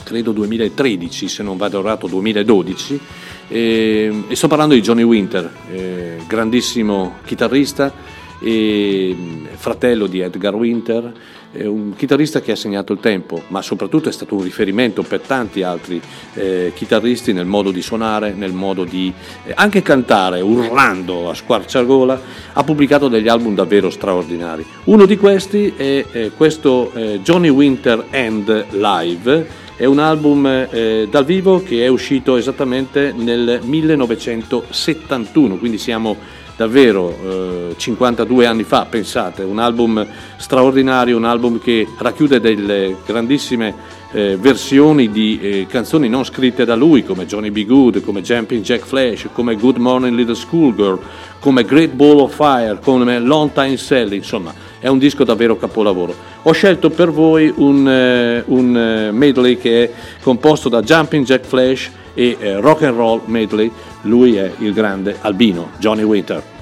[0.04, 3.00] credo 2013 se non vado errato 2012
[3.48, 7.94] e, e sto parlando di Johnny Winter, eh, grandissimo chitarrista
[8.42, 9.16] e
[9.56, 11.14] fratello di Edgar Winter
[11.52, 15.22] è un chitarrista che ha segnato il tempo, ma soprattutto è stato un riferimento per
[15.22, 16.00] tanti altri
[16.36, 19.12] eh, chitarristi nel modo di suonare, nel modo di
[19.46, 22.22] eh, anche cantare, urlando a squarciagola,
[22.54, 24.66] ha pubblicato degli album davvero straordinari.
[24.86, 26.92] Uno di questi è eh, questo
[27.24, 33.62] Johnny Winter End Live, è un album eh, dal vivo che è uscito esattamente nel
[33.64, 36.18] 1971, quindi siamo
[36.60, 40.06] davvero eh, 52 anni fa, pensate, un album
[40.36, 43.74] straordinario, un album che racchiude delle grandissime
[44.12, 47.66] eh, versioni di eh, canzoni non scritte da lui come Johnny B.
[47.66, 51.00] Good, come Jumping Jack Flash, come Good Morning Little Schoolgirl,
[51.40, 56.14] come Great Ball of Fire, come Long Time Sally, insomma è un disco davvero capolavoro.
[56.42, 59.92] Ho scelto per voi un, eh, un eh, medley che è
[60.22, 65.18] composto da Jumping Jack Flash e eh, rock and roll medley, lui è il grande
[65.22, 66.59] albino Johnny Winter.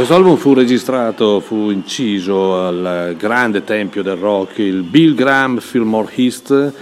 [0.00, 6.10] Questo album fu registrato, fu inciso al grande tempio del rock, il Bill Graham Fillmore
[6.14, 6.72] East,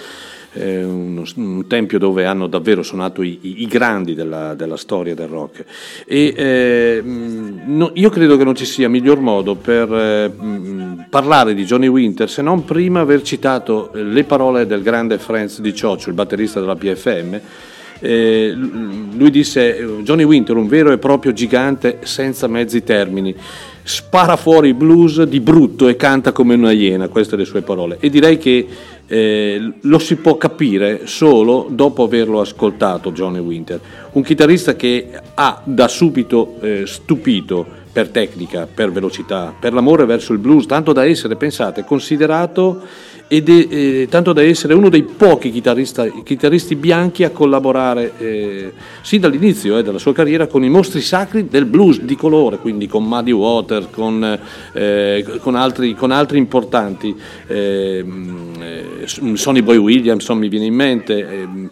[0.53, 5.17] eh, uno- un tempio dove hanno davvero suonato i, i- i grandi della, della storia
[5.17, 5.65] del rock.
[6.07, 11.07] E, eh, mh, no- io credo che non ci sia miglior modo per eh, mh,
[11.11, 15.75] parlare di Johnny Winter se non prima aver citato le parole del grande Franz Di
[15.75, 17.41] Cioccio, il batterista della PFM,
[18.01, 18.55] eh,
[19.19, 23.35] lui disse Johnny Winter un vero e proprio gigante senza mezzi termini.
[23.83, 27.09] Spara fuori blues di brutto e canta come una iena.
[27.09, 27.97] Queste le sue parole.
[28.01, 28.67] E direi che
[29.07, 33.81] eh, lo si può capire solo dopo averlo ascoltato Johnny Winter.
[34.13, 40.33] Un chitarrista che ha da subito eh, stupito per tecnica, per velocità, per l'amore verso
[40.33, 42.81] il blues, tanto da essere, pensate, considerato
[43.27, 48.73] ed eh, tanto da essere uno dei pochi chitarristi bianchi a collaborare eh,
[49.03, 52.87] sin dall'inizio eh, della sua carriera con i mostri sacri del blues di colore, quindi
[52.87, 54.39] con Muddy Water, con,
[54.75, 57.17] eh, con altri, con altri importanti,
[57.49, 61.69] eh, mh, eh, Sonny Boy Williamson mi viene in mente, ehm,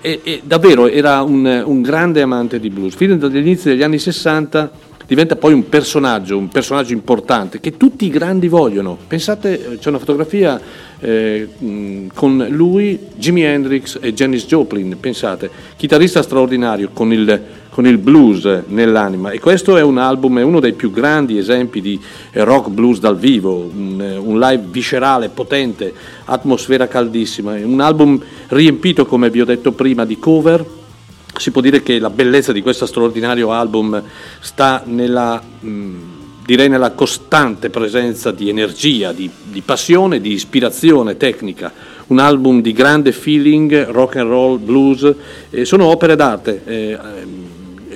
[0.00, 2.96] eh, e- davvero era un, un grande amante di blues.
[2.96, 8.06] Fino dagli inizi degli anni 60 diventa poi un personaggio, un personaggio importante che tutti
[8.06, 8.98] i grandi vogliono.
[9.06, 10.60] Pensate, eh, c'è una fotografia
[10.98, 11.48] eh,
[12.12, 18.62] con lui, Jimi Hendrix e Janis Joplin, pensate, chitarrista straordinario con il, con il blues
[18.66, 19.30] nell'anima.
[19.30, 22.00] E questo è un album, è uno dei più grandi esempi di
[22.32, 25.92] eh, rock blues dal vivo, un, eh, un live viscerale, potente,
[26.24, 30.75] atmosfera caldissima, un album riempito, come vi ho detto prima, di cover,
[31.38, 34.02] si può dire che la bellezza di questo straordinario album
[34.40, 35.94] sta nella, mh,
[36.44, 41.72] direi nella costante presenza di energia, di, di passione, di ispirazione tecnica.
[42.08, 45.14] Un album di grande feeling, rock and roll, blues,
[45.50, 46.62] eh, sono opere d'arte.
[46.64, 47.44] eh, ehm,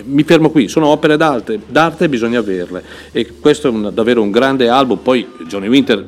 [0.02, 4.30] mi fermo qui, sono opere d'arte, d'arte bisogna averle e questo è un- davvero un
[4.30, 6.04] grande album, poi Johnny Winter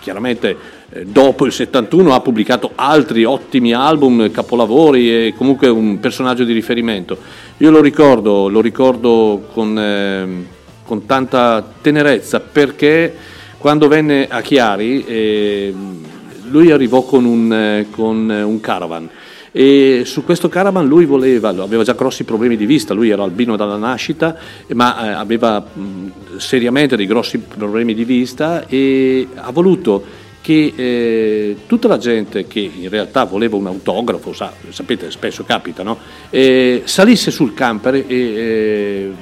[0.00, 0.56] chiaramente
[1.04, 7.16] dopo il 71 ha pubblicato altri ottimi album, capolavori e comunque un personaggio di riferimento.
[7.58, 10.46] Io lo ricordo, lo ricordo con, ehm,
[10.84, 13.14] con tanta tenerezza perché
[13.58, 16.04] quando venne a Chiari ehm,
[16.50, 19.08] lui arrivò con un, eh, con eh, un caravan
[19.58, 23.56] e su questo caravan lui voleva, aveva già grossi problemi di vista, lui era albino
[23.56, 24.36] dalla nascita,
[24.74, 31.56] ma eh, aveva mh, seriamente dei grossi problemi di vista e ha voluto che eh,
[31.66, 35.98] tutta la gente che in realtà voleva un autografo, sa- sapete spesso capita, no?
[36.30, 39.12] Eh, salisse sul camper e, eh,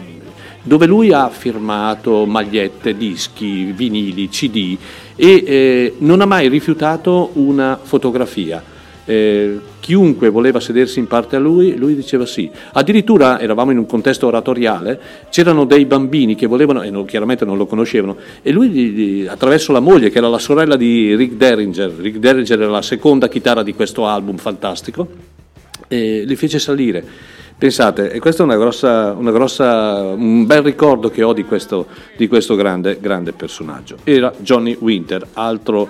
[0.63, 4.77] dove lui ha firmato magliette, dischi, vinili, CD
[5.17, 8.63] e eh, non ha mai rifiutato una fotografia.
[9.07, 12.51] Eh, chiunque voleva sedersi in parte a lui, lui diceva sì.
[12.73, 14.99] Addirittura eravamo in un contesto oratoriale,
[15.31, 19.81] c'erano dei bambini che volevano, e non- chiaramente non lo conoscevano, e lui attraverso la
[19.81, 23.75] moglie, che era la sorella di Rick Derringer, Rick Derringer era la seconda chitarra di
[23.75, 25.07] questo album fantastico,
[25.87, 27.05] e li fece salire.
[27.57, 31.87] Pensate, e questo è una grossa, una grossa, un bel ricordo che ho di questo,
[32.17, 33.99] di questo grande, grande personaggio.
[34.03, 35.89] Era Johnny Winter, altro,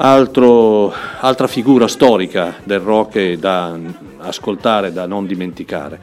[0.00, 3.78] altro- altra figura storica del rock da
[4.18, 5.98] ascoltare, da non dimenticare.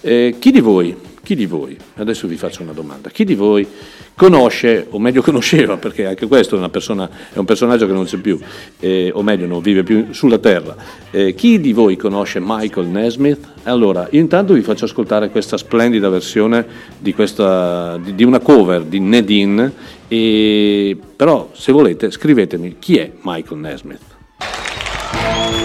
[0.00, 3.66] Eh, chi di voi, chi di voi, adesso vi faccio una domanda, chi di voi
[4.14, 8.18] conosce, o meglio conosceva, perché anche questo è, persona, è un personaggio che non c'è
[8.18, 8.38] più,
[8.78, 10.76] eh, o meglio non vive più sulla terra,
[11.10, 13.48] eh, chi di voi conosce Michael Nesmith?
[13.64, 16.64] Allora, intanto vi faccio ascoltare questa splendida versione
[16.98, 19.72] di, questa, di, di una cover di Nedin,
[20.12, 25.59] e, però se volete scrivetemi chi è Michael Nesmith.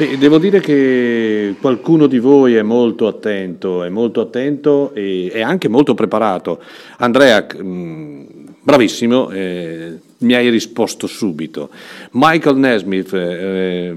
[0.00, 5.42] Beh, devo dire che qualcuno di voi è molto attento, è molto attento e è
[5.42, 6.58] anche molto preparato.
[6.96, 8.24] Andrea, mh,
[8.62, 11.68] bravissimo, eh, mi hai risposto subito.
[12.12, 13.94] Michael Nesmith, eh,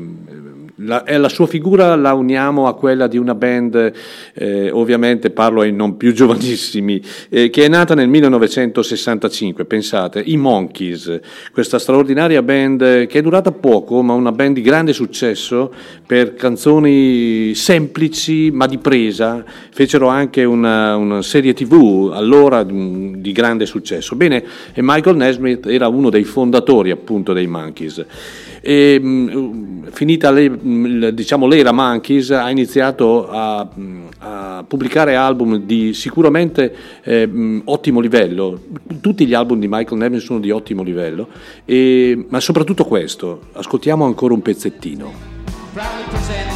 [0.86, 3.92] la, la sua figura la uniamo a quella di una band,
[4.34, 10.38] eh, ovviamente parlo ai non più giovanissimi, eh, che è nata nel 1965, pensate, i
[10.38, 11.20] Monkeys,
[11.52, 15.74] questa straordinaria band che è durata poco, ma una band di grande successo
[16.06, 23.66] per canzoni semplici ma di presa, fecero anche una, una serie tv allora di grande
[23.66, 24.16] successo.
[24.16, 28.06] Bene, e Michael Nesmith era uno dei fondatori appunto dei Monkeys.
[28.66, 35.58] E, mh, finita le, mh, diciamo, l'era Monkeys ha iniziato a, mh, a pubblicare album
[35.58, 38.58] di sicuramente eh, mh, ottimo livello,
[39.02, 41.28] tutti gli album di Michael Neville sono di ottimo livello,
[41.66, 45.32] e, ma soprattutto questo, ascoltiamo ancora un pezzettino.
[45.74, 46.53] proudly presents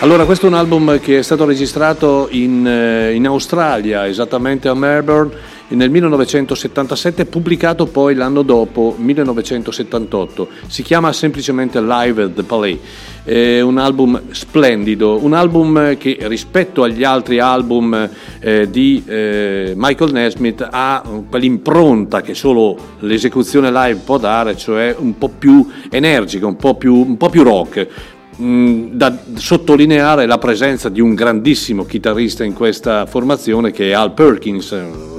[0.00, 4.74] Allora, questo è un album che è stato registrato in, eh, in Australia, esattamente a
[4.74, 5.32] Melbourne,
[5.70, 10.48] nel 1977, pubblicato poi l'anno dopo, 1978.
[10.68, 12.78] Si chiama semplicemente Live at the Palais.
[13.24, 20.12] È un album splendido, un album che rispetto agli altri album eh, di eh, Michael
[20.12, 26.56] Nesmith ha quell'impronta che solo l'esecuzione live può dare, cioè un po' più energica, un
[26.56, 32.44] po' più, un po' più rock mh, da sottolineare la presenza di un grandissimo chitarrista
[32.44, 34.74] in questa formazione che è Al Perkins,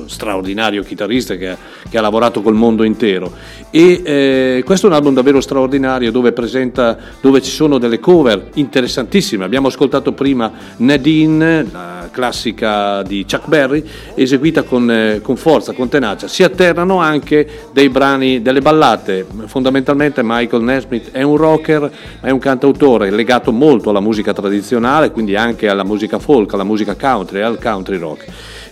[0.05, 1.55] straordinario chitarrista che
[1.89, 3.31] che ha lavorato col mondo intero.
[3.71, 8.49] E eh, questo è un album davvero straordinario dove, presenta, dove ci sono delle cover
[8.53, 9.43] interessantissime.
[9.43, 13.83] Abbiamo ascoltato prima Nadine, classica di Chuck Berry,
[14.15, 16.27] eseguita con, eh, con forza, con tenacia.
[16.27, 19.25] Si alternano anche dei brani, delle ballate.
[19.45, 25.11] Fondamentalmente Michael Nesmith è un rocker, ma è un cantautore legato molto alla musica tradizionale,
[25.11, 28.25] quindi anche alla musica folk, alla musica country, al country rock.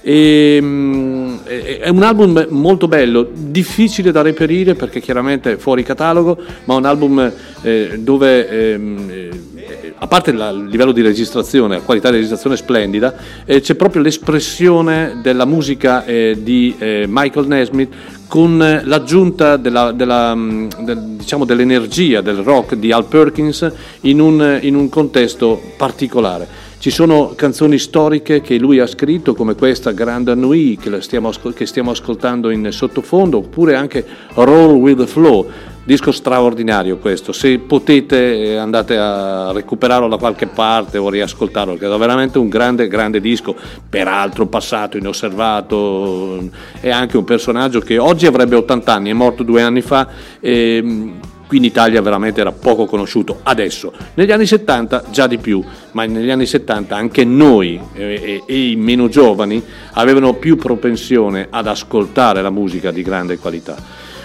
[0.07, 5.83] E, mm, è è un album molto bello, difficile da reperire perché chiaramente è fuori
[5.83, 7.29] catalogo, ma un album
[7.61, 13.15] eh, dove, ehm, eh, a parte il livello di registrazione, la qualità di registrazione splendida,
[13.43, 17.93] eh, c'è proprio l'espressione della musica di Michael Nesmith
[18.29, 23.69] con l'aggiunta della- della, mm, del- diciamo, dell'energia del rock di Al Perkins
[24.01, 26.66] in un, in un contesto particolare.
[26.79, 31.65] Ci sono canzoni storiche che lui ha scritto, come questa Grande Nuit che, stiamo, che
[31.65, 35.49] stiamo ascoltando in sottofondo, oppure anche Roll with the Flow,
[35.83, 37.31] disco straordinario questo.
[37.31, 42.47] Se potete eh, andate a recuperarlo da qualche parte o riascoltarlo, perché è veramente un
[42.47, 43.55] grande, grande disco,
[43.89, 46.47] peraltro passato, inosservato,
[46.79, 50.07] è anche un personaggio che oggi avrebbe 80 anni, è morto due anni fa.
[50.39, 51.13] E,
[51.47, 53.91] qui in Italia veramente era poco conosciuto adesso.
[54.15, 58.69] Negli anni 70 già di più, ma negli anni 70 anche noi eh, e, e
[58.71, 63.75] i meno giovani avevano più propensione ad ascoltare la musica di grande qualità.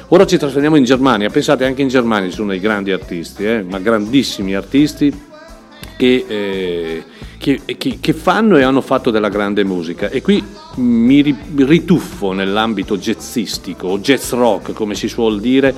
[0.09, 3.63] Ora ci trasferiamo in Germania, pensate anche in Germania ci sono dei grandi artisti, eh,
[3.63, 5.11] ma grandissimi artisti
[5.97, 7.03] che, eh,
[7.39, 10.43] che- che- che fanno e hanno fatto della grande musica e qui
[10.77, 15.75] mi ri- rituffo nell'ambito jazzistico o jazz rock come si suol dire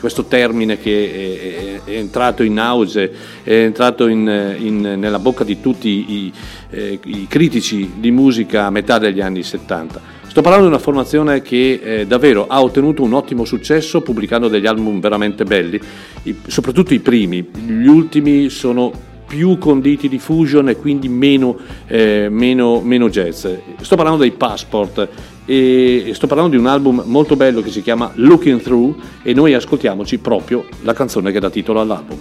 [0.00, 3.10] questo termine che è, è- è entrato in auge,
[3.42, 6.32] è entrato in- in- nella bocca di tutti i,
[6.70, 10.16] eh, i critici di musica a metà degli anni 70.
[10.28, 14.66] Sto parlando di una formazione che eh, davvero ha ottenuto un ottimo successo pubblicando degli
[14.66, 15.80] album veramente belli,
[16.24, 18.92] i- soprattutto i primi, gli ultimi sono
[19.26, 23.46] più conditi di fusion e quindi meno, eh, meno, meno jazz.
[23.80, 25.06] Sto parlando dei Passport
[25.50, 29.54] e sto parlando di un album molto bello che si chiama Looking Through e noi
[29.54, 32.18] ascoltiamoci proprio la canzone che dà titolo all'album.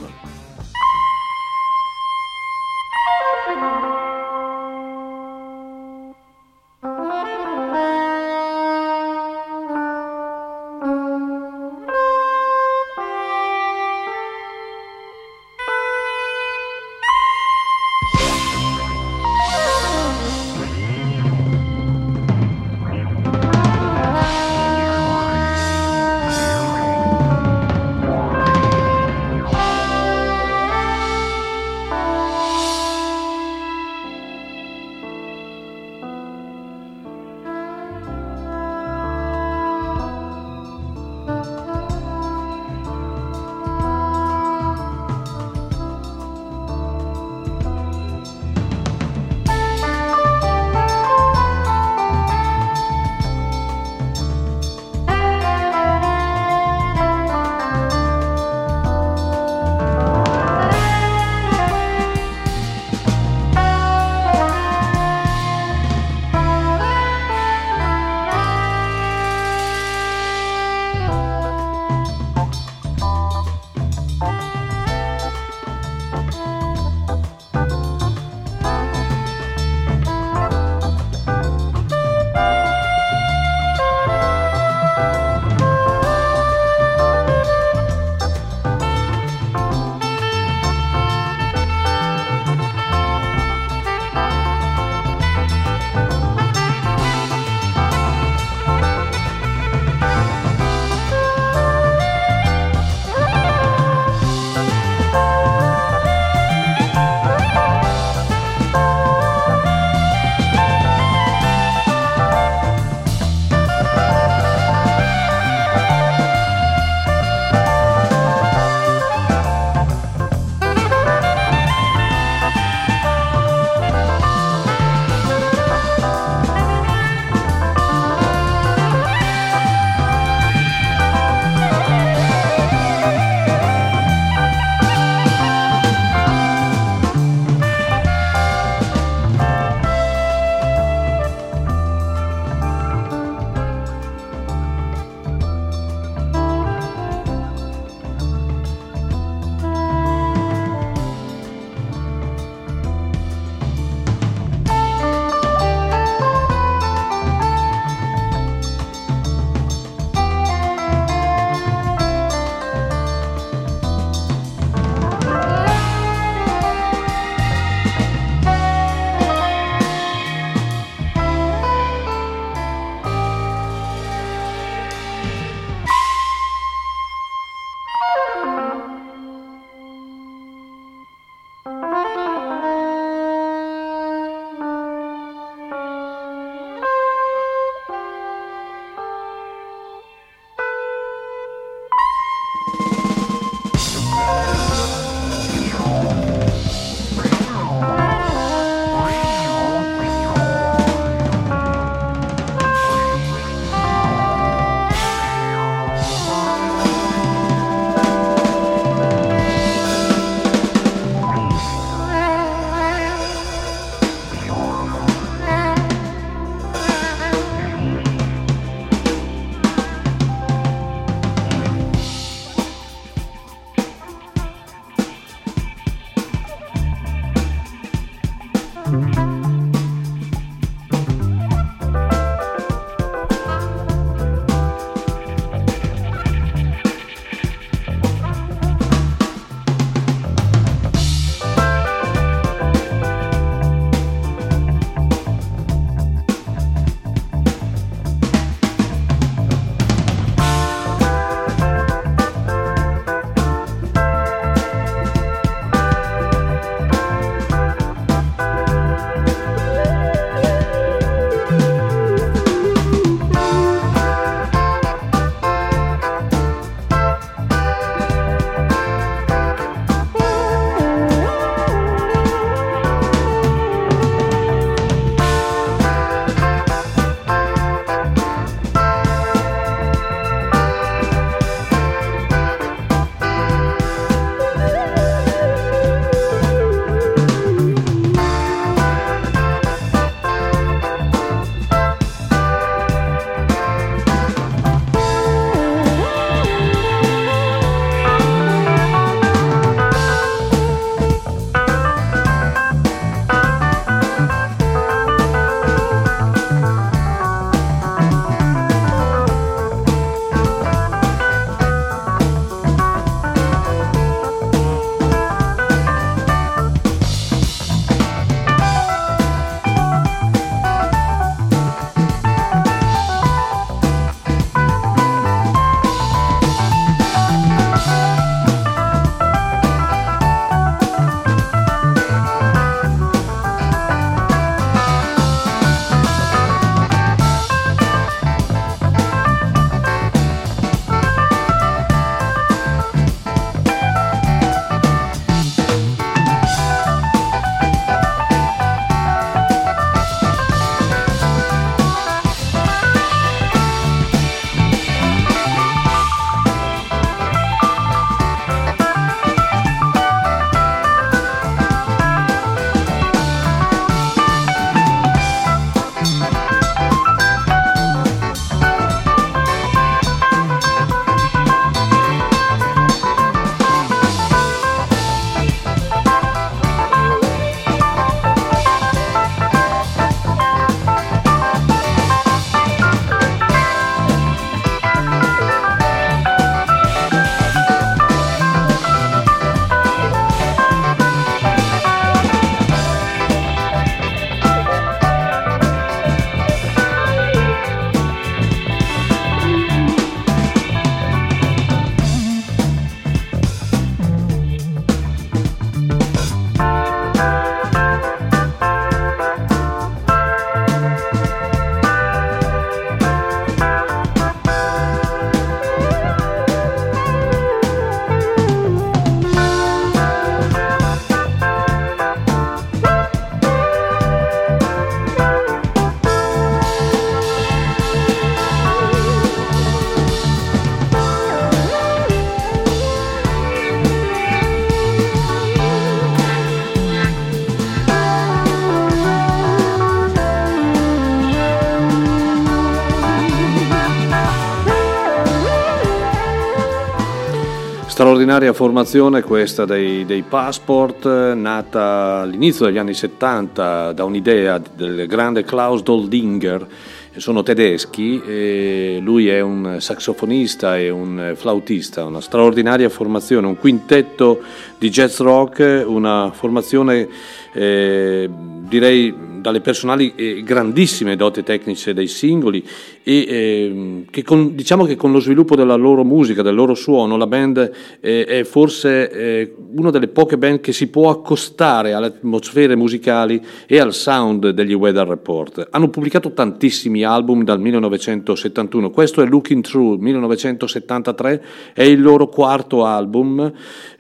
[447.98, 455.44] Straordinaria formazione questa dei, dei Passport, nata all'inizio degli anni 70 da un'idea del grande
[455.44, 456.68] Klaus Doldinger,
[457.16, 464.42] sono tedeschi, lui è un saxofonista e un flautista, una straordinaria formazione, un quintetto
[464.78, 467.10] di jazz rock, una formazione
[467.52, 469.12] eh, direi
[469.48, 472.62] dalle personali e grandissime doti tecniche dei singoli
[473.02, 477.16] e eh, che con, diciamo che con lo sviluppo della loro musica, del loro suono,
[477.16, 482.08] la band eh, è forse eh, una delle poche band che si può accostare alle
[482.08, 485.70] atmosfere musicali e al sound degli Weather Report.
[485.72, 491.44] Hanno pubblicato tantissimi album dal 1971, questo è Looking Through 1973,
[491.74, 493.50] è il loro quarto album,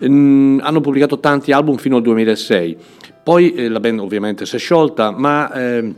[0.06, 2.77] mm, hanno pubblicato tanti album fino al 2006.
[3.28, 5.94] Poi eh, la band ovviamente si è sciolta, ma eh,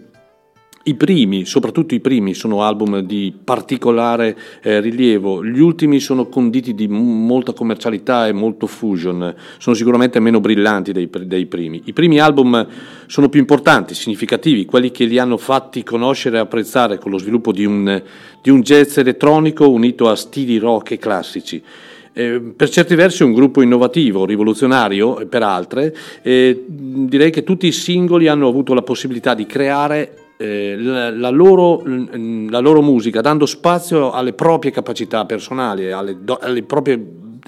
[0.82, 6.74] i primi, soprattutto i primi, sono album di particolare eh, rilievo, gli ultimi sono conditi
[6.74, 11.84] di m- molta commercialità e molto fusion, sono sicuramente meno brillanti dei, dei, primi.
[11.86, 12.66] I primi album
[13.06, 17.52] sono più importanti, significativi, quelli che li hanno fatti conoscere e apprezzare con lo sviluppo
[17.52, 18.02] di un,
[18.42, 21.64] di un jazz elettronico unito a stili rock e classici.
[22.14, 27.72] Eh, per certi versi un gruppo innovativo, rivoluzionario per altre, eh, direi che tutti i
[27.72, 34.12] singoli hanno avuto la possibilità di creare eh, la, loro, la, loro, musica, dando spazio
[34.12, 36.98] alle proprie capacità personali, alle, alle proprie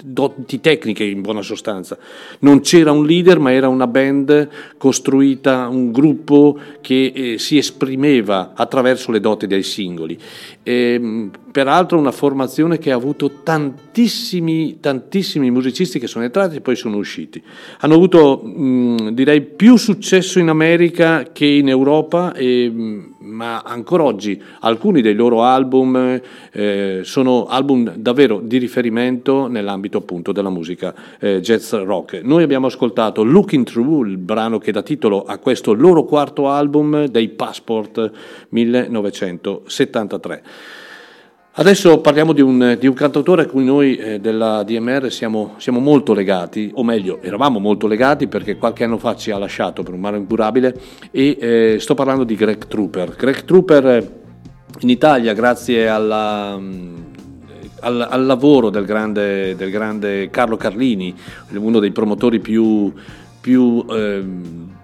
[0.02, 1.96] doti tecniche in buona sostanza.
[2.40, 8.52] Non c'era un leader, ma era una band costruita, un gruppo che eh, si esprimeva
[8.54, 10.18] attraverso le doti dei singoli.
[10.62, 16.60] E, ehm, peraltro una formazione che ha avuto tantissimi, tantissimi musicisti che sono entrati e
[16.60, 17.42] poi sono usciti.
[17.80, 24.02] Hanno avuto, mh, direi, più successo in America che in Europa, e, mh, ma ancora
[24.04, 26.20] oggi alcuni dei loro album
[26.52, 32.20] eh, sono album davvero di riferimento nell'ambito appunto della musica eh, jazz rock.
[32.22, 37.06] Noi abbiamo ascoltato Looking Through, il brano che dà titolo a questo loro quarto album
[37.06, 38.10] dei Passport
[38.48, 40.42] 1973.
[41.54, 45.80] Adesso parliamo di un, di un, cantautore a cui noi eh, della DMR siamo, siamo,
[45.80, 49.92] molto legati, o meglio, eravamo molto legati perché qualche anno fa ci ha lasciato per
[49.92, 50.74] un mare incurabile
[51.10, 53.14] e eh, sto parlando di Greg Trooper.
[53.16, 54.10] Greg Trooper eh,
[54.80, 56.94] in Italia, grazie alla, mm,
[57.80, 61.14] al, al, lavoro del grande, del grande, Carlo Carlini,
[61.50, 62.90] uno dei promotori più,
[63.42, 64.24] più eh,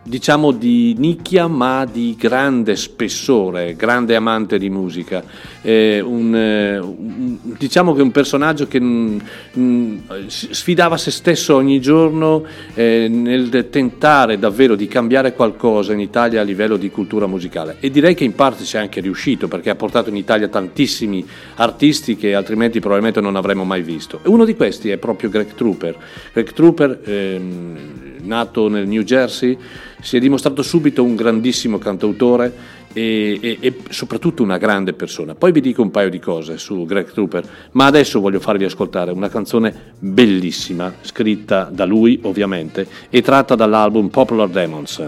[0.08, 5.22] diciamo di nicchia ma di grande spessore, grande amante di musica.
[5.60, 9.18] Eh, un, diciamo che un personaggio che mm,
[9.52, 16.40] mh, sfidava se stesso ogni giorno eh, nel tentare davvero di cambiare qualcosa in Italia
[16.40, 19.68] a livello di cultura musicale e direi che in parte ci è anche riuscito perché
[19.70, 24.20] ha portato in Italia tantissimi artisti che altrimenti probabilmente non avremmo mai visto.
[24.22, 25.96] E uno di questi è proprio Greg Trooper.
[26.32, 27.76] Greg Trooper, ehm,
[28.22, 29.56] nato nel New Jersey,
[30.00, 32.52] si è dimostrato subito un grandissimo cantautore
[32.92, 35.34] e, e, e, soprattutto una grande persona.
[35.34, 39.10] Poi vi dico un paio di cose su Greg Trooper, ma adesso voglio farvi ascoltare
[39.10, 45.02] una canzone bellissima, scritta da lui ovviamente, e tratta dall'album Popular Demons.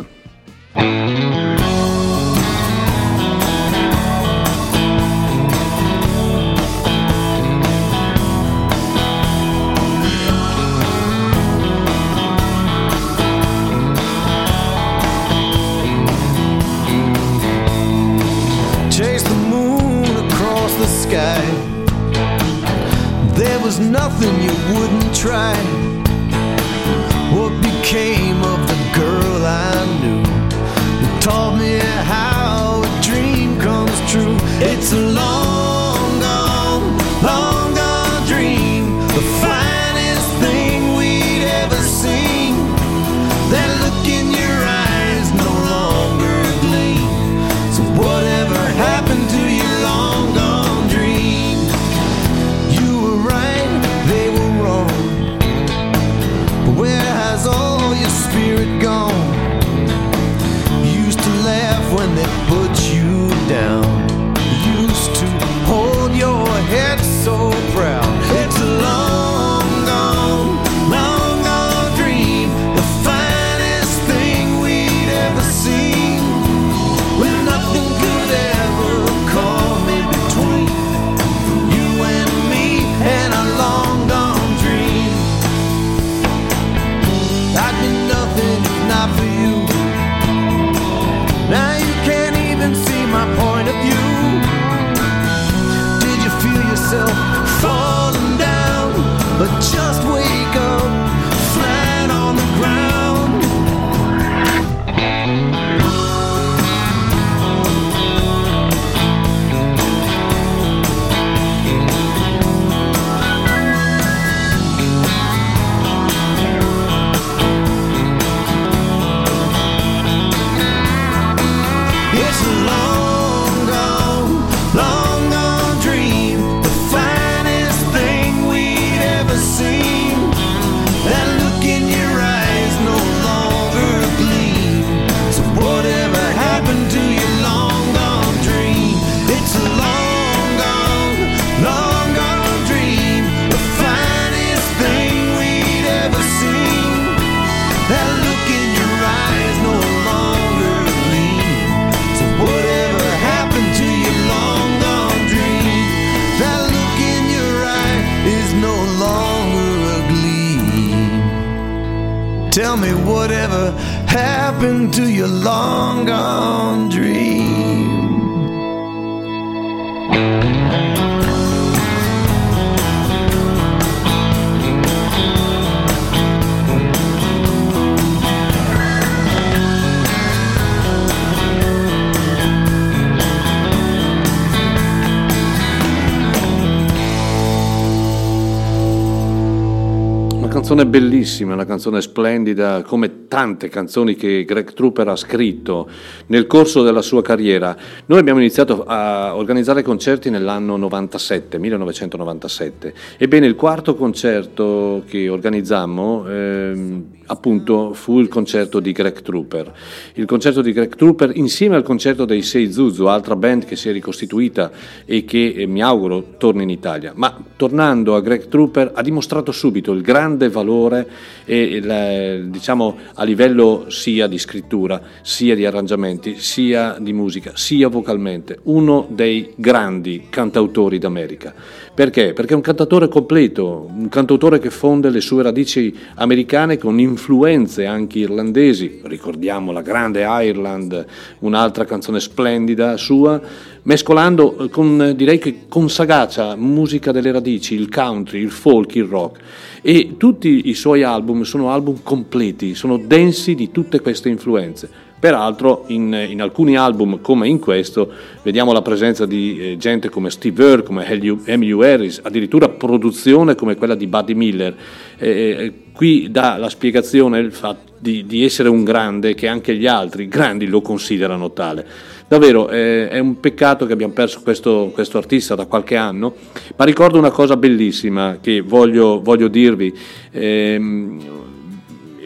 [190.80, 195.88] Canzone bellissima, una canzone splendida, come tante canzoni che Greg Trooper ha scritto
[196.26, 197.76] nel corso della sua carriera.
[198.06, 202.94] Noi abbiamo iniziato a organizzare concerti nell'anno 97, 1997.
[203.18, 209.72] Ebbene, il quarto concerto che organizzammo ehm, appunto fu il concerto di Greg Trooper.
[210.14, 213.88] Il concerto di Greg Trooper insieme al concerto dei Sei Zuzu, altra band che si
[213.88, 214.70] è ricostituita
[215.04, 217.12] e che eh, mi auguro torni in Italia.
[217.14, 221.06] Ma tornando a Greg Trooper ha dimostrato subito il grande valore
[221.44, 227.88] e il, diciamo a livello sia di scrittura, sia di arrangiamenti, sia di musica, sia
[227.88, 231.52] vocalmente, uno dei grandi cantautori d'America.
[232.00, 232.32] Perché?
[232.32, 237.84] Perché è un cantatore completo, un cantautore che fonde le sue radici americane con influenze
[237.84, 241.04] anche irlandesi, ricordiamo la grande Ireland,
[241.40, 243.38] un'altra canzone splendida sua,
[243.82, 249.04] mescolando eh, con, direi che con sagacia musica delle radici, il country, il folk, il
[249.04, 249.38] rock.
[249.82, 255.08] E tutti i suoi album sono album completi, sono densi di tutte queste influenze.
[255.20, 258.10] Peraltro in, in, alcuni album come in questo
[258.42, 261.06] vediamo la presenza di eh, gente come Steve Earle, come
[261.44, 264.74] Emmylou Harris, addirittura produzione come quella di Buddy Miller.
[265.18, 269.86] Eh, qui dà la spiegazione il fatto di, di, essere un grande che anche gli
[269.86, 271.86] altri grandi lo considerano tale.
[272.30, 276.32] Davvero eh, è un peccato che abbiamo perso questo, questo, artista da qualche anno,
[276.76, 279.92] ma ricordo una cosa bellissima che voglio, voglio dirvi.
[280.30, 281.18] Eh,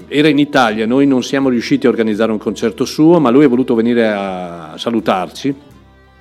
[0.06, 3.48] era in Italia, noi non siamo riusciti a organizzare un concerto suo, ma lui è
[3.48, 5.54] voluto venire a salutarci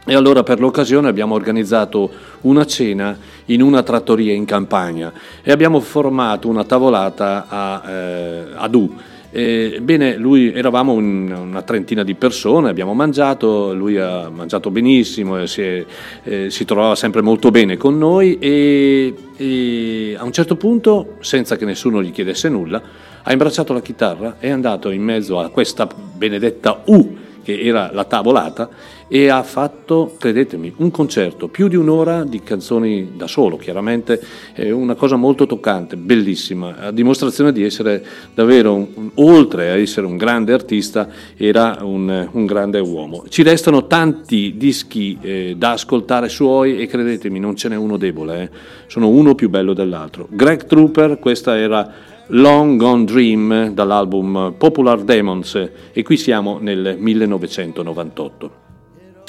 [0.06, 2.10] e allora per l'occasione abbiamo organizzato
[2.42, 8.76] una cena in una trattoria in campagna e abbiamo formato una tavolata a, eh, ad
[8.76, 8.96] U.
[9.36, 15.48] Ebbene, lui eravamo un, una trentina di persone, abbiamo mangiato, lui ha mangiato benissimo, e
[15.48, 15.86] si, è,
[16.24, 21.56] eh, si trovava sempre molto bene con noi e, e a un certo punto, senza
[21.56, 22.80] che nessuno gli chiedesse nulla,
[23.24, 28.06] ha imbracciato la chitarra, è andato in mezzo a questa benedetta U che era la
[28.06, 28.70] tavolata
[29.08, 34.20] e ha fatto, credetemi, un concerto, più di un'ora di canzoni da solo, chiaramente
[34.54, 40.08] è una cosa molto toccante, bellissima, a dimostrazione di essere davvero, un, oltre a essere
[40.08, 41.08] un grande artista,
[41.38, 43.26] era un, un grande uomo.
[43.28, 48.42] Ci restano tanti dischi eh, da ascoltare suoi e credetemi, non ce n'è uno debole,
[48.42, 48.50] eh.
[48.88, 50.28] sono uno più bello dell'altro.
[50.30, 58.52] Greg Trooper, questa era Long Gone Dream dall'album Popular Demons e qui siamo nel 1998.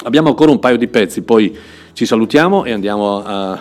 [0.03, 1.55] Abbiamo ancora un paio di pezzi, poi
[1.93, 3.51] ci salutiamo e andiamo a,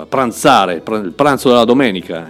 [0.00, 2.26] a pranzare, il pranzo della domenica.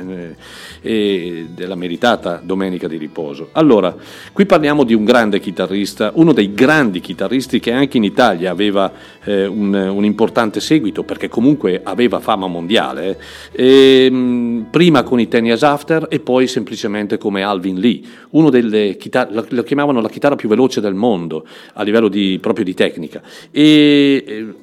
[0.83, 3.49] E della meritata domenica di riposo.
[3.53, 3.95] Allora,
[4.33, 8.91] qui parliamo di un grande chitarrista, uno dei grandi chitarristi che anche in Italia aveva
[9.25, 13.19] eh, un, un, importante seguito perché comunque aveva fama mondiale,
[13.53, 14.07] eh.
[14.07, 18.01] e, mh, prima con i Tenias After e poi semplicemente come Alvin Lee,
[18.31, 21.45] uno delle chitarre, lo chiamavano la chitarra più veloce del mondo
[21.75, 23.21] a livello di, proprio di tecnica.
[23.51, 24.55] E eh,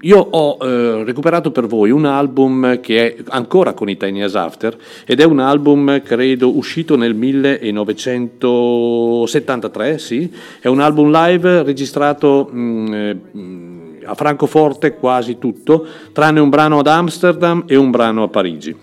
[0.00, 4.76] io ho eh, recuperato per voi un album che è ancora con i Tenias After
[5.04, 12.50] ed è un album album credo uscito nel 1973, sì, è un album live registrato
[12.52, 13.16] mh, eh,
[14.04, 18.76] a Francoforte quasi tutto, tranne un brano ad Amsterdam e un brano a Parigi.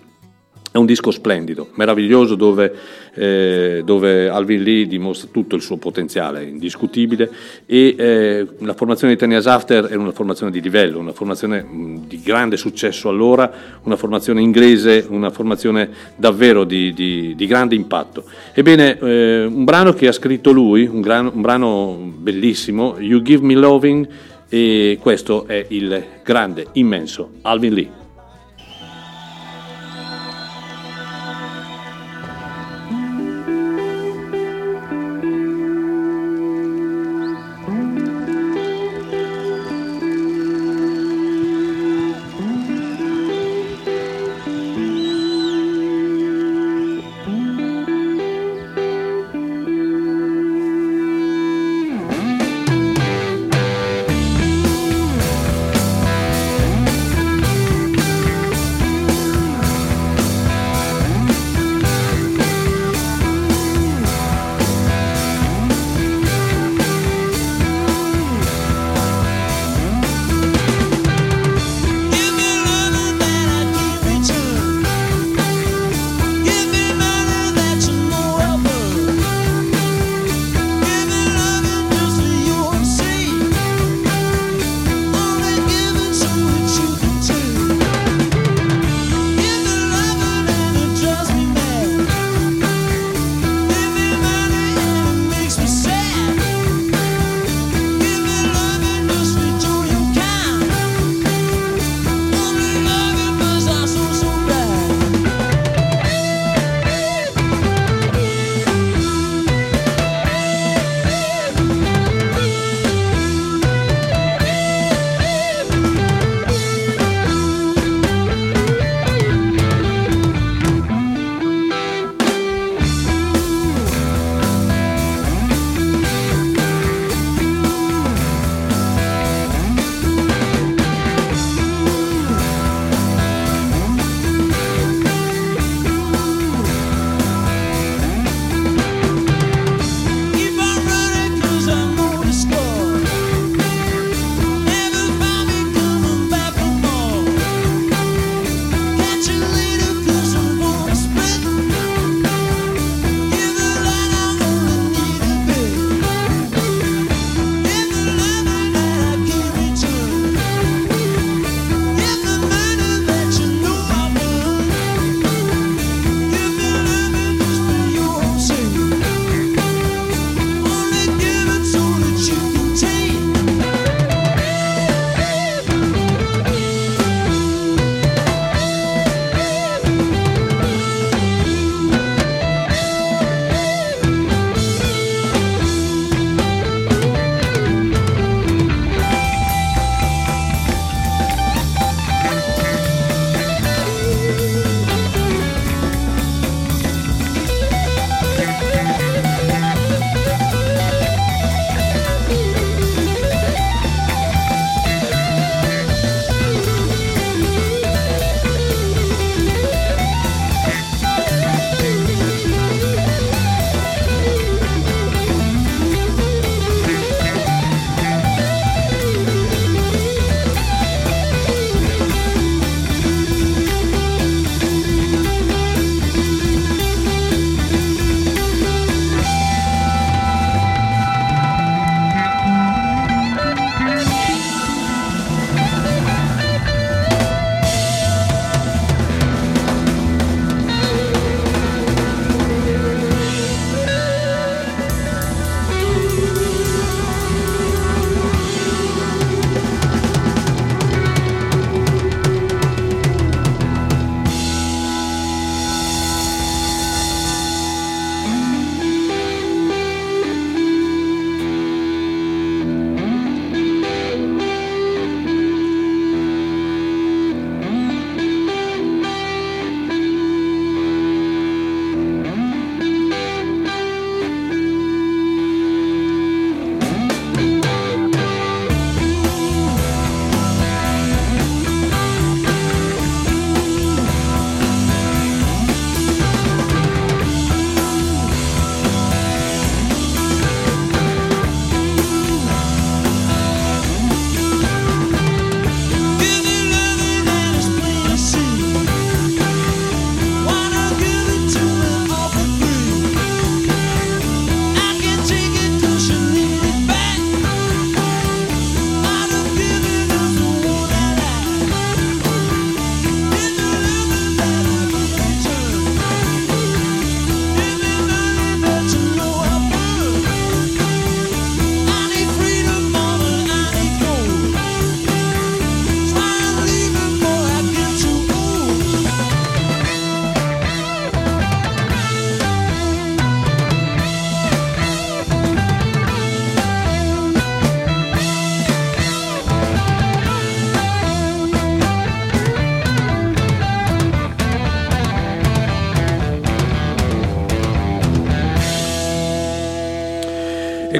[0.72, 2.74] È un disco splendido, meraviglioso, dove,
[3.12, 7.30] eh, dove, Alvin Lee dimostra tutto il suo potenziale, indiscutibile,
[7.66, 11.62] e eh, la formazione di Tenias After è una formazione di livello, una formazione
[12.08, 13.52] di grande successo allora,
[13.82, 18.24] una formazione inglese, una formazione davvero di, di, di grande impatto.
[18.54, 23.44] Ebbene, eh, un brano che ha scritto lui, un, gran, un brano bellissimo, You Give
[23.44, 24.08] Me Loving,
[24.48, 28.01] e questo è il grande, immenso Alvin Lee.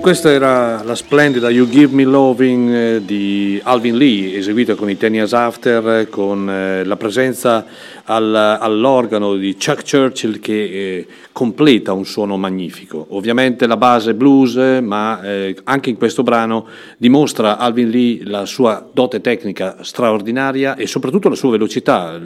[0.02, 4.96] Questa era la splendida You Give Me Loving eh, di Alvin Lee, eseguita con i
[4.96, 7.64] Ten Years After, con eh, la presenza
[8.02, 13.06] al- all'organo di Chuck Churchill che eh, completa un suono magnifico.
[13.10, 15.20] Ovviamente la base blues, ma
[15.64, 16.66] anche in questo brano
[16.96, 22.18] dimostra Alvin Lee la sua dote tecnica straordinaria e soprattutto la sua velocità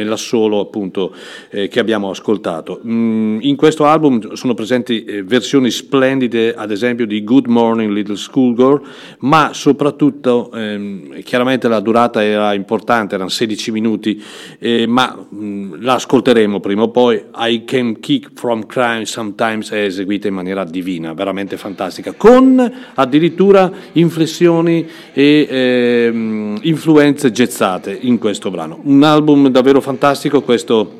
[0.00, 1.14] nell'assolo appunto
[1.50, 2.80] eh, che abbiamo ascoltato.
[2.86, 8.16] Mm, in questo album sono presenti eh, versioni splendide, ad esempio di Good Morning Little
[8.16, 8.80] Schoolgirl,
[9.20, 14.22] ma soprattutto ehm, chiaramente la durata era importante, erano 16 minuti,
[14.58, 17.22] eh, ma mh, la ascolteremo prima o poi.
[17.36, 23.70] I Can Kick from Crime Sometimes è eseguita in maniera divina, veramente fantastica, con addirittura
[23.92, 28.80] inflessioni e ehm, influenze gezzate in questo brano.
[28.84, 29.89] Un album davvero fantastico,
[30.42, 30.98] questo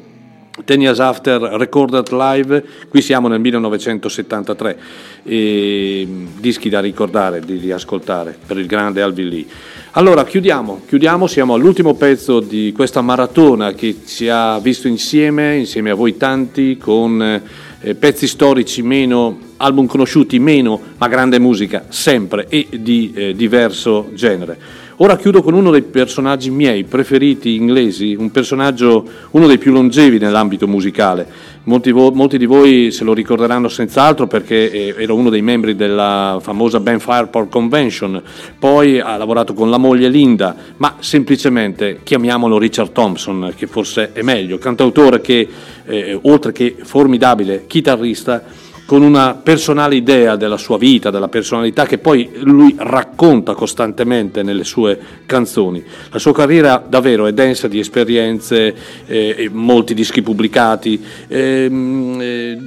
[0.65, 4.79] Ten Years After Recorded Live, qui siamo nel 1973,
[5.23, 9.47] e, dischi da ricordare, di riascoltare per il grande Alvin Lee.
[9.93, 15.91] Allora chiudiamo, chiudiamo, siamo all'ultimo pezzo di questa maratona che ci ha visto insieme, insieme
[15.91, 17.43] a voi tanti, con
[17.81, 24.11] eh, pezzi storici meno, album conosciuti meno, ma grande musica sempre e di eh, diverso
[24.15, 24.89] genere.
[25.03, 30.19] Ora chiudo con uno dei personaggi miei preferiti inglesi, un personaggio, uno dei più longevi
[30.19, 31.27] nell'ambito musicale.
[31.65, 35.75] Molti, vo- molti di voi se lo ricorderanno senz'altro perché eh, era uno dei membri
[35.75, 38.23] della famosa Ben Fireport Convention,
[38.59, 44.21] poi ha lavorato con la moglie Linda, ma semplicemente chiamiamolo Richard Thompson, che forse è
[44.21, 45.49] meglio, cantautore che,
[45.87, 48.45] eh, oltre che formidabile chitarrista,
[48.91, 54.65] con una personale idea della sua vita, della personalità che poi lui racconta costantemente nelle
[54.65, 55.81] sue canzoni.
[56.11, 58.75] La sua carriera davvero è densa di esperienze,
[59.07, 62.59] eh, molti dischi pubblicati, ehm, eh,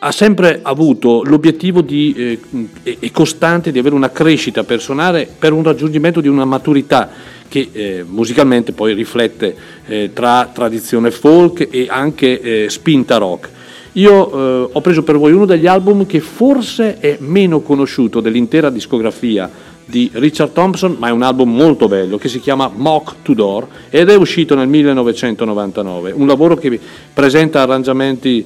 [0.00, 2.40] ha sempre avuto l'obiettivo di,
[2.82, 7.08] eh, e costante di avere una crescita personale per un raggiungimento di una maturità
[7.46, 13.50] che eh, musicalmente poi riflette eh, tra tradizione folk e anche eh, spinta rock.
[13.96, 18.68] Io eh, ho preso per voi uno degli album che forse è meno conosciuto dell'intera
[18.68, 19.48] discografia
[19.84, 24.08] di Richard Thompson, ma è un album molto bello che si chiama Mock Tudor ed
[24.08, 26.80] è uscito nel 1999, un lavoro che
[27.12, 28.44] presenta arrangiamenti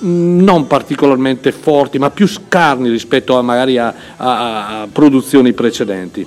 [0.00, 6.26] mh, non particolarmente forti, ma più scarni rispetto a magari a, a- a produzioni precedenti.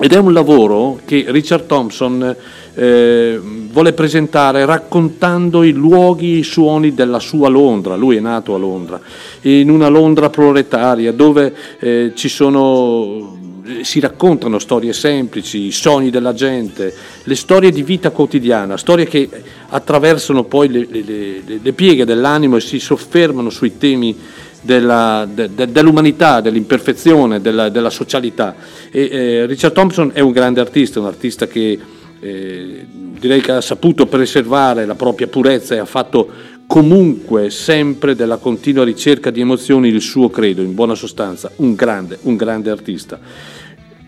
[0.00, 2.34] Ed è un lavoro che Richard Thompson
[2.74, 7.96] eh, vuole presentare raccontando i luoghi, i suoni della sua Londra.
[7.96, 9.00] Lui è nato a Londra,
[9.42, 13.38] in una Londra proletaria dove eh, ci sono
[13.82, 16.92] si raccontano storie semplici, i sogni della gente,
[17.22, 19.28] le storie di vita quotidiana, storie che
[19.68, 21.02] attraversano poi le, le-
[21.46, 24.16] le- le pieghe dell'animo e si soffermano sui temi
[24.60, 28.56] della- de- de- dell'umanità, dell'imperfezione, della, della socialità.
[28.90, 31.78] E, eh, Richard Thompson è un grande artista, un artista che
[32.22, 36.30] eh, direi che ha saputo preservare la propria purezza e ha fatto
[36.68, 42.18] comunque sempre della continua ricerca di emozioni il suo credo, in buona sostanza, un grande,
[42.22, 43.18] un grande artista.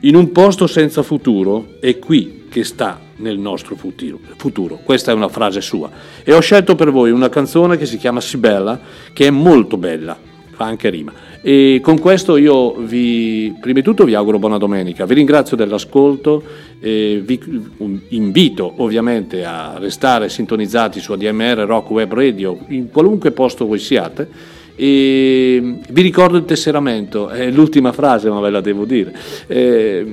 [0.01, 4.79] In un posto senza futuro è qui che sta nel nostro futuro.
[4.85, 5.91] Questa è una frase sua.
[6.23, 8.79] E ho scelto per voi una canzone che si chiama Sibella,
[9.13, 10.17] che è molto bella,
[10.53, 11.13] fa anche rima.
[11.47, 16.43] E con questo io vi, prima di tutto vi auguro buona domenica, vi ringrazio dell'ascolto,
[16.81, 17.39] vi
[18.09, 24.27] invito ovviamente a restare sintonizzati su ADMR Rock Web Radio in qualunque posto voi siate
[24.75, 29.15] e vi ricordo il tesseramento, è l'ultima frase ma ve la devo dire.
[29.47, 30.07] Eh,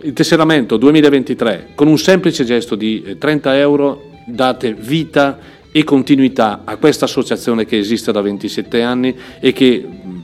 [0.00, 5.38] il tesseramento 2023 con un semplice gesto di eh, 30 euro date vita
[5.74, 9.82] e continuità a questa associazione che esiste da 27 anni e che,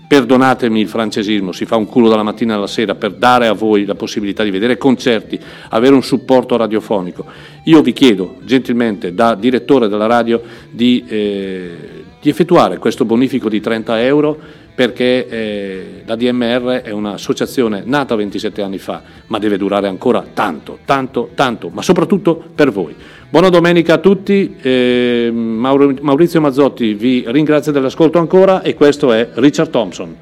[0.08, 3.84] perdonatemi il francesismo, si fa un culo dalla mattina alla sera per dare a voi
[3.84, 5.38] la possibilità di vedere concerti,
[5.68, 7.26] avere un supporto radiofonico.
[7.64, 11.76] Io vi chiedo gentilmente, da direttore della radio, di, eh,
[12.20, 14.38] di effettuare questo bonifico di 30 euro
[14.78, 20.78] perché eh, la DMR è un'associazione nata 27 anni fa, ma deve durare ancora tanto,
[20.84, 22.94] tanto, tanto, ma soprattutto per voi.
[23.30, 29.68] Buona domenica a tutti, eh, Maurizio Mazzotti vi ringrazio dell'ascolto ancora e questo è Richard
[29.68, 30.16] Thompson.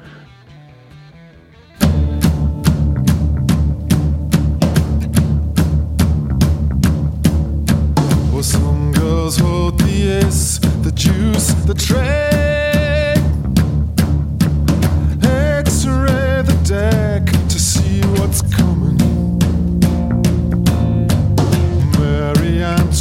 [8.33, 8.67] Well,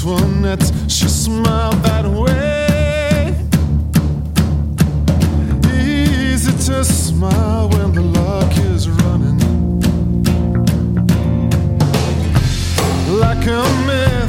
[0.08, 3.34] Antoinette, she smiled that way.
[5.74, 9.40] Easy to smile when the luck is running.
[13.18, 14.25] Like a man.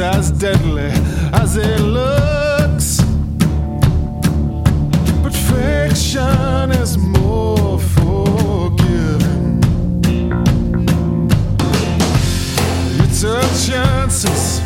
[0.00, 0.90] as deadly
[1.32, 3.00] as it looks.
[5.22, 9.60] But fiction is more forgiving.
[13.02, 14.60] It's a chance, it's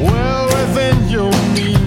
[0.00, 1.83] well within your means.